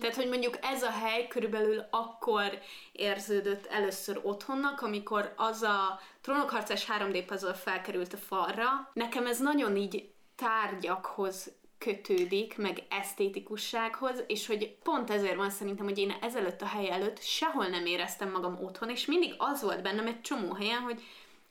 Tehát, 0.00 0.16
hogy 0.16 0.28
mondjuk 0.28 0.58
ez 0.60 0.82
a 0.82 0.90
hely 0.90 1.26
körülbelül 1.28 1.84
akkor 1.90 2.58
érződött 2.92 3.66
először 3.66 4.20
otthonnak, 4.22 4.80
amikor 4.80 5.34
az 5.36 5.62
a 5.62 6.00
trónokharcás 6.20 6.86
3D 6.98 7.24
puzzle 7.26 7.54
felkerült 7.54 8.12
a 8.12 8.16
falra. 8.16 8.90
Nekem 8.92 9.26
ez 9.26 9.38
nagyon 9.38 9.76
így 9.76 10.10
tárgyakhoz 10.36 11.52
kötődik, 11.78 12.56
meg 12.56 12.82
esztétikussághoz, 12.88 14.24
és 14.26 14.46
hogy 14.46 14.76
pont 14.82 15.10
ezért 15.10 15.36
van 15.36 15.50
szerintem, 15.50 15.84
hogy 15.84 15.98
én 15.98 16.16
ezelőtt 16.20 16.62
a 16.62 16.66
hely 16.66 16.90
előtt 16.90 17.22
sehol 17.22 17.66
nem 17.66 17.86
éreztem 17.86 18.30
magam 18.30 18.58
otthon, 18.64 18.90
és 18.90 19.06
mindig 19.06 19.34
az 19.38 19.62
volt 19.62 19.82
bennem 19.82 20.06
egy 20.06 20.20
csomó 20.20 20.52
helyen, 20.52 20.80
hogy 20.80 21.02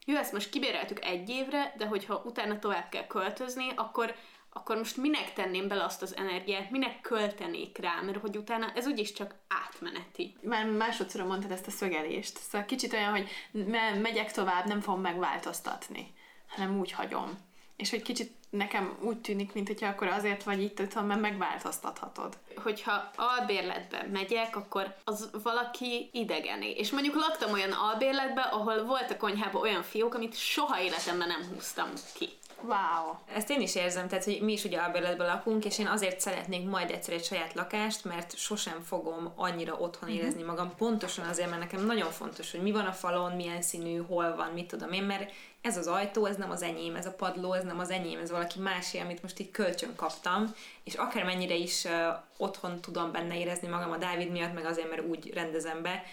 jó, 0.06 0.16
ezt 0.16 0.34
most 0.34 0.50
kibéreltük 0.50 1.06
egy 1.06 1.30
évre, 1.30 1.74
de 1.78 1.86
hogyha 1.86 2.22
utána 2.26 2.60
tovább 2.60 2.90
kell 2.90 3.08
költözni, 3.08 3.72
akkor 3.76 4.16
akkor 4.58 4.78
most 4.78 4.98
minek 4.98 5.34
tenném 5.34 5.68
bele 5.68 5.84
azt 5.84 6.02
az 6.02 6.16
energiát, 6.16 6.72
minek 6.72 7.02
költenék 7.02 7.78
rá, 7.78 8.02
mert 8.02 8.18
hogy 8.18 8.38
utána 8.38 8.72
ez 8.76 8.88
úgyis 8.88 9.14
csak 9.14 9.36
átmeneti. 9.48 10.36
Már 10.42 10.66
másodszor 10.66 11.24
mondtad 11.26 11.52
ezt 11.52 11.68
a 11.68 11.72
szögelést. 11.72 12.38
Szóval 12.38 12.68
kicsit 12.68 12.94
olyan, 12.94 13.12
hogy 13.12 13.30
me- 13.52 14.02
megyek 14.02 14.32
tovább, 14.32 14.68
nem 14.68 14.82
fogom 14.82 15.02
megváltoztatni, 15.02 16.14
hanem 16.48 16.80
úgy 16.80 16.92
hagyom. 16.92 17.38
És 17.76 17.90
hogy 17.90 18.02
kicsit 18.02 18.32
nekem 18.50 18.98
úgy 19.02 19.22
tűnik, 19.22 19.54
mint 19.54 19.68
hogyha 19.68 19.88
akkor 19.88 20.08
azért 20.08 20.44
vagy 20.44 20.62
itt 20.62 20.80
otthon, 20.80 21.06
mert 21.06 21.22
megváltoztathatod. 21.22 22.38
Hogyha 22.56 23.12
albérletbe 23.16 24.08
megyek, 24.12 24.56
akkor 24.56 24.96
az 25.04 25.30
valaki 25.44 26.10
idegené. 26.14 26.72
És 26.72 26.92
mondjuk 26.92 27.16
laktam 27.16 27.52
olyan 27.52 27.72
albérletbe, 27.72 28.42
ahol 28.42 28.84
volt 28.84 29.12
a 29.12 29.18
konyhában 29.18 29.62
olyan 29.62 29.84
fiók, 29.84 30.14
amit 30.14 30.38
soha 30.38 30.82
életemben 30.82 31.28
nem 31.28 31.44
húztam 31.54 31.90
ki. 32.14 32.30
Wow! 32.62 33.16
Ezt 33.36 33.50
én 33.50 33.62
is 33.62 33.76
érzem, 33.76 34.08
tehát 34.08 34.24
hogy 34.24 34.42
mi 34.42 34.52
is 34.52 34.64
ugye 34.64 34.80
albérletben 34.80 35.28
lakunk, 35.28 35.66
és 35.66 35.80
én 35.80 35.88
azért 35.88 36.20
szeretnék 36.20 36.70
majd 36.70 36.92
egyszer 36.92 37.14
egy 37.14 37.24
saját 37.24 37.54
lakást, 37.54 38.06
mert 38.06 38.38
sosem 38.38 38.82
fogom 38.82 39.32
annyira 39.36 39.74
otthon 39.74 40.10
érezni 40.10 40.44
magam, 40.44 40.76
pontosan 40.78 41.26
azért, 41.28 41.50
mert 41.50 41.62
nekem 41.62 41.86
nagyon 41.86 42.12
fontos, 42.12 42.52
hogy 42.52 42.62
mi 42.62 42.72
van 42.72 42.86
a 42.86 42.92
falon, 42.92 43.32
milyen 43.32 43.62
színű, 43.62 43.98
hol 43.98 44.36
van, 44.36 44.52
mit 44.54 44.68
tudom 44.68 44.92
én, 44.92 45.04
mert 45.04 45.32
ez 45.62 45.78
az 45.78 45.88
ajtó, 45.88 46.26
ez 46.26 46.36
nem 46.36 46.52
az 46.52 46.62
enyém, 46.62 46.96
ez 46.96 47.06
a 47.06 47.14
padló, 47.14 47.54
ez 47.54 47.64
nem 47.64 47.80
az 47.80 47.90
enyém, 47.90 48.20
ez 48.20 48.32
valaki 48.32 48.60
másé, 48.60 49.00
amit 49.00 49.22
most 49.22 49.40
így 49.40 49.52
kölcsön 49.52 49.96
kaptam, 49.96 50.54
és 50.84 50.94
akármennyire 50.94 51.56
is 51.56 51.84
uh, 51.84 51.92
otthon 52.38 52.82
tudom 52.82 53.12
benne 53.12 53.40
érezni 53.40 53.68
magam 53.68 53.92
a 53.92 53.98
Dávid 53.98 54.32
miatt, 54.32 54.54
meg 54.54 54.66
azért, 54.66 54.90
mert 54.90 55.08
úgy 55.08 55.34
rendezem 55.34 55.82
be, 55.82 56.04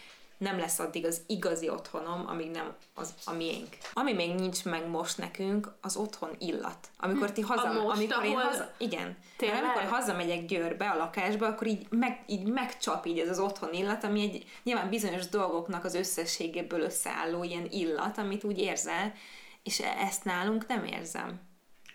nem 0.44 0.58
lesz 0.58 0.78
addig 0.78 1.06
az 1.06 1.20
igazi 1.26 1.68
otthonom, 1.68 2.24
amíg 2.26 2.50
nem 2.50 2.74
az 2.94 3.14
a 3.24 3.32
miénk. 3.32 3.68
Ami 3.92 4.12
még 4.12 4.34
nincs 4.34 4.64
meg 4.64 4.88
most 4.88 5.18
nekünk, 5.18 5.72
az 5.80 5.96
otthon 5.96 6.30
illat. 6.38 6.88
Amikor 6.98 7.32
ti 7.32 7.40
haza, 7.40 7.68
A 7.68 7.72
most, 7.82 7.96
amikor 7.96 8.24
én 8.24 8.30
ahol- 8.36 8.42
haza, 8.46 8.70
igen. 8.76 9.16
Tényleg? 9.36 9.64
Amikor 9.64 9.82
hazamegyek 9.82 10.44
Győrbe 10.46 10.90
a 10.90 10.96
lakásba, 10.96 11.46
akkor 11.46 11.66
így, 11.66 11.86
meg, 11.90 12.22
így 12.26 12.44
megcsap 12.46 13.06
így 13.06 13.18
ez 13.18 13.28
az 13.28 13.38
otthon 13.38 13.72
illat, 13.72 14.04
ami 14.04 14.22
egy 14.22 14.44
nyilván 14.62 14.88
bizonyos 14.88 15.28
dolgoknak 15.28 15.84
az 15.84 15.94
összességéből 15.94 16.80
összeálló 16.80 17.42
ilyen 17.44 17.66
illat, 17.70 18.18
amit 18.18 18.44
úgy 18.44 18.58
érzel, 18.58 19.12
és 19.62 19.78
ezt 19.80 20.24
nálunk 20.24 20.66
nem 20.66 20.84
érzem. 20.84 21.40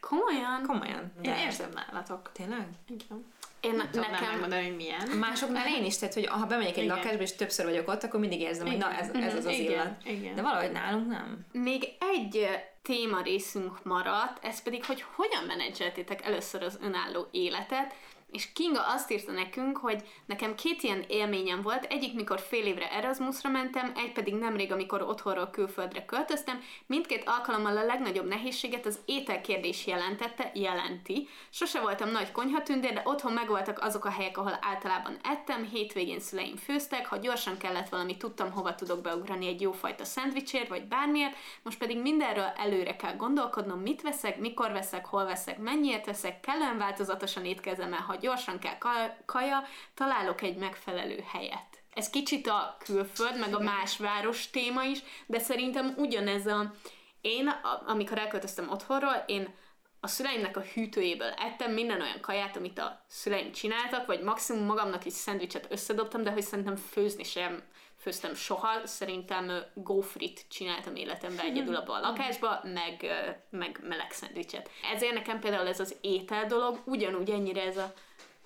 Komolyan? 0.01 0.63
Komolyan. 0.67 1.11
Én 1.21 1.31
De- 1.31 1.43
érzem 1.43 1.69
nálatok. 1.73 2.31
Tényleg? 2.33 2.67
Igen. 2.87 3.25
Én 3.61 3.75
Nem 3.75 3.89
tudom 3.91 4.01
nem 4.01 4.11
nekem... 4.11 4.29
megmondani, 4.31 4.63
hogy 4.63 4.75
milyen. 4.75 5.07
Másoknál 5.17 5.67
én 5.67 5.85
is, 5.85 5.97
tehát 5.97 6.13
hogy 6.13 6.25
ha 6.25 6.45
bemegyek 6.45 6.77
egy 6.77 6.83
Igen. 6.83 6.95
lakásba, 6.95 7.21
és 7.21 7.35
többször 7.35 7.65
vagyok 7.65 7.87
ott, 7.87 8.03
akkor 8.03 8.19
mindig 8.19 8.39
érzem, 8.39 8.67
hogy 8.67 8.77
na 8.77 8.91
ez, 8.91 9.09
ez 9.13 9.35
az 9.35 9.45
az 9.45 9.53
Igen, 9.53 9.71
illat. 9.71 9.91
igen. 10.05 10.35
De 10.35 10.41
valahogy 10.41 10.71
nálunk 10.71 11.07
nem. 11.07 11.45
Még 11.51 11.83
egy 12.13 12.47
téma 12.81 13.21
részünk 13.21 13.83
maradt, 13.83 14.45
ez 14.45 14.61
pedig, 14.61 14.85
hogy 14.85 15.05
hogyan 15.15 15.43
menedzseltétek 15.43 16.25
először 16.25 16.63
az 16.63 16.79
önálló 16.81 17.27
életet, 17.31 17.93
és 18.31 18.51
Kinga 18.53 18.81
azt 18.87 19.11
írta 19.11 19.31
nekünk, 19.31 19.77
hogy 19.77 20.03
nekem 20.25 20.55
két 20.55 20.83
ilyen 20.83 21.03
élményem 21.07 21.61
volt, 21.61 21.83
egyik 21.83 22.13
mikor 22.13 22.39
fél 22.39 22.65
évre 22.65 22.91
Erasmusra 22.91 23.49
mentem, 23.49 23.91
egy 23.95 24.11
pedig 24.11 24.33
nemrég, 24.33 24.71
amikor 24.71 25.01
otthonról 25.01 25.49
külföldre 25.49 26.05
költöztem. 26.05 26.61
Mindkét 26.85 27.23
alkalommal 27.25 27.77
a 27.77 27.85
legnagyobb 27.85 28.27
nehézséget 28.27 28.85
az 28.85 28.99
ételkérdés 29.05 29.87
jelentette, 29.87 30.51
jelenti. 30.53 31.27
Sose 31.49 31.79
voltam 31.79 32.09
nagy 32.09 32.31
konyhatündér, 32.31 32.93
de 32.93 33.01
otthon 33.05 33.33
megvoltak 33.33 33.79
azok 33.79 34.05
a 34.05 34.09
helyek, 34.09 34.37
ahol 34.37 34.57
általában 34.61 35.17
ettem, 35.23 35.63
hétvégén 35.63 36.19
szüleim 36.19 36.55
főztek, 36.55 37.07
ha 37.07 37.17
gyorsan 37.17 37.57
kellett 37.57 37.89
valami, 37.89 38.17
tudtam, 38.17 38.51
hova 38.51 38.75
tudok 38.75 39.01
beugrani 39.01 39.47
egy 39.47 39.61
jófajta 39.61 40.03
szendvicsért, 40.03 40.67
vagy 40.67 40.87
bármiért, 40.87 41.35
most 41.63 41.77
pedig 41.77 42.01
mindenről 42.01 42.51
előre 42.57 42.95
kell 42.95 43.15
gondolkodnom, 43.15 43.79
mit 43.79 44.01
veszek, 44.01 44.39
mikor 44.39 44.71
veszek, 44.71 45.05
hol 45.05 45.25
veszek, 45.25 45.57
mennyiért 45.57 46.05
veszek, 46.05 46.39
kellően 46.39 46.77
változatosan 46.77 47.45
étkezem 47.45 47.93
el, 47.93 48.17
gyorsan 48.19 48.59
kell 48.59 48.77
ka- 48.77 49.15
kaja, 49.25 49.63
találok 49.93 50.41
egy 50.41 50.55
megfelelő 50.55 51.23
helyet. 51.31 51.83
Ez 51.93 52.09
kicsit 52.09 52.47
a 52.47 52.77
külföld, 52.79 53.39
meg 53.39 53.55
a 53.55 53.59
más 53.59 53.97
város 53.97 54.49
téma 54.49 54.83
is, 54.83 54.99
de 55.25 55.39
szerintem 55.39 55.93
ugyanez 55.97 56.47
a... 56.47 56.73
Én, 57.21 57.47
amikor 57.85 58.17
elköltöztem 58.17 58.69
otthonról, 58.69 59.23
én 59.27 59.53
a 59.99 60.07
szüleimnek 60.07 60.57
a 60.57 60.63
hűtőjéből 60.73 61.29
ettem 61.29 61.71
minden 61.71 62.01
olyan 62.01 62.21
kaját, 62.21 62.57
amit 62.57 62.79
a 62.79 63.03
szüleim 63.07 63.51
csináltak, 63.51 64.05
vagy 64.05 64.21
maximum 64.21 64.65
magamnak 64.65 65.05
is 65.05 65.13
szendvicset 65.13 65.67
összedobtam, 65.69 66.23
de 66.23 66.31
hogy 66.31 66.41
szerintem 66.41 66.75
főzni 66.75 67.23
sem 67.23 67.63
főztem 67.97 68.35
soha, 68.35 68.85
szerintem 68.87 69.51
gófrit 69.73 70.45
csináltam 70.49 70.95
életemben 70.95 71.45
egyedül 71.45 71.75
abban 71.75 72.03
a 72.03 72.07
lakásba, 72.07 72.61
meg, 72.63 73.05
meg 73.49 73.79
meleg 73.83 74.11
szendvicset. 74.11 74.69
Ezért 74.93 75.13
nekem 75.13 75.39
például 75.39 75.67
ez 75.67 75.79
az 75.79 75.95
étel 76.01 76.45
dolog, 76.45 76.81
ugyanúgy 76.85 77.29
ennyire 77.29 77.61
ez 77.61 77.77
a 77.77 77.93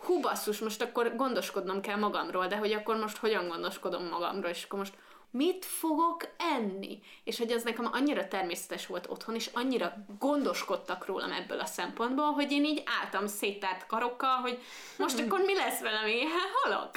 hú 0.04 0.20
basszus, 0.20 0.60
most 0.60 0.82
akkor 0.82 1.16
gondoskodnom 1.16 1.82
kell 1.82 1.98
magamról, 1.98 2.48
de 2.48 2.58
hogy 2.58 2.72
akkor 2.72 2.96
most 2.96 3.18
hogyan 3.18 3.48
gondoskodom 3.48 4.04
magamról, 4.04 4.50
és 4.50 4.64
akkor 4.64 4.80
most 4.80 4.94
mit 5.32 5.66
fogok 5.66 6.30
enni? 6.38 7.00
És 7.24 7.38
hogy 7.38 7.52
ez 7.52 7.64
nekem 7.64 7.90
annyira 7.92 8.28
természetes 8.28 8.88
volt 8.88 9.08
otthon, 9.10 9.36
és 9.36 9.50
annyira 9.54 9.94
gondoskodtak 10.20 11.06
rólam 11.06 11.32
ebből 11.32 11.60
a 11.60 11.66
szempontból, 11.66 12.32
hogy 12.32 12.52
én 12.52 12.66
így 12.66 12.84
álltam 13.02 13.28
széttárt 13.28 13.86
karokkal, 13.86 14.36
hogy 14.36 14.60
most 14.98 15.20
akkor 15.22 15.40
mi 15.40 15.56
lesz 15.56 15.80
velem, 15.80 16.08
én 16.08 16.28
halok. 16.64 16.92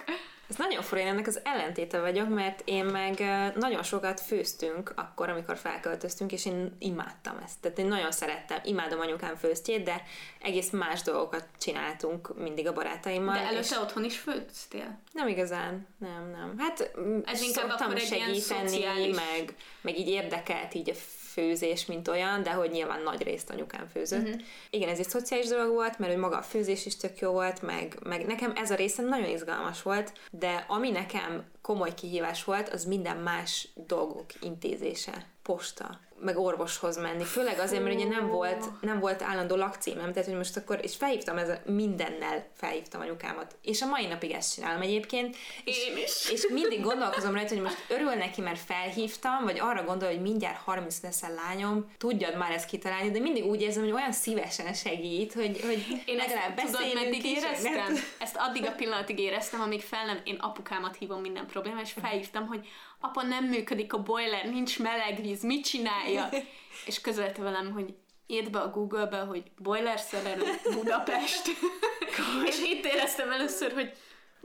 Ez 0.48 0.56
nagyon 0.56 0.82
fura, 0.82 1.00
én 1.00 1.06
ennek 1.06 1.26
az 1.26 1.40
ellentéte 1.44 2.00
vagyok, 2.00 2.28
mert 2.28 2.62
én 2.64 2.84
meg 2.84 3.18
nagyon 3.54 3.82
sokat 3.82 4.20
főztünk 4.20 4.92
akkor, 4.96 5.28
amikor 5.28 5.56
felköltöztünk, 5.56 6.32
és 6.32 6.46
én 6.46 6.76
imádtam 6.78 7.40
ezt. 7.44 7.60
Tehát 7.60 7.78
én 7.78 7.86
nagyon 7.86 8.12
szerettem, 8.12 8.58
imádom 8.64 9.00
anyukám 9.00 9.36
főztjét, 9.36 9.82
de 9.82 10.02
egész 10.40 10.70
más 10.70 11.02
dolgokat 11.02 11.44
csináltunk 11.58 12.36
mindig 12.36 12.66
a 12.66 12.72
barátaimmal. 12.72 13.34
De 13.34 13.40
előtte 13.40 13.58
és 13.60 13.80
otthon 13.80 14.04
is 14.04 14.18
főztél? 14.18 14.98
Nem 15.12 15.28
igazán, 15.28 15.86
nem, 15.98 16.30
nem. 16.30 16.54
Hát 16.58 16.90
Ez 17.24 17.42
inkább 17.42 17.70
akkor 17.70 17.98
segíteni, 17.98 19.10
meg, 19.10 19.54
meg 19.80 19.98
így 19.98 20.08
érdekelt 20.08 20.74
így 20.74 20.90
a 20.90 20.94
főzés, 21.36 21.86
mint 21.86 22.08
olyan, 22.08 22.42
de 22.42 22.52
hogy 22.52 22.70
nyilván 22.70 23.02
nagy 23.02 23.22
részt 23.22 23.50
anyukám 23.50 23.88
főzött. 23.92 24.22
Uh-huh. 24.22 24.40
Igen, 24.70 24.88
ez 24.88 24.98
egy 24.98 25.08
szociális 25.08 25.48
dolog 25.48 25.72
volt, 25.72 25.98
mert 25.98 26.12
hogy 26.12 26.20
maga 26.20 26.36
a 26.36 26.42
főzés 26.42 26.86
is 26.86 26.96
tök 26.96 27.18
jó 27.18 27.30
volt, 27.30 27.62
meg, 27.62 27.98
meg 28.04 28.26
nekem 28.26 28.52
ez 28.56 28.70
a 28.70 28.74
része 28.74 29.02
nagyon 29.02 29.28
izgalmas 29.28 29.82
volt, 29.82 30.12
de 30.30 30.64
ami 30.68 30.90
nekem 30.90 31.44
komoly 31.62 31.94
kihívás 31.94 32.44
volt, 32.44 32.68
az 32.68 32.84
minden 32.84 33.16
más 33.16 33.68
dolgok 33.74 34.26
intézése. 34.40 35.26
Posta, 35.42 36.00
meg 36.20 36.38
orvoshoz 36.38 36.96
menni. 36.96 37.24
Főleg 37.24 37.58
azért, 37.58 37.82
mert 37.82 37.94
ugye 37.94 38.08
nem 38.08 38.28
volt, 38.28 38.64
nem 38.80 39.00
volt 39.00 39.22
állandó 39.22 39.56
lakcímem, 39.56 40.12
tehát 40.12 40.28
hogy 40.28 40.36
most 40.36 40.56
akkor, 40.56 40.78
és 40.82 40.96
felhívtam 40.96 41.38
ez 41.38 41.50
mindennel, 41.64 42.46
felhívtam 42.54 43.00
anyukámat. 43.00 43.56
És 43.62 43.82
a 43.82 43.86
mai 43.86 44.06
napig 44.06 44.30
ezt 44.30 44.54
csinálom 44.54 44.80
egyébként. 44.82 45.36
Én 45.64 45.96
is. 45.96 46.30
És 46.30 46.48
mindig 46.52 46.82
gondolkozom 46.82 47.34
rajta, 47.34 47.54
hogy 47.54 47.62
most 47.62 47.84
örül 47.88 48.10
neki, 48.10 48.40
mert 48.40 48.58
felhívtam, 48.58 49.44
vagy 49.44 49.58
arra 49.60 49.84
gondol, 49.84 50.08
hogy 50.08 50.20
mindjárt 50.20 50.56
30 50.56 51.02
leszel 51.02 51.34
lányom, 51.34 51.90
tudjad 51.98 52.36
már 52.36 52.50
ezt 52.50 52.68
kitalálni, 52.68 53.10
de 53.10 53.18
mindig 53.18 53.44
úgy 53.44 53.60
érzem, 53.60 53.82
hogy 53.82 53.92
olyan 53.92 54.12
szívesen 54.12 54.74
segít, 54.74 55.32
hogy, 55.32 55.60
hogy 55.60 56.02
én 56.04 56.16
legalább 56.16 56.56
beszélünk 56.56 56.90
tudod, 56.90 57.02
meddig 57.02 57.24
éreztem? 57.24 57.96
Ezt 58.18 58.36
addig 58.38 58.66
a 58.66 58.72
pillanatig 58.72 59.18
éreztem, 59.18 59.60
amíg 59.60 59.80
fel 59.80 60.06
nem, 60.06 60.20
én 60.24 60.36
apukámat 60.40 60.96
hívom 60.96 61.20
minden 61.20 61.46
probléma, 61.46 61.80
és 61.80 61.92
felhívtam, 62.00 62.46
hogy 62.46 62.68
apa, 63.06 63.22
nem 63.22 63.44
működik 63.44 63.92
a 63.92 64.02
boiler, 64.02 64.44
nincs 64.44 64.78
meleg 64.78 65.20
víz, 65.22 65.42
mit 65.42 65.64
csinálja? 65.64 66.28
És 66.86 67.00
közölte 67.00 67.42
velem, 67.42 67.72
hogy 67.72 67.94
írd 68.26 68.50
be 68.50 68.58
a 68.58 68.70
Google-be, 68.70 69.18
hogy 69.18 69.42
boiler 69.58 69.98
szerelő 69.98 70.44
Budapest. 70.72 71.48
és 72.48 72.58
itt 72.62 72.84
éreztem 72.84 73.30
először, 73.30 73.72
hogy 73.72 73.92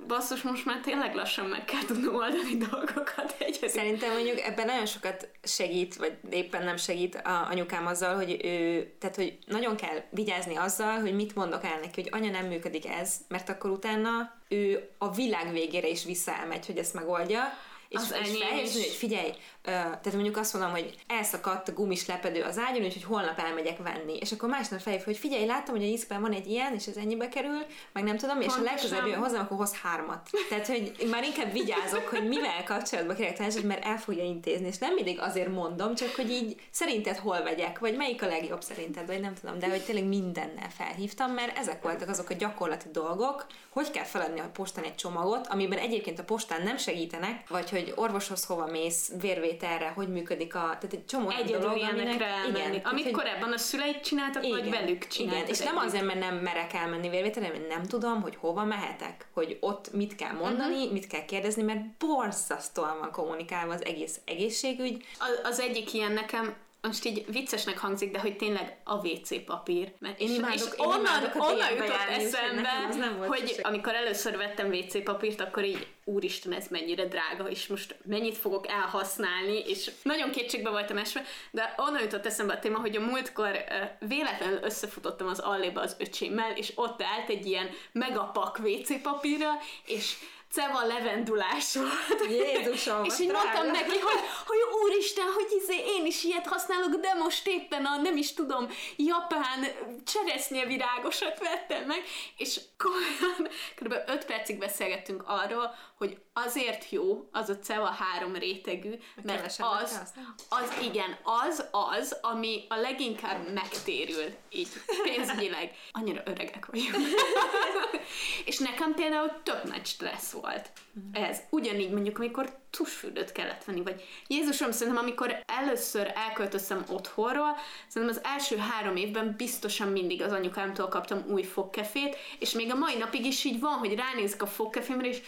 basszus, 0.07 0.41
most 0.41 0.65
már 0.65 0.79
tényleg 0.79 1.15
lassan 1.15 1.45
meg 1.45 1.65
kell 1.65 1.85
tudnom 1.85 2.15
oldani 2.15 2.57
dolgokat 2.57 3.35
egyedül. 3.39 3.69
Szerintem 3.69 4.13
mondjuk 4.13 4.39
ebben 4.39 4.65
nagyon 4.65 4.85
sokat 4.85 5.29
segít, 5.43 5.95
vagy 5.95 6.17
éppen 6.29 6.63
nem 6.63 6.77
segít 6.77 7.15
a 7.15 7.47
anyukám 7.49 7.87
azzal, 7.87 8.15
hogy 8.15 8.45
ő, 8.45 8.91
tehát 8.99 9.15
hogy 9.15 9.37
nagyon 9.45 9.75
kell 9.75 10.03
vigyázni 10.09 10.55
azzal, 10.55 10.99
hogy 10.99 11.15
mit 11.15 11.35
mondok 11.35 11.63
el 11.63 11.79
neki, 11.79 12.01
hogy 12.01 12.09
anya 12.11 12.31
nem 12.31 12.45
működik 12.45 12.87
ez, 12.87 13.15
mert 13.27 13.49
akkor 13.49 13.69
utána 13.69 14.33
ő 14.47 14.89
a 14.97 15.11
világ 15.11 15.51
végére 15.51 15.87
is 15.87 16.03
visszaelmegy, 16.03 16.65
hogy 16.65 16.77
ezt 16.77 16.93
megoldja, 16.93 17.43
és, 17.91 17.97
az 17.97 18.11
és 18.23 18.37
felhívni, 18.37 18.81
hogy 18.81 18.95
figyelj, 18.97 19.31
tehát 19.63 20.13
mondjuk 20.13 20.37
azt 20.37 20.53
mondom, 20.53 20.71
hogy 20.71 20.95
elszakadt 21.07 21.67
a 21.67 21.73
gumis 21.73 22.05
lepedő 22.05 22.41
az 22.41 22.57
ágyon, 22.57 22.85
úgyhogy 22.85 23.03
holnap 23.03 23.39
elmegyek 23.39 23.77
venni. 23.77 24.17
És 24.17 24.31
akkor 24.31 24.49
másnap 24.49 24.79
felhív, 24.79 25.03
hogy 25.03 25.17
figyelj, 25.17 25.45
láttam, 25.45 25.75
hogy 25.75 25.83
a 25.83 25.87
iszben 25.87 26.21
van 26.21 26.33
egy 26.33 26.47
ilyen, 26.47 26.73
és 26.73 26.87
ez 26.87 26.95
ennyibe 26.95 27.29
kerül, 27.29 27.65
meg 27.93 28.03
nem 28.03 28.17
tudom, 28.17 28.37
Pontosan. 28.37 28.61
és 28.63 28.67
a 28.67 28.71
legközelebb 28.71 29.07
jön 29.07 29.19
hozzám, 29.19 29.41
akkor 29.41 29.57
hoz 29.57 29.75
hármat. 29.75 30.29
Tehát, 30.49 30.67
hogy 30.67 31.07
már 31.11 31.23
inkább 31.23 31.51
vigyázok, 31.51 32.07
hogy 32.07 32.27
mivel 32.27 32.63
kapcsolatban 32.65 33.15
kérek 33.15 33.37
tanácsot, 33.37 33.63
mert 33.63 33.85
el 33.85 33.97
fogja 33.97 34.23
intézni, 34.23 34.67
és 34.67 34.77
nem 34.77 34.93
mindig 34.93 35.19
azért 35.19 35.51
mondom, 35.51 35.95
csak 35.95 36.15
hogy 36.15 36.29
így 36.29 36.61
szerinted 36.71 37.17
hol 37.17 37.43
vegyek, 37.43 37.79
vagy 37.79 37.95
melyik 37.95 38.23
a 38.23 38.27
legjobb 38.27 38.61
szerinted, 38.61 39.07
vagy 39.07 39.19
nem 39.19 39.33
tudom, 39.33 39.59
de 39.59 39.69
hogy 39.69 39.83
tényleg 39.83 40.05
mindennel 40.05 40.69
felhívtam, 40.69 41.31
mert 41.31 41.57
ezek 41.57 41.81
voltak 41.81 42.09
azok 42.09 42.29
a 42.29 42.33
gyakorlati 42.33 42.87
dolgok, 42.91 43.45
hogy 43.69 43.91
kell 43.91 44.03
feladni 44.03 44.39
a 44.39 44.49
postán 44.53 44.83
egy 44.83 44.95
csomagot, 44.95 45.47
amiben 45.47 45.79
egyébként 45.79 46.19
a 46.19 46.23
postán 46.23 46.63
nem 46.63 46.77
segítenek, 46.77 47.49
vagy 47.49 47.69
hogy 47.69 47.93
orvoshoz 47.95 48.45
hova 48.45 48.65
mész, 48.65 49.11
vérvételre, 49.51 49.89
hogy 49.89 50.07
működik 50.07 50.55
a... 50.55 50.59
Tehát 50.59 50.93
egy 50.93 51.05
csomó 51.05 51.29
Egyedül 51.29 51.59
dolog, 51.59 51.81
elmenni. 51.81 52.15
Igen, 52.49 52.81
Amit 52.83 53.03
hogy, 53.03 53.13
korábban 53.13 53.51
a 53.51 53.57
szüleid 53.57 53.99
csináltak, 53.99 54.45
igen, 54.45 54.59
vagy 54.59 54.69
velük 54.69 55.07
csináltak. 55.07 55.41
Igen, 55.41 55.53
és 55.53 55.59
nem 55.59 55.77
azért, 55.77 56.05
mert 56.05 56.19
nem 56.19 56.35
merek 56.35 56.73
elmenni 56.73 57.09
vérvételre, 57.09 57.49
mert 57.49 57.67
nem 57.67 57.83
tudom, 57.83 58.21
hogy 58.21 58.35
hova 58.35 58.63
mehetek, 58.63 59.27
hogy 59.33 59.57
ott 59.59 59.93
mit 59.93 60.15
kell 60.15 60.33
mondani, 60.33 60.75
uh-huh. 60.75 60.91
mit 60.91 61.07
kell 61.07 61.25
kérdezni, 61.25 61.61
mert 61.61 61.97
borzasztóan 61.97 62.99
van 62.99 63.11
kommunikálva 63.11 63.73
az 63.73 63.85
egész 63.85 64.19
egészségügy. 64.25 65.05
Az, 65.19 65.39
az 65.43 65.59
egyik 65.59 65.93
ilyen 65.93 66.11
nekem 66.11 66.55
most 66.81 67.05
így 67.05 67.25
viccesnek 67.31 67.77
hangzik, 67.77 68.11
de 68.11 68.19
hogy 68.19 68.35
tényleg 68.35 68.77
a 68.83 69.07
WC 69.07 69.45
papír. 69.45 69.91
Mert 69.99 70.19
én 70.19 70.33
imádok, 70.33 70.55
és 70.55 70.61
én 70.61 70.85
onnan, 70.85 71.31
onnan 71.37 71.71
jutott 71.71 72.07
eszembe, 72.09 72.87
nem 72.97 73.17
volt 73.17 73.29
hogy 73.29 73.39
szükség. 73.39 73.65
amikor 73.65 73.93
először 73.93 74.37
vettem 74.37 74.67
WC 74.67 75.03
papírt, 75.03 75.41
akkor 75.41 75.63
így 75.65 75.87
úristen, 76.03 76.53
ez 76.53 76.67
mennyire 76.67 77.05
drága, 77.05 77.49
és 77.49 77.67
most 77.67 77.95
mennyit 78.05 78.37
fogok 78.37 78.67
elhasználni, 78.67 79.59
és 79.59 79.91
nagyon 80.03 80.31
kétségbe 80.31 80.69
voltam 80.69 80.97
esve, 80.97 81.23
de 81.51 81.73
onnan 81.77 82.01
jutott 82.01 82.25
eszembe 82.25 82.53
a 82.53 82.59
téma, 82.59 82.79
hogy 82.79 82.95
a 82.95 83.01
múltkor 83.01 83.63
véletlenül 83.99 84.59
összefutottam 84.61 85.27
az 85.27 85.39
alléba 85.39 85.81
az 85.81 85.95
öcsémmel, 85.99 86.51
és 86.55 86.71
ott 86.75 87.01
állt 87.01 87.29
egy 87.29 87.45
ilyen 87.45 87.69
megapak 87.91 88.59
WC 88.63 89.01
papírra, 89.01 89.51
és 89.85 90.15
ceva 90.51 90.85
levendulás 90.85 91.75
volt. 91.75 92.29
Jézusom, 92.29 93.03
És 93.03 93.19
így 93.19 93.31
mondtam 93.31 93.65
neki, 93.65 93.99
hogy, 93.99 94.19
hogy 94.45 94.57
úristen, 94.83 95.25
hogy 95.33 95.47
izé, 95.61 95.83
én 95.85 96.05
is 96.05 96.23
ilyet 96.23 96.47
használok, 96.47 96.95
de 96.95 97.13
most 97.13 97.47
éppen 97.47 97.85
a, 97.85 98.01
nem 98.01 98.17
is 98.17 98.33
tudom, 98.33 98.67
japán 98.95 99.65
cseresznyevirágosat 100.05 101.39
vettem 101.39 101.83
meg, 101.83 102.03
és 102.37 102.59
komolyan 102.77 103.49
kb. 103.75 104.09
5 104.13 104.25
percig 104.25 104.57
beszélgettünk 104.57 105.23
arról, 105.25 105.75
hogy 105.97 106.17
azért 106.33 106.89
jó 106.89 107.27
az 107.31 107.49
a 107.49 107.59
CEVA 107.59 107.85
három 107.85 108.35
rétegű, 108.35 108.93
mert 109.23 109.45
az, 109.45 110.13
az, 110.49 110.73
igen, 110.81 111.17
az 111.23 111.65
az, 111.71 112.17
ami 112.21 112.65
a 112.69 112.75
leginkább 112.75 113.53
megtérül 113.53 114.33
így 114.49 114.67
pénzügyileg. 115.03 115.75
Annyira 115.91 116.21
öregek 116.25 116.65
vagyunk. 116.65 116.95
és 118.45 118.57
nekem 118.57 118.93
például 118.93 119.41
tök 119.43 119.63
nagy 119.63 119.85
stressz 119.85 120.31
volt 120.31 120.71
ez. 121.11 121.39
Ugyanígy 121.49 121.91
mondjuk, 121.91 122.17
amikor 122.17 122.59
tusfürdőt 122.69 123.31
kellett 123.31 123.63
venni, 123.63 123.81
vagy 123.81 124.03
Jézusom, 124.27 124.71
szerintem 124.71 125.03
amikor 125.03 125.43
először 125.45 126.11
elköltöztem 126.15 126.83
otthonról, 126.89 127.57
szerintem 127.87 128.17
az 128.17 128.29
első 128.33 128.57
három 128.57 128.95
évben 128.95 129.33
biztosan 129.37 129.87
mindig 129.87 130.21
az 130.21 130.31
anyukámtól 130.31 130.87
kaptam 130.87 131.23
új 131.27 131.43
fogkefét, 131.43 132.17
és 132.39 132.51
még 132.51 132.71
a 132.71 132.75
mai 132.75 132.97
napig 132.97 133.25
is 133.25 133.43
így 133.43 133.59
van, 133.59 133.73
hogy 133.73 133.95
ránézek 133.95 134.41
a 134.41 134.47
fogkefémre, 134.47 135.07
és 135.07 135.21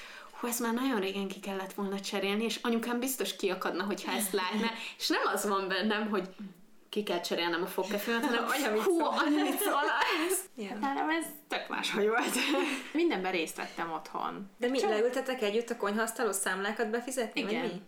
hú, 0.44 0.50
ezt 0.50 0.60
már 0.60 0.74
nagyon 0.74 1.00
régen 1.00 1.28
ki 1.28 1.40
kellett 1.40 1.74
volna 1.74 2.00
cserélni, 2.00 2.44
és 2.44 2.60
anyukám 2.62 3.00
biztos 3.00 3.36
kiakadna, 3.36 3.84
hogyha 3.84 4.12
ezt 4.12 4.32
látná, 4.32 4.72
és 4.98 5.08
nem 5.08 5.22
az 5.34 5.48
van 5.48 5.68
bennem, 5.68 6.10
hogy 6.10 6.30
ki 6.90 7.04
kell 7.04 7.20
cserélnem 7.20 7.62
a 7.62 7.68
fogkefőmet, 7.68 8.26
hanem 8.26 8.46
anya, 8.48 8.72
mit 8.72 8.82
hú, 8.82 9.00
anya, 9.00 9.44
mit 9.44 9.60
szól 9.60 9.82
ez? 10.30 10.40
Yeah. 10.56 10.80
Nem, 10.80 11.10
ez 11.10 11.26
tök 11.48 11.68
máshogy 11.70 12.08
volt. 12.08 12.34
Mindenben 12.94 13.32
részt 13.32 13.56
vettem 13.56 13.92
otthon. 13.92 14.50
De 14.58 14.68
mi, 14.68 14.80
Csak... 14.80 14.90
leültetek 14.90 15.42
együtt 15.42 15.70
a 15.70 15.78
konyhasztaló 15.78 16.32
számlákat 16.32 16.90
befizetni, 16.90 17.42
Igen. 17.42 17.62
vagy 17.62 17.72
mi? 17.72 17.82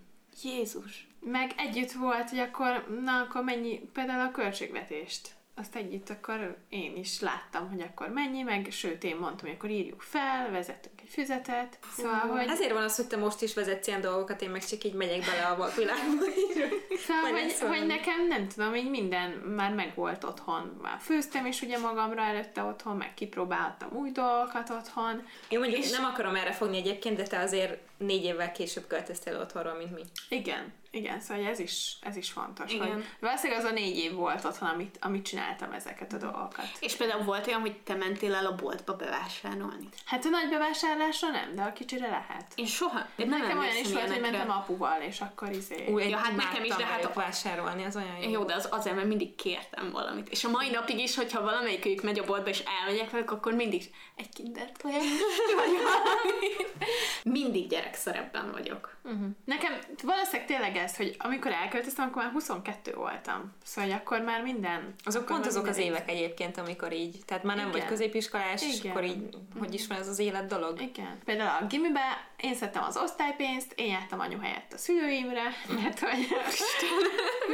Jézus. 0.49 1.07
Meg 1.19 1.53
együtt 1.57 1.91
volt, 1.91 2.29
hogy 2.29 2.39
akkor, 2.39 3.01
na 3.03 3.19
akkor 3.21 3.43
mennyi, 3.43 3.89
például 3.93 4.27
a 4.27 4.31
költségvetést 4.31 5.35
azt 5.55 5.75
együtt 5.75 6.09
akkor 6.09 6.57
én 6.69 6.95
is 6.95 7.19
láttam, 7.19 7.69
hogy 7.69 7.81
akkor 7.81 8.09
mennyi, 8.09 8.41
meg 8.41 8.67
sőt 8.71 9.03
én 9.03 9.15
mondtam, 9.15 9.47
hogy 9.47 9.55
akkor 9.55 9.69
írjuk 9.69 10.01
fel, 10.01 10.55
egy 10.55 10.94
füzetet. 11.07 11.77
Szóval, 11.97 12.13
hogy... 12.13 12.47
Ezért 12.47 12.71
van 12.71 12.83
az, 12.83 12.95
hogy 12.95 13.07
te 13.07 13.17
most 13.17 13.41
is 13.41 13.53
vezetsz 13.53 13.87
ilyen 13.87 14.01
dolgokat, 14.01 14.41
én 14.41 14.49
meg 14.49 14.65
csak 14.65 14.83
így 14.83 14.93
megyek 14.93 15.25
bele 15.25 15.45
a 15.45 15.71
világba. 15.77 16.23
szóval, 17.07 17.41
hogy, 17.41 17.49
szóval, 17.49 17.77
hogy, 17.77 17.87
nekem 17.87 18.27
nem 18.27 18.47
tudom, 18.47 18.75
így 18.75 18.89
minden 18.89 19.29
már 19.29 19.73
megvolt 19.73 20.23
otthon. 20.23 20.79
Már 20.81 20.97
főztem 20.99 21.45
is 21.45 21.61
ugye 21.61 21.77
magamra 21.77 22.21
előtte 22.21 22.63
otthon, 22.63 22.97
meg 22.97 23.13
kipróbáltam 23.13 23.89
új 23.91 24.11
dolgokat 24.11 24.69
otthon. 24.69 25.23
Én 25.49 25.59
mondjuk 25.59 25.83
és... 25.83 25.91
nem 25.91 26.05
akarom 26.05 26.35
erre 26.35 26.51
fogni 26.51 26.77
egyébként, 26.77 27.17
de 27.17 27.23
te 27.23 27.39
azért 27.39 27.77
négy 27.97 28.23
évvel 28.23 28.51
később 28.51 28.87
költöztél 28.87 29.39
otthonról, 29.39 29.73
mint 29.73 29.95
mi. 29.95 30.01
Igen, 30.29 30.73
Igen, 30.95 31.19
szóval 31.19 31.45
ez 31.45 31.59
is, 31.59 31.97
ez 32.01 32.15
is 32.15 32.31
fontos. 32.31 32.71
Igen. 32.71 32.93
Hogy 32.93 33.05
valószínűleg 33.19 33.63
az 33.63 33.71
a 33.71 33.73
négy 33.73 33.97
év 33.97 34.13
volt 34.13 34.45
otthon, 34.45 34.69
amit, 34.69 34.97
amit 35.01 35.25
csináltam 35.25 35.71
ezeket 35.71 36.13
a 36.13 36.17
dolgokat. 36.17 36.67
És 36.79 36.95
például 36.95 37.23
volt 37.23 37.47
olyan, 37.47 37.59
hogy 37.59 37.77
te 37.77 37.95
mentél 37.95 38.35
el 38.35 38.45
a 38.45 38.55
boltba 38.55 38.95
bevásárolni? 38.95 39.89
Hát 40.05 40.25
a 40.25 40.29
nagy 40.29 40.49
bevásárlásra 40.49 41.29
nem, 41.29 41.55
de 41.55 41.61
a 41.61 41.73
kicsire 41.73 42.07
lehet. 42.07 42.45
Én 42.55 42.65
soha. 42.65 43.05
Én 43.15 43.27
Nem 43.27 43.41
Nekem 43.41 43.57
olyan 43.57 43.75
is 43.75 43.91
volt, 43.93 44.11
hogy 44.11 44.21
mentem 44.21 44.49
apuval, 44.49 45.01
és 45.01 45.21
akkor 45.21 45.49
izé... 45.49 45.87
Új, 45.91 46.03
Ja, 46.09 46.17
hát 46.17 46.35
nekem 46.35 46.63
is, 46.63 46.75
de 46.75 46.85
hát 46.85 47.05
a- 47.05 47.13
vásárolni, 47.13 47.83
az 47.83 47.95
olyan 47.95 48.17
jó. 48.21 48.29
Jó, 48.29 48.43
de 48.43 48.53
az 48.53 48.67
azért, 48.71 48.95
mert 48.95 49.07
mindig 49.07 49.35
kértem 49.35 49.91
valamit. 49.91 50.29
És 50.29 50.43
a 50.43 50.49
mai 50.49 50.69
napig 50.69 50.99
is, 50.99 51.15
hogyha 51.15 51.41
valamelyikük 51.41 52.01
megy 52.03 52.19
a 52.19 52.25
boltba, 52.25 52.49
és 52.49 52.63
elmegyek 52.79 53.09
velük, 53.11 53.31
akkor 53.31 53.53
mindig 53.53 53.83
egy 54.15 54.29
kinder 54.29 54.71
tojás, 54.71 55.03
vagy 55.55 55.71
valami. 55.83 56.53
Mindig 57.23 57.67
gyerekszerepben 57.67 58.51
vagyok. 58.51 58.97
Uh-huh. 59.03 59.27
Nekem 59.45 59.73
valószínűleg 60.03 60.45
tényleg 60.47 60.75
ez, 60.85 60.95
hogy 60.95 61.15
amikor 61.17 61.51
elköltöztem, 61.51 62.07
akkor 62.07 62.23
már 62.23 62.31
22 62.31 62.93
voltam. 62.93 63.53
Szóval 63.63 63.89
hogy 63.89 63.99
akkor 63.99 64.21
már 64.21 64.43
minden... 64.43 64.93
Azok 65.03 65.25
pont 65.25 65.45
azok 65.45 65.67
az 65.67 65.77
évek 65.77 66.09
egyébként, 66.09 66.57
amikor 66.57 66.93
így, 66.93 67.19
tehát 67.25 67.43
már 67.43 67.55
nem 67.55 67.67
Igen. 67.67 67.79
vagy 67.79 67.89
középiskolás, 67.89 68.61
Igen. 68.61 68.91
akkor 68.91 69.03
így, 69.03 69.37
hogy 69.59 69.73
is 69.73 69.87
van 69.87 69.97
ez 69.97 70.07
az 70.07 70.19
élet 70.19 70.47
dolog? 70.47 70.81
Igen. 70.81 71.17
Például 71.25 71.63
a 71.63 71.67
gimibe 71.67 72.27
én 72.37 72.55
szedtem 72.55 72.83
az 72.83 72.97
osztálypénzt, 72.97 73.73
én 73.75 73.87
jártam 73.87 74.19
anyu 74.19 74.39
helyett 74.39 74.73
a 74.73 74.77
szülőimre, 74.77 75.43
mert 75.81 75.99
hogy, 75.99 76.27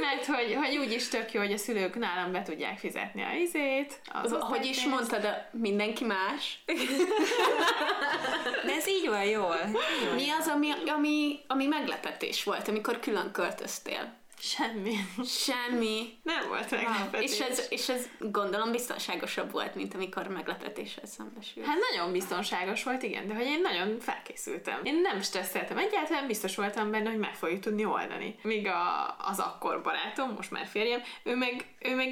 mert 0.02 0.26
hogy, 0.26 0.56
hogy 0.56 0.78
úgy 0.78 0.92
is 0.92 1.08
tök 1.08 1.34
jó, 1.34 1.42
hogy 1.42 1.52
a 1.52 1.58
szülők 1.58 1.96
nálam 1.96 2.32
be 2.32 2.42
tudják 2.42 2.78
fizetni 2.78 3.22
a 3.22 3.34
izét. 3.34 4.02
Az 4.24 4.36
Hogy 4.40 4.66
is 4.66 4.86
mondtad, 4.86 5.22
de 5.22 5.50
mindenki 5.52 6.06
más. 6.06 6.64
De 8.66 8.74
ez 8.74 8.88
így 8.88 9.08
van 9.08 9.24
jól. 9.24 9.58
Mi 10.16 10.30
az, 10.30 10.48
ami, 10.48 10.70
ami, 10.96 11.40
ami 11.48 11.66
meglepetés 11.66 12.44
volt, 12.44 12.68
amikor 12.68 13.00
külön 13.00 13.32
költöztél? 13.32 14.20
Semmi. 14.44 14.96
Semmi. 15.26 16.20
Nem 16.24 16.48
volt 16.48 16.72
meglepetés. 16.72 17.32
És 17.32 17.40
ez, 17.40 17.66
és 17.70 17.90
ez 17.90 18.10
gondolom 18.20 18.72
biztonságosabb 18.72 19.52
volt, 19.52 19.76
mint 19.76 19.94
amikor 19.94 20.28
meglepetéssel 20.28 21.06
szembesült. 21.06 21.66
Hát 21.66 21.78
nagyon 21.92 22.12
biztonságos 22.12 22.84
volt, 22.84 23.04
igen, 23.04 23.28
de 23.28 23.34
hogy 23.34 23.46
én 23.46 23.62
nagyon 23.62 24.00
felkészültem. 24.00 24.80
Én 24.84 25.02
nem 25.02 25.22
stresszeltem 25.22 25.78
egyáltalán, 25.78 26.28
biztos 26.28 26.56
voltam 26.56 26.92
benne, 26.92 27.10
hogy 27.10 27.20
meg 27.20 27.36
fogjuk 27.36 27.60
tudni 27.60 27.86
oldani. 27.86 28.36
Míg 28.42 28.68
a, 28.68 29.16
az 29.20 29.40
akkor 29.40 29.82
barátom, 29.82 30.34
most 30.36 30.52
már 30.52 30.66
férjem, 30.66 31.02
ő 31.24 31.36
meg, 31.36 31.66
ő 31.80 31.96
meg 31.96 32.12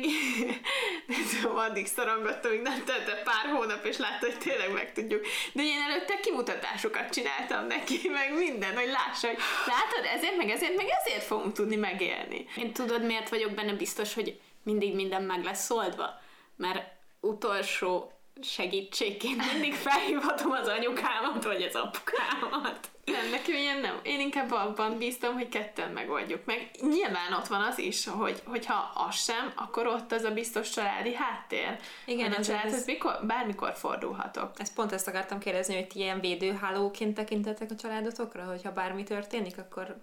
nem 1.07 1.21
tudom, 1.41 1.57
addig 1.57 1.86
szorongott, 1.86 2.45
amíg 2.45 2.61
nem 2.61 2.84
tette 2.86 3.21
pár 3.23 3.53
hónap, 3.55 3.86
és 3.86 3.97
látta, 3.97 4.25
hogy 4.25 4.38
tényleg 4.38 4.73
meg 4.73 4.93
tudjuk. 4.93 5.25
De 5.53 5.63
én 5.63 5.82
előtte 5.89 6.19
kimutatásokat 6.19 7.09
csináltam 7.09 7.67
neki, 7.67 8.09
meg 8.09 8.38
minden, 8.38 8.75
hogy 8.75 8.88
lássa, 8.91 9.27
hogy 9.27 9.38
látod, 9.67 10.17
ezért, 10.17 10.38
meg 10.38 10.49
ezért, 10.49 10.75
meg 10.75 10.88
ezért 10.99 11.23
fogunk 11.23 11.53
tudni 11.53 11.75
megélni. 11.75 12.17
Én 12.57 12.74
tudod, 12.74 13.05
miért 13.05 13.30
vagyok 13.30 13.51
benne 13.51 13.74
biztos, 13.74 14.13
hogy 14.13 14.39
mindig 14.63 14.95
minden 14.95 15.24
meg 15.24 15.43
lesz 15.43 15.70
oldva? 15.72 16.20
Mert 16.55 16.91
utolsó 17.20 18.11
segítségként 18.41 19.51
mindig 19.53 19.74
felhívhatom 19.74 20.51
az 20.51 20.67
anyukámat, 20.67 21.43
vagy 21.43 21.61
az 21.63 21.76
apukámat. 21.76 22.89
Nem, 23.05 23.30
nekem 23.32 23.55
ilyen 23.55 23.80
nem. 23.80 23.99
Én 24.03 24.20
inkább 24.20 24.51
abban 24.51 24.97
bíztam, 24.97 25.34
hogy 25.34 25.49
ketten 25.49 25.91
megoldjuk 25.91 26.45
meg. 26.45 26.70
Nyilván 26.82 27.34
ott 27.34 27.47
van 27.47 27.61
az 27.61 27.78
is, 27.78 28.07
hogy 28.07 28.41
hogyha 28.45 28.91
az 29.07 29.15
sem, 29.15 29.51
akkor 29.55 29.88
ott 29.88 30.11
az 30.11 30.24
a 30.24 30.32
biztos 30.32 30.70
családi 30.70 31.13
háttér. 31.13 31.80
Igen, 32.05 32.26
hogy 32.28 32.36
a 32.36 32.39
ez- 32.39 32.47
családhoz 32.47 32.74
ez- 32.74 32.86
mikor, 32.86 33.20
bármikor 33.28 33.74
fordulhatok. 33.76 34.51
Ezt 34.57 34.74
pont 34.74 34.91
ezt 34.91 35.07
akartam 35.07 35.39
kérdezni, 35.39 35.76
hogy 35.76 35.88
ti 35.88 35.99
ilyen 35.99 36.20
védőhálóként 36.20 37.15
tekintetek 37.15 37.72
a 37.72 37.76
családotokra, 37.76 38.43
hogyha 38.43 38.72
bármi 38.72 39.03
történik, 39.03 39.57
akkor 39.57 39.95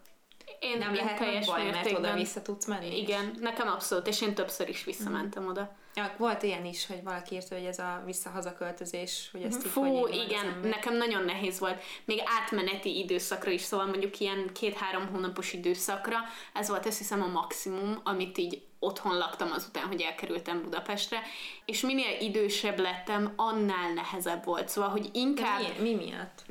Én, 0.61 0.78
nem 0.78 0.94
lehet 0.94 1.18
teljes 1.18 1.47
baj, 1.47 1.62
mert 1.62 1.74
mértékben- 1.74 2.05
oda 2.05 2.14
vissza 2.14 2.42
tudsz 2.42 2.66
menni. 2.66 2.99
Igen, 2.99 3.36
nekem 3.40 3.68
abszolút, 3.68 4.07
és 4.07 4.20
én 4.20 4.34
többször 4.34 4.68
is 4.68 4.84
visszamentem 4.84 5.47
oda. 5.47 5.76
Ja, 5.94 6.14
volt 6.18 6.42
ilyen 6.42 6.64
is, 6.64 6.86
hogy 6.86 7.03
valaki 7.03 7.34
írta, 7.34 7.55
hogy 7.55 7.64
ez 7.64 7.78
a 7.78 8.03
visszahazaköltözés, 8.05 9.28
hogy 9.32 9.42
ezt 9.42 9.64
így 9.64 9.70
Fú, 9.70 10.07
igen, 10.07 10.61
nekem 10.62 10.97
nagyon 10.97 11.24
nehéz 11.24 11.59
volt. 11.59 11.82
Még 12.05 12.22
átmeneti 12.40 12.99
időszakra 12.99 13.51
is, 13.51 13.61
szóval 13.61 13.86
mondjuk 13.86 14.20
ilyen 14.20 14.51
két-három 14.53 15.07
hónapos 15.12 15.53
időszakra, 15.53 16.16
ez 16.53 16.68
volt 16.68 16.86
azt 16.86 16.99
hiszem 16.99 17.22
a 17.22 17.26
maximum, 17.26 18.01
amit 18.05 18.38
így 18.38 18.62
otthon 18.78 19.16
laktam 19.16 19.53
azután, 19.53 19.86
hogy 19.86 20.01
elkerültem 20.01 20.62
Budapestre, 20.62 21.22
és 21.64 21.80
minél 21.80 22.20
idősebb 22.20 22.78
lettem, 22.78 23.32
annál 23.36 23.92
nehezebb 23.94 24.44
volt. 24.44 24.68
Szóval, 24.68 24.90
hogy 24.90 25.03
De 25.03 25.09
inkább 25.12 25.61
mi, 25.78 25.90
mi 25.90 26.05
miatt? 26.05 26.42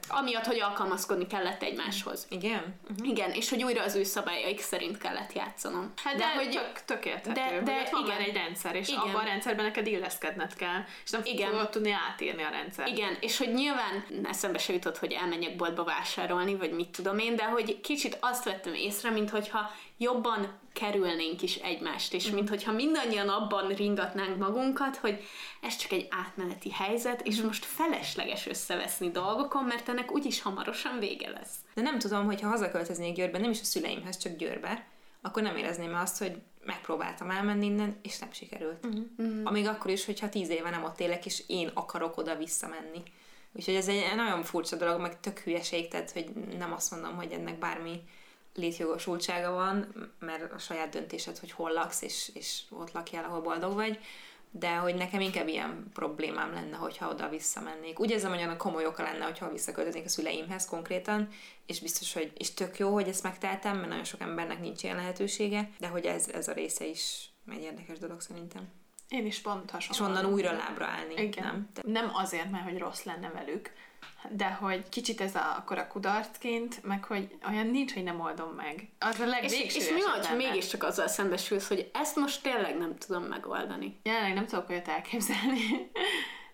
Tehát, 0.00 0.22
amiatt, 0.22 0.44
hogy 0.44 0.60
alkalmazkodni 0.60 1.26
kellett 1.26 1.62
egymáshoz. 1.62 2.26
igen? 2.30 2.80
Igen, 3.02 3.30
és 3.30 3.50
hogy 3.50 3.62
újra 3.62 3.82
az 3.82 3.94
ő 3.94 4.02
szabályaik 4.02 4.60
szerint 4.60 4.98
kellett 4.98 5.32
játszanom. 5.32 5.92
Hát 6.04 6.14
de, 6.14 6.18
de 6.18 6.34
hogy 6.34 6.50
tök, 6.50 6.84
tök 6.84 7.04
érthető, 7.04 7.32
de- 7.32 7.60
de, 7.62 7.72
hogy 7.72 7.82
ott 7.84 7.90
van 7.90 8.04
igen. 8.04 8.16
már 8.16 8.28
egy 8.28 8.34
rendszer, 8.34 8.74
és 8.74 8.88
Igen. 8.88 9.00
abban 9.00 9.20
a 9.20 9.24
rendszerben 9.24 9.64
neked 9.64 9.86
illeszkedned 9.86 10.54
kell, 10.54 10.84
és 11.04 11.10
nem 11.10 11.20
Igen. 11.24 11.50
fogod 11.50 11.70
tudni 11.70 11.90
átírni 12.10 12.42
a 12.42 12.50
rendszer. 12.50 12.86
Igen, 12.86 13.16
és 13.20 13.38
hogy 13.38 13.52
nyilván 13.52 14.04
eszembe 14.24 14.58
se 14.58 14.72
jutott, 14.72 14.98
hogy 14.98 15.12
elmenjek 15.12 15.56
boltba 15.56 15.84
vásárolni, 15.84 16.56
vagy 16.56 16.72
mit 16.72 16.88
tudom 16.88 17.18
én, 17.18 17.36
de 17.36 17.44
hogy 17.44 17.80
kicsit 17.80 18.16
azt 18.20 18.44
vettem 18.44 18.74
észre, 18.74 19.10
minthogyha 19.10 19.70
jobban 20.00 20.58
kerülnénk 20.72 21.42
is 21.42 21.56
egymást, 21.56 22.14
és 22.14 22.30
minthogyha 22.30 22.72
mindannyian 22.72 23.28
abban 23.28 23.68
ringatnánk 23.68 24.36
magunkat, 24.36 24.96
hogy 24.96 25.22
ez 25.60 25.76
csak 25.76 25.92
egy 25.92 26.06
átmeneti 26.10 26.70
helyzet, 26.70 27.26
és 27.26 27.42
most 27.42 27.64
felesleges 27.64 28.46
összeveszni 28.46 29.10
dolgokon, 29.10 29.64
mert 29.64 29.88
ennek 29.88 30.12
úgyis 30.12 30.42
hamarosan 30.42 30.98
vége 30.98 31.30
lesz. 31.30 31.54
De 31.74 31.82
nem 31.82 31.98
tudom, 31.98 32.24
hogy 32.24 32.40
ha 32.40 32.48
hazaköltöznék 32.48 33.14
Győrbe, 33.14 33.38
nem 33.38 33.50
is 33.50 33.60
a 33.60 33.64
szüleimhez, 33.64 34.16
csak 34.16 34.36
Győrbe, 34.36 34.86
akkor 35.22 35.42
nem 35.42 35.56
érezném 35.56 35.94
azt, 35.94 36.18
hogy 36.18 36.36
megpróbáltam 36.64 37.30
elmenni 37.30 37.66
innen, 37.66 37.98
és 38.02 38.18
nem 38.18 38.32
sikerült. 38.32 38.86
Uh-huh. 38.86 39.40
Amíg 39.44 39.66
akkor 39.66 39.90
is, 39.90 40.04
hogyha 40.04 40.28
tíz 40.28 40.48
éve 40.48 40.70
nem 40.70 40.84
ott 40.84 41.00
élek, 41.00 41.26
és 41.26 41.42
én 41.46 41.70
akarok 41.74 42.16
oda 42.16 42.36
visszamenni. 42.36 43.02
Úgyhogy 43.52 43.74
ez 43.74 43.88
egy 43.88 44.16
nagyon 44.16 44.42
furcsa 44.42 44.76
dolog, 44.76 45.00
meg 45.00 45.20
tök 45.20 45.38
hülyeség, 45.38 45.88
tehát 45.88 46.10
hogy 46.10 46.30
nem 46.58 46.72
azt 46.72 46.90
mondom, 46.90 47.16
hogy 47.16 47.32
ennek 47.32 47.58
bármi 47.58 48.02
létjogosultsága 48.54 49.50
van, 49.52 49.94
mert 50.18 50.52
a 50.52 50.58
saját 50.58 50.88
döntésed, 50.88 51.38
hogy 51.38 51.50
hol 51.50 51.72
laksz, 51.72 52.02
és, 52.02 52.30
és 52.34 52.60
ott 52.70 52.92
lakjál, 52.92 53.24
ahol 53.24 53.40
boldog 53.40 53.74
vagy, 53.74 53.98
de 54.50 54.74
hogy 54.76 54.94
nekem 54.94 55.20
inkább 55.20 55.48
ilyen 55.48 55.90
problémám 55.94 56.52
lenne, 56.52 56.76
hogyha 56.76 57.08
oda 57.08 57.28
visszamennék. 57.28 58.00
Úgy 58.00 58.10
érzem, 58.10 58.30
hogy 58.30 58.42
annak 58.42 58.58
komoly 58.58 58.86
oka 58.86 59.02
lenne, 59.02 59.24
hogyha 59.24 59.50
visszaköltöznék 59.50 60.04
a 60.04 60.08
szüleimhez 60.08 60.66
konkrétan, 60.66 61.28
és 61.66 61.80
biztos, 61.80 62.12
hogy 62.12 62.32
és 62.36 62.54
tök 62.54 62.78
jó, 62.78 62.92
hogy 62.92 63.08
ezt 63.08 63.22
megteltem, 63.22 63.76
mert 63.76 63.88
nagyon 63.88 64.04
sok 64.04 64.20
embernek 64.20 64.60
nincs 64.60 64.82
ilyen 64.82 64.96
lehetősége, 64.96 65.70
de 65.78 65.86
hogy 65.88 66.04
ez, 66.04 66.28
ez 66.28 66.48
a 66.48 66.52
része 66.52 66.84
is 66.86 67.28
egy 67.50 67.62
érdekes 67.62 67.98
dolog 67.98 68.20
szerintem. 68.20 68.68
Én 69.08 69.26
is 69.26 69.38
pont 69.40 69.72
És 69.78 69.86
hasonló. 69.86 70.12
onnan 70.14 70.32
újra 70.32 70.52
lábra 70.52 70.84
állni, 70.86 71.14
Igen. 71.22 71.44
nem? 71.44 71.68
Te- 71.72 71.82
Nem 71.84 72.10
azért, 72.14 72.50
mert 72.50 72.64
hogy 72.64 72.78
rossz 72.78 73.02
lenne 73.02 73.30
velük, 73.30 73.70
de 74.28 74.50
hogy 74.50 74.88
kicsit 74.88 75.20
ez 75.20 75.34
a, 75.34 75.56
akkor 75.58 75.78
a 75.78 75.86
kudarcként, 75.86 76.84
meg 76.84 77.04
hogy 77.04 77.38
olyan 77.48 77.66
nincs, 77.66 77.92
hogy 77.92 78.02
nem 78.02 78.20
oldom 78.20 78.48
meg. 78.48 78.88
Az 78.98 79.20
a 79.20 79.24
És, 79.24 79.30
legvégső 79.30 79.78
és 79.78 79.90
mi 79.90 80.00
van, 80.02 80.24
ha 80.24 80.34
mégiscsak 80.34 80.82
azzal 80.82 81.08
szembesülsz, 81.08 81.68
hogy 81.68 81.90
ezt 81.92 82.16
most 82.16 82.42
tényleg 82.42 82.78
nem 82.78 82.96
tudom 82.96 83.22
megoldani? 83.22 84.00
Jelenleg 84.02 84.34
nem 84.34 84.46
tudok 84.46 84.68
olyat 84.68 84.88
elképzelni, 84.88 85.90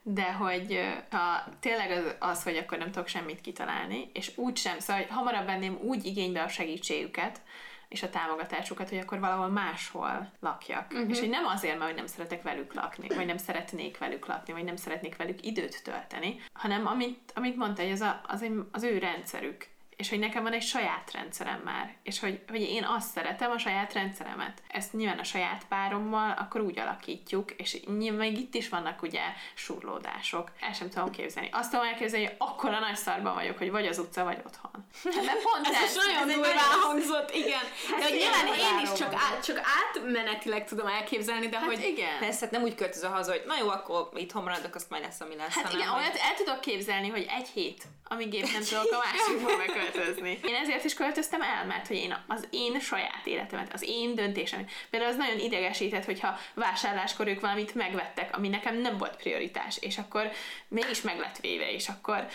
de 0.02 0.32
hogy 0.32 0.80
ha 1.10 1.44
tényleg 1.60 1.90
az, 1.90 2.14
az, 2.18 2.42
hogy 2.42 2.56
akkor 2.56 2.78
nem 2.78 2.90
tudok 2.90 3.08
semmit 3.08 3.40
kitalálni, 3.40 4.10
és 4.12 4.32
úgy 4.36 4.56
sem, 4.56 4.78
szóval 4.78 5.02
hogy 5.02 5.10
hamarabb 5.10 5.46
venném 5.46 5.78
úgy 5.82 6.04
igénybe 6.04 6.42
a 6.42 6.48
segítségüket, 6.48 7.40
és 7.88 8.02
a 8.02 8.10
támogatásukat, 8.10 8.88
hogy 8.88 8.98
akkor 8.98 9.20
valahol 9.20 9.48
máshol 9.48 10.30
lakjak. 10.40 10.92
Uh-huh. 10.92 11.10
És 11.10 11.18
hogy 11.18 11.28
nem 11.28 11.46
azért, 11.46 11.74
mert 11.74 11.86
hogy 11.86 11.98
nem 11.98 12.06
szeretek 12.06 12.42
velük 12.42 12.74
lakni, 12.74 13.08
vagy 13.08 13.26
nem 13.26 13.36
szeretnék 13.36 13.98
velük 13.98 14.26
lakni, 14.26 14.52
vagy 14.52 14.64
nem 14.64 14.76
szeretnék 14.76 15.16
velük 15.16 15.46
időt 15.46 15.82
tölteni, 15.82 16.40
hanem 16.52 16.86
amit, 16.86 17.32
amit 17.34 17.56
mondta, 17.56 17.82
hogy 17.82 17.90
az, 17.90 18.00
a, 18.00 18.20
az, 18.26 18.42
egy, 18.42 18.52
az 18.72 18.82
ő 18.82 18.98
rendszerük. 18.98 19.68
És 19.96 20.08
hogy 20.08 20.18
nekem 20.18 20.42
van 20.42 20.52
egy 20.52 20.62
saját 20.62 21.10
rendszerem 21.12 21.60
már, 21.64 21.94
és 22.02 22.20
hogy, 22.20 22.40
hogy 22.48 22.60
én 22.60 22.84
azt 22.84 23.10
szeretem, 23.10 23.50
a 23.50 23.58
saját 23.58 23.92
rendszeremet. 23.92 24.62
Ezt 24.68 24.92
nyilván 24.92 25.18
a 25.18 25.24
saját 25.24 25.64
párommal 25.68 26.30
akkor 26.38 26.60
úgy 26.60 26.78
alakítjuk, 26.78 27.50
és 27.52 27.80
nyilván 27.98 28.18
még 28.18 28.38
itt 28.38 28.54
is 28.54 28.68
vannak 28.68 29.02
ugye 29.02 29.20
surlódások. 29.54 30.50
El 30.60 30.72
sem 30.72 30.90
tudom 30.90 31.10
képzelni. 31.10 31.48
Azt 31.52 31.70
tudom 31.70 31.86
elképzelni, 31.86 32.26
hogy 32.26 32.34
akkor 32.38 32.72
a 32.72 32.78
nagy 32.78 32.96
szarban 32.96 33.34
vagyok, 33.34 33.58
hogy 33.58 33.70
vagy 33.70 33.86
az 33.86 33.98
utca, 33.98 34.24
vagy 34.24 34.38
otthon. 34.46 34.86
De 35.02 35.32
pont 35.42 35.66
Ez 35.66 35.80
most 35.80 36.06
nagyon 36.06 36.26
durván 36.34 36.80
hangzott, 36.82 37.34
igen. 37.34 37.62
De 37.98 38.02
hogy 38.02 38.12
nyilván 38.18 38.46
én 38.46 38.78
is 38.82 38.92
csak, 38.92 39.14
át, 39.14 39.44
csak 39.44 39.60
átmenetileg 39.84 40.64
tudom 40.66 40.86
elképzelni, 40.86 41.48
de 41.48 41.58
Hát 41.58 41.66
hogy 41.66 41.84
igen. 41.84 42.18
Persze, 42.18 42.40
hát 42.40 42.50
nem 42.50 42.62
úgy 42.62 42.74
költözöl 42.74 43.10
haza, 43.10 43.30
hogy 43.30 43.42
na 43.46 43.54
jó, 43.58 43.68
akkor 43.68 44.08
itthon 44.14 44.42
maradok, 44.42 44.74
azt 44.74 44.90
majd 44.90 45.02
lesz, 45.02 45.20
ami 45.20 45.36
lesz. 45.36 45.54
Hát 45.54 45.64
hanem, 45.64 45.78
igen, 45.78 45.88
hogy- 45.92 46.02
olyat 46.02 46.16
el 46.16 46.34
tudok 46.36 46.60
képzelni, 46.60 47.08
hogy 47.08 47.26
egy 47.38 47.48
hét, 47.48 47.82
amíg 48.08 48.34
épp 48.34 48.44
nem 48.52 48.62
tudok 48.68 48.92
a 48.92 48.96
másikba 49.04 49.56
beköltözni. 49.92 50.38
Én 50.44 50.54
ezért 50.54 50.84
is 50.84 50.94
költöztem 50.94 51.42
el, 51.42 51.66
mert 51.66 51.86
hogy 51.86 51.96
én 51.96 52.24
az 52.26 52.46
én 52.50 52.80
saját 52.80 53.26
életemet, 53.26 53.72
az 53.72 53.84
én 53.86 54.14
döntésem. 54.14 54.66
Például 54.90 55.10
az 55.12 55.18
nagyon 55.18 55.38
idegesített, 55.38 56.04
hogyha 56.04 56.38
vásárláskor 56.54 57.26
ők 57.26 57.40
valamit 57.40 57.74
megvettek, 57.74 58.36
ami 58.36 58.48
nekem 58.48 58.76
nem 58.76 58.98
volt 58.98 59.16
prioritás, 59.16 59.78
és 59.80 59.98
akkor 59.98 60.30
mégis 60.68 61.00
meg 61.00 61.18
lett 61.18 61.38
véve, 61.40 61.72
és 61.72 61.88
akkor 61.88 62.26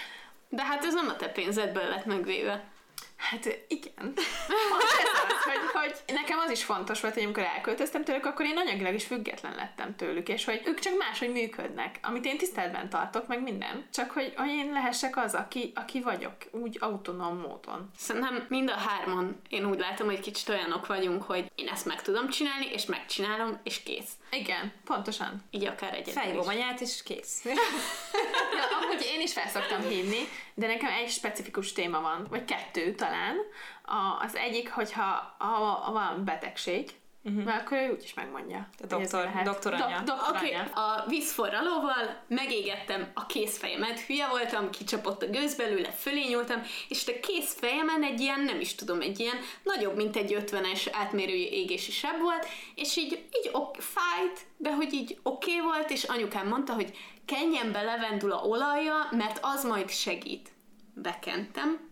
De 0.50 0.64
hát 0.64 0.86
ez 0.86 0.94
nem 0.94 1.08
a 1.08 1.16
te 1.16 1.28
pénzedből 1.28 1.88
lett 1.88 2.06
megvéve. 2.06 2.64
Hát 3.22 3.60
igen. 3.68 4.14
Most 4.74 5.00
ez 5.04 5.10
az, 5.28 5.44
hogy, 5.44 5.82
hogy 5.82 6.16
nekem 6.16 6.40
az 6.40 6.52
is 6.52 6.64
fontos 6.64 7.02
volt, 7.02 7.14
hogy 7.14 7.24
amikor 7.24 7.44
elköltöztem 7.44 8.04
tőlük, 8.04 8.26
akkor 8.26 8.46
én 8.46 8.58
anyagilag 8.58 8.94
is 8.94 9.06
független 9.06 9.56
lettem 9.56 9.96
tőlük, 9.96 10.30
és 10.30 10.46
hogy 10.46 10.62
ők 10.66 10.80
csak 10.80 10.98
máshogy 10.98 11.32
működnek, 11.32 12.00
amit 12.02 12.26
én 12.26 12.38
tiszteletben 12.38 12.90
tartok, 12.90 13.28
meg 13.28 13.42
minden. 13.42 13.86
Csak 13.94 14.12
hogy, 14.12 14.34
hogy 14.36 14.50
én 14.50 14.72
lehessek 14.72 15.18
az, 15.18 15.34
aki, 15.34 15.72
aki 15.76 16.02
vagyok, 16.02 16.36
úgy 16.52 16.78
autonóm 16.80 17.38
módon. 17.38 17.92
Szerintem 17.98 18.46
mind 18.50 18.70
a 18.70 18.78
hárman, 18.78 19.42
én 19.50 19.66
úgy 19.66 19.80
látom, 19.80 20.08
hogy 20.08 20.20
kicsit 20.20 20.50
olyanok 20.50 20.88
vagyunk, 20.88 21.24
hogy 21.24 21.52
én 21.56 21.68
ezt 21.68 21.86
meg 21.86 22.02
tudom 22.02 22.30
csinálni, 22.30 22.66
és 22.72 22.86
megcsinálom, 22.86 23.60
és 23.64 23.84
kész. 23.84 24.12
Igen, 24.32 24.74
pontosan. 24.86 25.44
Így 25.50 25.66
akár 25.66 25.94
egyedül 25.94 26.14
Fejbom 26.14 26.42
is. 26.42 26.48
anyát, 26.48 26.82
és 26.82 27.04
kész. 27.04 27.46
Ja, 28.56 28.78
amúgy 28.78 29.10
én 29.14 29.22
is 29.22 29.34
felszoktam 29.34 29.82
hívni, 29.82 30.28
de 30.54 30.68
nekem 30.68 30.90
egy 30.90 31.10
specifikus 31.10 31.74
téma 31.74 32.02
van, 32.02 32.28
vagy 32.30 32.46
kettő 32.46 32.96
talán. 32.96 33.36
A, 33.86 34.24
az 34.26 34.36
egyik, 34.36 34.72
hogyha 34.72 35.36
ha, 35.38 35.48
ha 35.64 35.92
van 35.92 36.26
betegség, 36.26 36.90
uh-huh. 37.24 37.44
mert 37.44 37.62
akkor 37.62 37.78
ő 37.78 37.92
úgyis 37.92 38.14
megmondja. 38.14 38.70
A 38.84 38.86
doktor- 38.86 39.26
mi 39.26 39.28
lehet. 39.28 39.46
doktoranya. 39.46 39.86
Dok- 39.86 40.06
doktoranya. 40.06 40.40
Oké, 40.44 40.70
okay, 40.70 40.84
a 40.84 41.06
vízforralóval 41.08 42.24
megégettem 42.28 43.12
a 43.14 43.26
kézfejemet, 43.26 44.00
hülye 44.00 44.28
voltam, 44.28 44.70
kicsapott 44.70 45.24
a 45.24 45.28
gőz 45.28 45.56
belőle, 45.56 45.90
fölé 45.90 46.28
nyúltam, 46.28 46.62
és 46.88 47.08
a 47.08 47.20
kézfejemen 47.20 48.04
egy 48.04 48.20
ilyen, 48.20 48.40
nem 48.40 48.60
is 48.60 48.76
tudom, 48.76 49.02
egy 49.02 49.20
ilyen 49.20 49.38
nagyobb, 49.64 49.96
mint 49.96 50.16
egy 50.16 50.36
50-es 50.40 50.88
átmérő 50.92 51.34
égési 51.34 51.92
seb 51.92 52.20
volt, 52.20 52.48
és 52.76 52.98
így, 52.98 53.12
így 53.12 53.50
ok, 53.52 53.81
fájt, 54.12 54.40
de 54.58 54.74
hogy 54.74 54.94
így 54.94 55.20
oké 55.24 55.56
okay 55.56 55.66
volt, 55.66 55.90
és 55.90 56.04
anyukám 56.04 56.48
mondta, 56.48 56.74
hogy 56.74 56.98
kenjen 57.26 57.72
be 57.72 57.82
levendula 57.82 58.44
olaja, 58.44 59.08
mert 59.12 59.40
az 59.42 59.64
majd 59.64 59.90
segít. 59.90 60.50
Bekentem, 60.94 61.90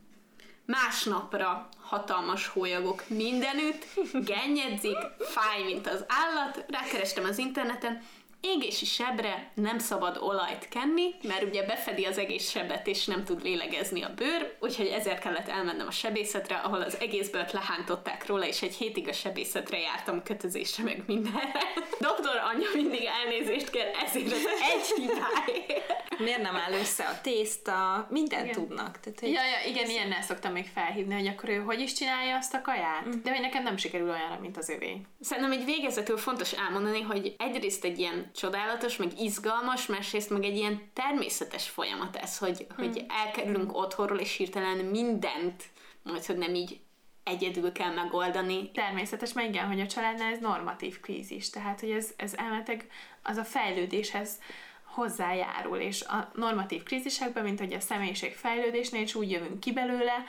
másnapra 0.66 1.70
hatalmas 1.82 2.48
hólyagok 2.48 3.04
mindenütt, 3.08 3.86
gennyedzik, 4.14 4.98
fáj, 5.20 5.64
mint 5.64 5.88
az 5.88 6.06
állat, 6.08 6.66
rákerestem 6.68 7.24
az 7.24 7.38
interneten, 7.38 8.02
égési 8.42 8.86
sebre 8.86 9.52
nem 9.54 9.80
szabad 9.80 10.18
olajt 10.22 10.68
kenni, 10.70 11.16
mert 11.24 11.44
ugye 11.44 11.66
befedi 11.66 12.06
az 12.06 12.18
egész 12.18 12.50
sebet, 12.50 12.88
és 12.88 13.06
nem 13.06 13.24
tud 13.24 13.44
lélegezni 13.44 14.02
a 14.02 14.14
bőr, 14.16 14.58
úgyhogy 14.60 14.88
ezért 14.88 15.20
kellett 15.20 15.48
elmennem 15.48 15.88
a 15.88 15.92
sebészetre, 15.92 16.56
ahol 16.56 16.82
az 16.82 17.00
egész 17.00 17.30
bőrt 17.30 17.52
lehántották 17.52 18.26
róla, 18.26 18.46
és 18.46 18.62
egy 18.62 18.76
hétig 18.76 19.08
a 19.08 19.14
sebészetre 19.14 19.80
jártam 19.80 20.24
kötözésre, 20.24 20.84
meg 20.84 21.04
mindenre. 21.08 21.64
Doktor 22.00 22.36
anya 22.36 22.68
mindig 22.74 23.04
elnézést 23.24 23.70
kér 23.70 23.92
ezért 24.06 24.32
az 24.32 24.48
egy 24.74 24.86
hibáért. 24.96 26.08
Miért 26.18 26.42
nem 26.42 26.56
áll 26.56 26.74
össze 26.74 27.04
a 27.04 27.22
tészta? 27.22 28.08
Mindent 28.10 28.44
Igen. 28.44 28.56
tudnak. 28.56 29.00
Tehát, 29.00 29.20
hogy 29.20 29.32
Ja, 29.32 29.42
ja, 29.46 29.72
igen, 29.72 29.90
ilyennel 29.90 30.22
szoktam 30.22 30.52
még 30.52 30.66
felhívni, 30.74 31.14
hogy 31.14 31.28
akkor 31.28 31.50
ő 31.50 31.58
hogy 31.58 31.80
is 31.80 31.94
csinálja 31.94 32.36
azt 32.36 32.54
a 32.54 32.62
kaját. 32.62 33.06
Mm. 33.08 33.22
De 33.24 33.32
hogy 33.32 33.42
nekem 33.42 33.64
nem 33.64 33.78
sikerül 33.78 34.10
olyanra, 34.10 34.40
mint 34.42 34.58
az 34.58 34.70
övé. 34.70 35.02
Szerintem 35.20 35.52
egy 35.52 35.66
végezetül 35.66 36.18
fontos 36.18 36.54
elmondani, 36.54 37.02
hogy 37.02 37.36
egyrészt 37.38 37.84
egy 37.84 38.00
ilyen 38.00 38.29
csodálatos, 38.34 38.98
meg 38.98 39.20
izgalmas, 39.20 39.86
másrészt 39.86 40.30
meg 40.30 40.44
egy 40.44 40.56
ilyen 40.56 40.82
természetes 40.94 41.70
folyamat 41.70 42.16
ez, 42.16 42.38
hogy, 42.38 42.68
hogy 42.76 43.06
elkerülünk 43.08 43.78
otthonról, 43.78 44.20
és 44.20 44.36
hirtelen 44.36 44.78
mindent, 44.78 45.64
majd 46.04 46.26
hogy 46.26 46.38
nem 46.38 46.56
így 46.56 46.80
egyedül 47.24 47.72
kell 47.72 47.94
megoldani. 47.94 48.72
Természetes, 48.72 49.34
mert 49.34 49.48
igen, 49.48 49.68
hogy 49.68 49.80
a 49.80 49.88
családnál 49.88 50.34
ez 50.34 50.40
normatív 50.40 51.00
krízis, 51.00 51.50
tehát 51.50 51.80
hogy 51.80 51.92
ez, 51.92 52.14
ez 52.16 52.34
elmetek 52.34 52.88
az 53.24 53.38
a 53.38 53.44
fejlődéshez 53.44 54.40
hozzájárul, 54.84 55.78
és 55.78 56.02
a 56.02 56.32
normatív 56.34 56.84
krízisekben, 56.84 57.44
mint 57.44 57.60
hogy 57.60 57.74
a 57.74 57.80
személyiség 57.80 58.34
fejlődésnél 58.34 59.02
is 59.02 59.16
úgy 59.16 59.32
jövünk 59.32 59.60
ki 59.60 59.72
belőle, 59.72 60.24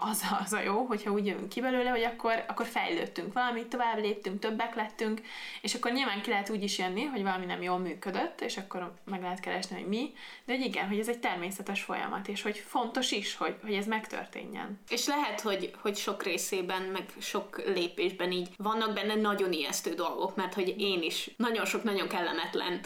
az, 0.00 0.24
az 0.44 0.52
a 0.52 0.60
jó, 0.60 0.84
hogyha 0.84 1.10
úgy 1.10 1.26
jövünk 1.26 1.48
ki 1.48 1.60
belőle, 1.60 1.90
hogy 1.90 2.02
akkor, 2.02 2.44
akkor 2.48 2.66
fejlődtünk 2.66 3.32
valamit, 3.32 3.66
tovább 3.66 3.98
léptünk, 3.98 4.40
többek 4.40 4.74
lettünk, 4.74 5.20
és 5.60 5.74
akkor 5.74 5.92
nyilván 5.92 6.22
ki 6.22 6.30
lehet 6.30 6.50
úgy 6.50 6.62
is 6.62 6.78
jönni, 6.78 7.04
hogy 7.04 7.22
valami 7.22 7.44
nem 7.44 7.62
jól 7.62 7.78
működött, 7.78 8.40
és 8.40 8.56
akkor 8.56 8.92
meg 9.04 9.22
lehet 9.22 9.40
keresni, 9.40 9.76
hogy 9.76 9.88
mi, 9.88 10.12
de 10.44 10.52
hogy 10.52 10.64
igen, 10.64 10.88
hogy 10.88 10.98
ez 10.98 11.08
egy 11.08 11.18
természetes 11.18 11.82
folyamat, 11.82 12.28
és 12.28 12.42
hogy 12.42 12.56
fontos 12.56 13.10
is, 13.10 13.36
hogy, 13.36 13.56
hogy 13.62 13.74
ez 13.74 13.86
megtörténjen. 13.86 14.80
És 14.88 15.06
lehet, 15.06 15.40
hogy, 15.40 15.70
hogy 15.80 15.96
sok 15.96 16.22
részében, 16.22 16.82
meg 16.82 17.04
sok 17.18 17.62
lépésben 17.66 18.32
így 18.32 18.48
vannak 18.56 18.92
benne 18.92 19.14
nagyon 19.14 19.52
ijesztő 19.52 19.94
dolgok, 19.94 20.36
mert 20.36 20.54
hogy 20.54 20.74
én 20.78 21.02
is 21.02 21.30
nagyon 21.36 21.64
sok 21.64 21.82
nagyon 21.82 22.08
kellemetlen 22.08 22.80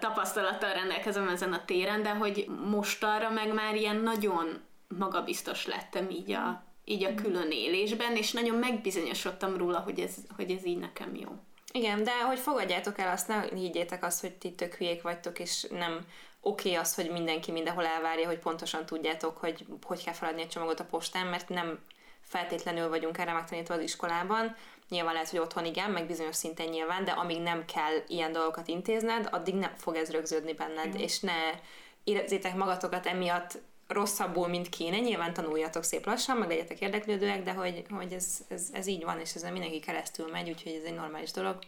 tapasztalattal 0.00 0.72
rendelkezem 0.72 1.28
ezen 1.28 1.52
a 1.52 1.64
téren, 1.64 2.02
de 2.02 2.10
hogy 2.10 2.46
mostanra 2.70 3.30
meg 3.30 3.54
már 3.54 3.74
ilyen 3.74 3.96
nagyon 3.96 4.66
magabiztos 4.88 5.66
lettem 5.66 6.10
így 6.10 6.32
a, 6.32 6.64
így 6.84 7.04
a 7.04 7.14
külön 7.14 7.50
élésben, 7.50 8.16
és 8.16 8.32
nagyon 8.32 8.58
megbizonyosodtam 8.58 9.56
róla, 9.56 9.78
hogy 9.78 10.00
ez, 10.00 10.14
hogy 10.36 10.50
ez 10.50 10.66
így 10.66 10.78
nekem 10.78 11.14
jó. 11.14 11.28
Igen, 11.72 12.04
de 12.04 12.22
hogy 12.22 12.38
fogadjátok 12.38 12.98
el 12.98 13.12
azt, 13.12 13.28
ne 13.28 13.42
higgyétek 13.42 14.04
azt, 14.04 14.20
hogy 14.20 14.32
ti 14.32 14.52
tök 14.52 14.74
hülyék 14.74 15.02
vagytok, 15.02 15.38
és 15.38 15.66
nem 15.70 16.06
oké 16.40 16.68
okay 16.68 16.80
az, 16.82 16.94
hogy 16.94 17.10
mindenki 17.10 17.50
mindenhol 17.50 17.86
elvárja, 17.86 18.26
hogy 18.26 18.38
pontosan 18.38 18.86
tudjátok, 18.86 19.36
hogy 19.36 19.66
hogy 19.82 20.04
kell 20.04 20.14
feladni 20.14 20.42
egy 20.42 20.48
csomagot 20.48 20.80
a 20.80 20.84
postán, 20.84 21.26
mert 21.26 21.48
nem 21.48 21.78
feltétlenül 22.20 22.88
vagyunk 22.88 23.18
erre 23.18 23.32
megtanítva 23.32 23.74
az 23.74 23.80
iskolában. 23.80 24.56
Nyilván 24.88 25.12
lehet, 25.12 25.28
hogy 25.30 25.38
otthon 25.38 25.64
igen, 25.64 25.90
meg 25.90 26.06
bizonyos 26.06 26.36
szinten 26.36 26.68
nyilván, 26.68 27.04
de 27.04 27.10
amíg 27.10 27.40
nem 27.40 27.64
kell 27.64 27.94
ilyen 28.06 28.32
dolgokat 28.32 28.68
intézned, 28.68 29.28
addig 29.30 29.54
nem 29.54 29.72
fog 29.76 29.96
ez 29.96 30.10
rögződni 30.10 30.52
benned, 30.52 30.96
mm. 30.96 30.98
és 30.98 31.20
ne 31.20 31.60
érezzétek 32.04 32.56
magatokat 32.56 33.06
emiatt 33.06 33.58
rosszabbul, 33.88 34.48
mint 34.48 34.68
kéne. 34.68 34.98
Nyilván 34.98 35.32
tanuljatok 35.32 35.82
szép 35.82 36.06
lassan, 36.06 36.36
meg 36.36 36.48
legyetek 36.48 36.80
érdeklődőek, 36.80 37.42
de 37.42 37.52
hogy, 37.52 37.84
hogy 37.90 38.12
ez, 38.12 38.38
ez, 38.48 38.68
ez 38.72 38.86
így 38.86 39.04
van, 39.04 39.20
és 39.20 39.34
ezen 39.34 39.52
mindenki 39.52 39.80
keresztül 39.80 40.30
megy, 40.30 40.48
úgyhogy 40.48 40.72
ez 40.72 40.84
egy 40.84 40.94
normális 40.94 41.30
dolog. 41.30 41.58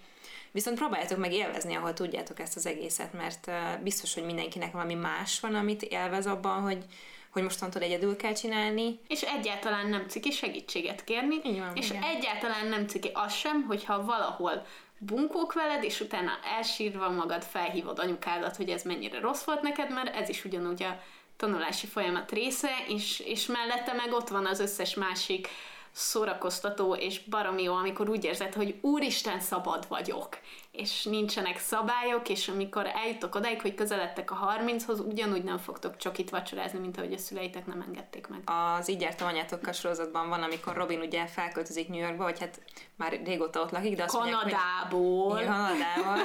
Viszont 0.53 0.79
próbáljátok 0.79 1.18
meg 1.18 1.33
élvezni, 1.33 1.75
ahol 1.75 1.93
tudjátok 1.93 2.41
ezt 2.41 2.57
az 2.57 2.66
egészet, 2.66 3.12
mert 3.12 3.51
biztos, 3.83 4.14
hogy 4.14 4.25
mindenkinek 4.25 4.73
valami 4.73 4.95
más 4.95 5.41
van, 5.41 5.55
amit 5.55 5.83
élvez 5.83 6.27
abban, 6.27 6.61
hogy, 6.61 6.85
hogy 7.31 7.43
mostantól 7.43 7.83
egyedül 7.83 8.16
kell 8.16 8.33
csinálni. 8.33 8.99
És 9.09 9.23
egyáltalán 9.23 9.89
nem 9.89 10.09
ciki 10.09 10.31
segítséget 10.31 11.05
kérni, 11.05 11.59
van, 11.59 11.77
és 11.77 11.91
igen. 11.91 12.03
egyáltalán 12.03 12.66
nem 12.66 12.87
ciki 12.87 13.11
az 13.12 13.35
sem, 13.35 13.62
hogyha 13.62 14.05
valahol 14.05 14.66
bunkók 14.99 15.53
veled, 15.53 15.85
és 15.85 16.01
utána 16.01 16.31
elsírva 16.57 17.11
magad 17.11 17.43
felhívod 17.43 17.99
anyukádat, 17.99 18.57
hogy 18.57 18.68
ez 18.68 18.83
mennyire 18.83 19.21
rossz 19.21 19.45
volt 19.45 19.62
neked, 19.62 19.93
mert 19.93 20.16
ez 20.16 20.29
is 20.29 20.45
ugyanúgy 20.45 20.83
a 20.83 21.01
tanulási 21.41 21.86
folyamat 21.86 22.30
része, 22.32 22.70
és, 22.88 23.20
és 23.20 23.47
mellette 23.47 23.93
meg 23.93 24.12
ott 24.12 24.28
van 24.28 24.47
az 24.47 24.61
összes 24.61 24.95
másik 24.95 25.49
szórakoztató 25.93 26.95
és 26.95 27.20
baromi 27.24 27.62
jó, 27.62 27.74
amikor 27.74 28.09
úgy 28.09 28.24
érzed, 28.24 28.55
hogy 28.55 28.78
úristen 28.80 29.41
szabad 29.41 29.88
vagyok, 29.88 30.38
és 30.73 31.05
nincsenek 31.05 31.59
szabályok, 31.59 32.29
és 32.29 32.49
amikor 32.49 32.87
eljutok 32.87 33.35
odáig, 33.35 33.61
hogy 33.61 33.75
közeledtek 33.75 34.31
a 34.31 34.57
30-hoz, 34.59 35.01
ugyanúgy 35.01 35.45
nem 35.45 35.59
fogtok 35.59 35.97
csokit 35.97 36.31
vacsorázni, 36.31 36.79
mint 36.79 36.99
ahogy 36.99 37.12
a 37.12 37.18
szüleitek 37.18 37.66
nem 37.66 37.85
engedték 37.87 38.27
meg. 38.27 38.41
Az 38.45 38.89
Így 38.89 39.01
jártam 39.01 39.27
anyátokkal 39.27 39.73
sorozatban 39.73 40.29
van, 40.29 40.43
amikor 40.43 40.75
Robin 40.75 41.01
ugye 41.01 41.27
felköltözik 41.27 41.89
New 41.89 42.01
Yorkba, 42.01 42.25
vagy 42.25 42.39
hát 42.39 42.61
már 42.97 43.21
régóta 43.25 43.61
ott 43.61 43.71
lakik, 43.71 43.97
de 43.97 44.03
azt 44.03 44.14
mondják, 44.14 44.41
hogy 44.41 44.53
Kanadából. 44.53 45.39
Igen, 45.39 45.53
Kanadával, 45.53 46.18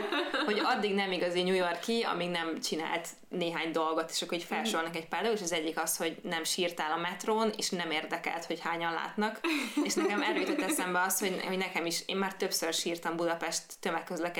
hogy 0.45 0.61
addig 0.63 0.93
nem 0.93 1.11
igazi 1.11 1.43
New 1.43 1.55
Yorki, 1.55 2.01
amíg 2.01 2.29
nem 2.29 2.59
csinált 2.59 3.07
néhány 3.29 3.71
dolgot, 3.71 4.09
és 4.09 4.21
akkor 4.21 4.37
így 4.37 4.43
felsorolnak 4.43 4.95
egy 4.95 5.07
pár 5.07 5.21
dolgot, 5.21 5.39
és 5.39 5.45
az 5.45 5.53
egyik 5.53 5.81
az, 5.81 5.97
hogy 5.97 6.17
nem 6.23 6.43
sírtál 6.43 6.91
a 6.91 6.97
metrón, 6.97 7.53
és 7.57 7.69
nem 7.69 7.91
érdekelt, 7.91 8.45
hogy 8.45 8.59
hányan 8.59 8.93
látnak. 8.93 9.39
És 9.83 9.93
nekem 9.93 10.21
erről 10.21 10.41
jutott 10.41 10.61
eszembe 10.61 11.01
az, 11.01 11.19
hogy, 11.19 11.43
hogy 11.47 11.57
nekem 11.57 11.85
is, 11.85 12.03
én 12.05 12.17
már 12.17 12.35
többször 12.35 12.73
sírtam 12.73 13.15
Budapest 13.15 13.63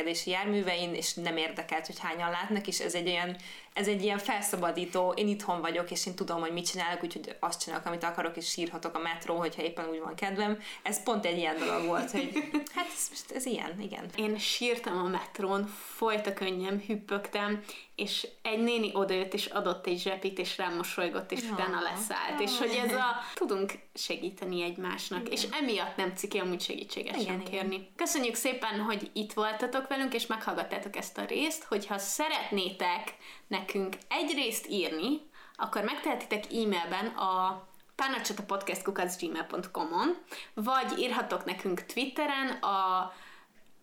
tömegközlekedési 0.06 0.30
járművein, 0.30 0.94
és 0.94 1.14
nem 1.14 1.38
érdekelt, 1.38 1.86
hogy 1.86 2.00
hányan 2.00 2.30
látnak, 2.30 2.68
és 2.68 2.80
ez 2.80 2.94
egy 2.94 3.08
olyan, 3.08 3.36
ez 3.76 3.88
egy 3.88 4.04
ilyen 4.04 4.18
felszabadító, 4.18 5.14
én 5.16 5.28
itthon 5.28 5.62
vagyok, 5.62 5.92
és 5.92 6.06
én 6.06 6.16
tudom, 6.16 6.40
hogy 6.40 6.52
mit 6.52 6.70
csinálok, 6.70 7.04
úgyhogy 7.04 7.36
azt 7.40 7.62
csinálok, 7.62 7.86
amit 7.86 8.04
akarok, 8.04 8.38
és 8.38 8.50
sírhatok 8.50 8.96
a 8.96 9.00
metrón, 9.00 9.38
hogyha 9.38 9.62
éppen 9.62 9.90
úgy 9.90 10.00
van 10.00 10.16
kedvem. 10.16 10.60
Ez 10.84 11.04
pont 11.04 11.26
egy 11.26 11.38
ilyen 11.38 11.58
dolog 11.58 11.86
volt, 11.86 12.12
hogy 12.12 12.32
hát 12.76 12.88
ez, 12.96 13.08
most 13.10 13.32
ez 13.32 13.46
ilyen, 13.46 13.82
igen. 13.82 14.10
Én 14.16 14.38
sírtam 14.38 14.98
a 14.98 15.08
metrón, 15.08 15.66
folyt 15.96 16.28
a 16.28 16.34
könnyem, 16.34 16.84
hüppögtem, 16.88 17.64
és 17.96 18.28
egy 18.42 18.60
néni 18.60 18.90
odajött, 18.94 19.34
és 19.34 19.46
adott 19.46 19.88
egy 19.88 20.00
zsepit, 20.00 20.40
és 20.40 20.58
rám 20.58 20.76
mosolygott, 20.76 21.32
és 21.32 21.42
utána 21.52 21.82
leszállt. 21.82 22.40
És 22.40 22.58
hogy 22.58 22.82
ez 22.86 22.94
a 22.94 23.16
tudunk 23.34 23.74
segíteni 23.94 24.64
egymásnak, 24.64 25.30
és 25.30 25.48
emiatt 25.62 25.96
nem 25.96 26.16
ciki 26.16 26.38
amúgy 26.38 26.62
segítséget 26.62 27.16
Igen, 27.16 27.26
sem 27.26 27.40
igen. 27.40 27.52
kérni. 27.52 27.88
Köszönjük 27.96 28.36
szépen, 28.36 28.80
hogy 28.80 29.10
itt 29.14 29.34
voltatok 29.34 29.88
velünk, 29.88 30.14
és 30.14 30.26
meghallgattátok 30.28 30.96
ezt 30.96 31.18
a 31.18 31.26
részt, 31.26 31.64
hogyha 31.64 31.98
szeretnétek 31.98 33.16
nekünk 33.48 33.65
egy 34.10 34.34
részt 34.36 34.68
írni, 34.68 35.22
akkor 35.56 35.84
megtehetitek 35.84 36.44
e-mailben 36.44 37.06
a 37.06 37.64
párnacsatapodcast.gmail.com-on, 37.96 40.18
vagy 40.54 41.00
írhatok 41.00 41.46
nekünk 41.46 41.86
Twitteren 41.86 42.50
a 42.50 43.14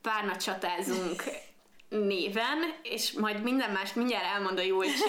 párnacsatázunk 0.02 1.22
néven, 1.88 2.74
és 2.82 3.12
majd 3.12 3.42
minden 3.42 3.70
más 3.70 3.92
mindjárt 3.92 4.24
elmond 4.24 4.58
a 4.58 4.62
Julcsi. 4.62 4.92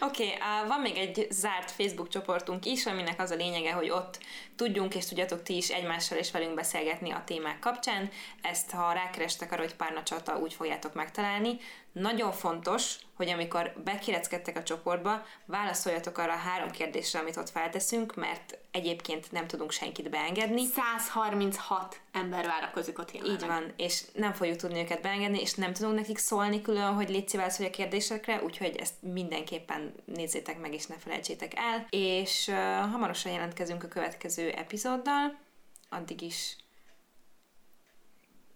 Oké, 0.00 0.24
okay, 0.24 0.68
van 0.68 0.80
még 0.80 0.96
egy 0.96 1.26
zárt 1.30 1.70
Facebook 1.70 2.08
csoportunk 2.08 2.66
is, 2.66 2.86
aminek 2.86 3.20
az 3.20 3.30
a 3.30 3.34
lényege, 3.34 3.72
hogy 3.72 3.90
ott 3.90 4.18
tudjunk 4.56 4.94
és 4.94 5.06
tudjatok 5.06 5.42
ti 5.42 5.56
is 5.56 5.68
egymással 5.68 6.18
és 6.18 6.30
velünk 6.30 6.54
beszélgetni 6.54 7.10
a 7.10 7.22
témák 7.26 7.58
kapcsán. 7.58 8.10
Ezt, 8.42 8.70
ha 8.70 8.92
rákerestek 8.92 9.52
arra, 9.52 9.62
hogy 9.62 9.74
párna 9.74 10.02
csata, 10.02 10.38
úgy 10.38 10.54
fogjátok 10.54 10.94
megtalálni. 10.94 11.58
Nagyon 11.92 12.32
fontos, 12.32 12.94
hogy 13.14 13.28
amikor 13.28 13.72
bekireckedtek 13.84 14.56
a 14.56 14.62
csoportba, 14.62 15.22
válaszoljatok 15.44 16.18
arra 16.18 16.32
a 16.32 16.36
három 16.36 16.70
kérdésre, 16.70 17.18
amit 17.18 17.36
ott 17.36 17.50
felteszünk, 17.50 18.14
mert 18.14 18.58
egyébként 18.70 19.32
nem 19.32 19.46
tudunk 19.46 19.70
senkit 19.70 20.10
beengedni. 20.10 20.64
136 20.66 22.00
ember 22.12 22.46
várakozik 22.46 22.98
ott 22.98 23.12
jelenleg. 23.12 23.40
Így 23.40 23.46
van, 23.46 23.72
és 23.76 24.04
nem 24.14 24.32
fogjuk 24.32 24.56
tudni 24.56 24.80
őket 24.80 25.02
beengedni, 25.02 25.40
és 25.40 25.54
nem 25.54 25.72
tudunk 25.72 25.94
nekik 25.94 26.18
szólni 26.18 26.62
külön, 26.62 26.94
hogy 26.94 27.08
légy 27.08 27.28
szíves, 27.28 27.60
a 27.60 27.70
kérdésekre, 27.70 28.42
úgyhogy 28.42 28.76
ezt 28.76 28.94
mindenképpen 29.00 29.94
nézzétek 30.04 30.60
meg, 30.60 30.74
és 30.74 30.86
ne 30.86 30.98
felejtsétek 30.98 31.52
el. 31.56 31.86
És 31.90 32.48
uh, 32.48 32.90
hamarosan 32.90 33.32
jelentkezünk 33.32 33.84
a 33.84 33.88
következő 33.88 34.50
epizóddal, 34.50 35.38
addig 35.88 36.22
is 36.22 36.56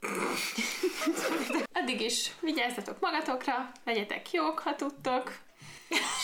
Addig 1.72 2.00
is 2.00 2.30
vigyázzatok 2.40 3.00
magatokra, 3.00 3.72
legyetek 3.84 4.30
jók, 4.30 4.58
ha 4.58 4.76
tudtok. 4.76 5.38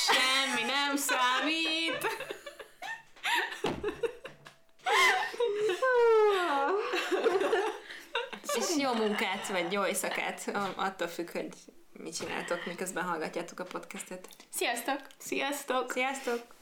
Semmi 0.07 0.71
nem 0.71 0.97
számít. 0.97 2.07
És 8.57 8.77
jó 8.79 8.93
munkát, 8.93 9.49
vagy 9.49 9.73
jó 9.73 9.87
éjszakát, 9.87 10.53
attól 10.77 11.09
függ, 11.09 11.31
hogy 11.31 11.49
mit 11.93 12.17
csináltok, 12.17 12.67
miközben 12.67 13.05
hallgatjátok 13.05 13.61
a 13.61 13.65
podcastet. 13.65 14.29
Sziasztok! 14.51 15.01
Sziasztok! 15.19 15.93
Sziasztok! 15.93 16.57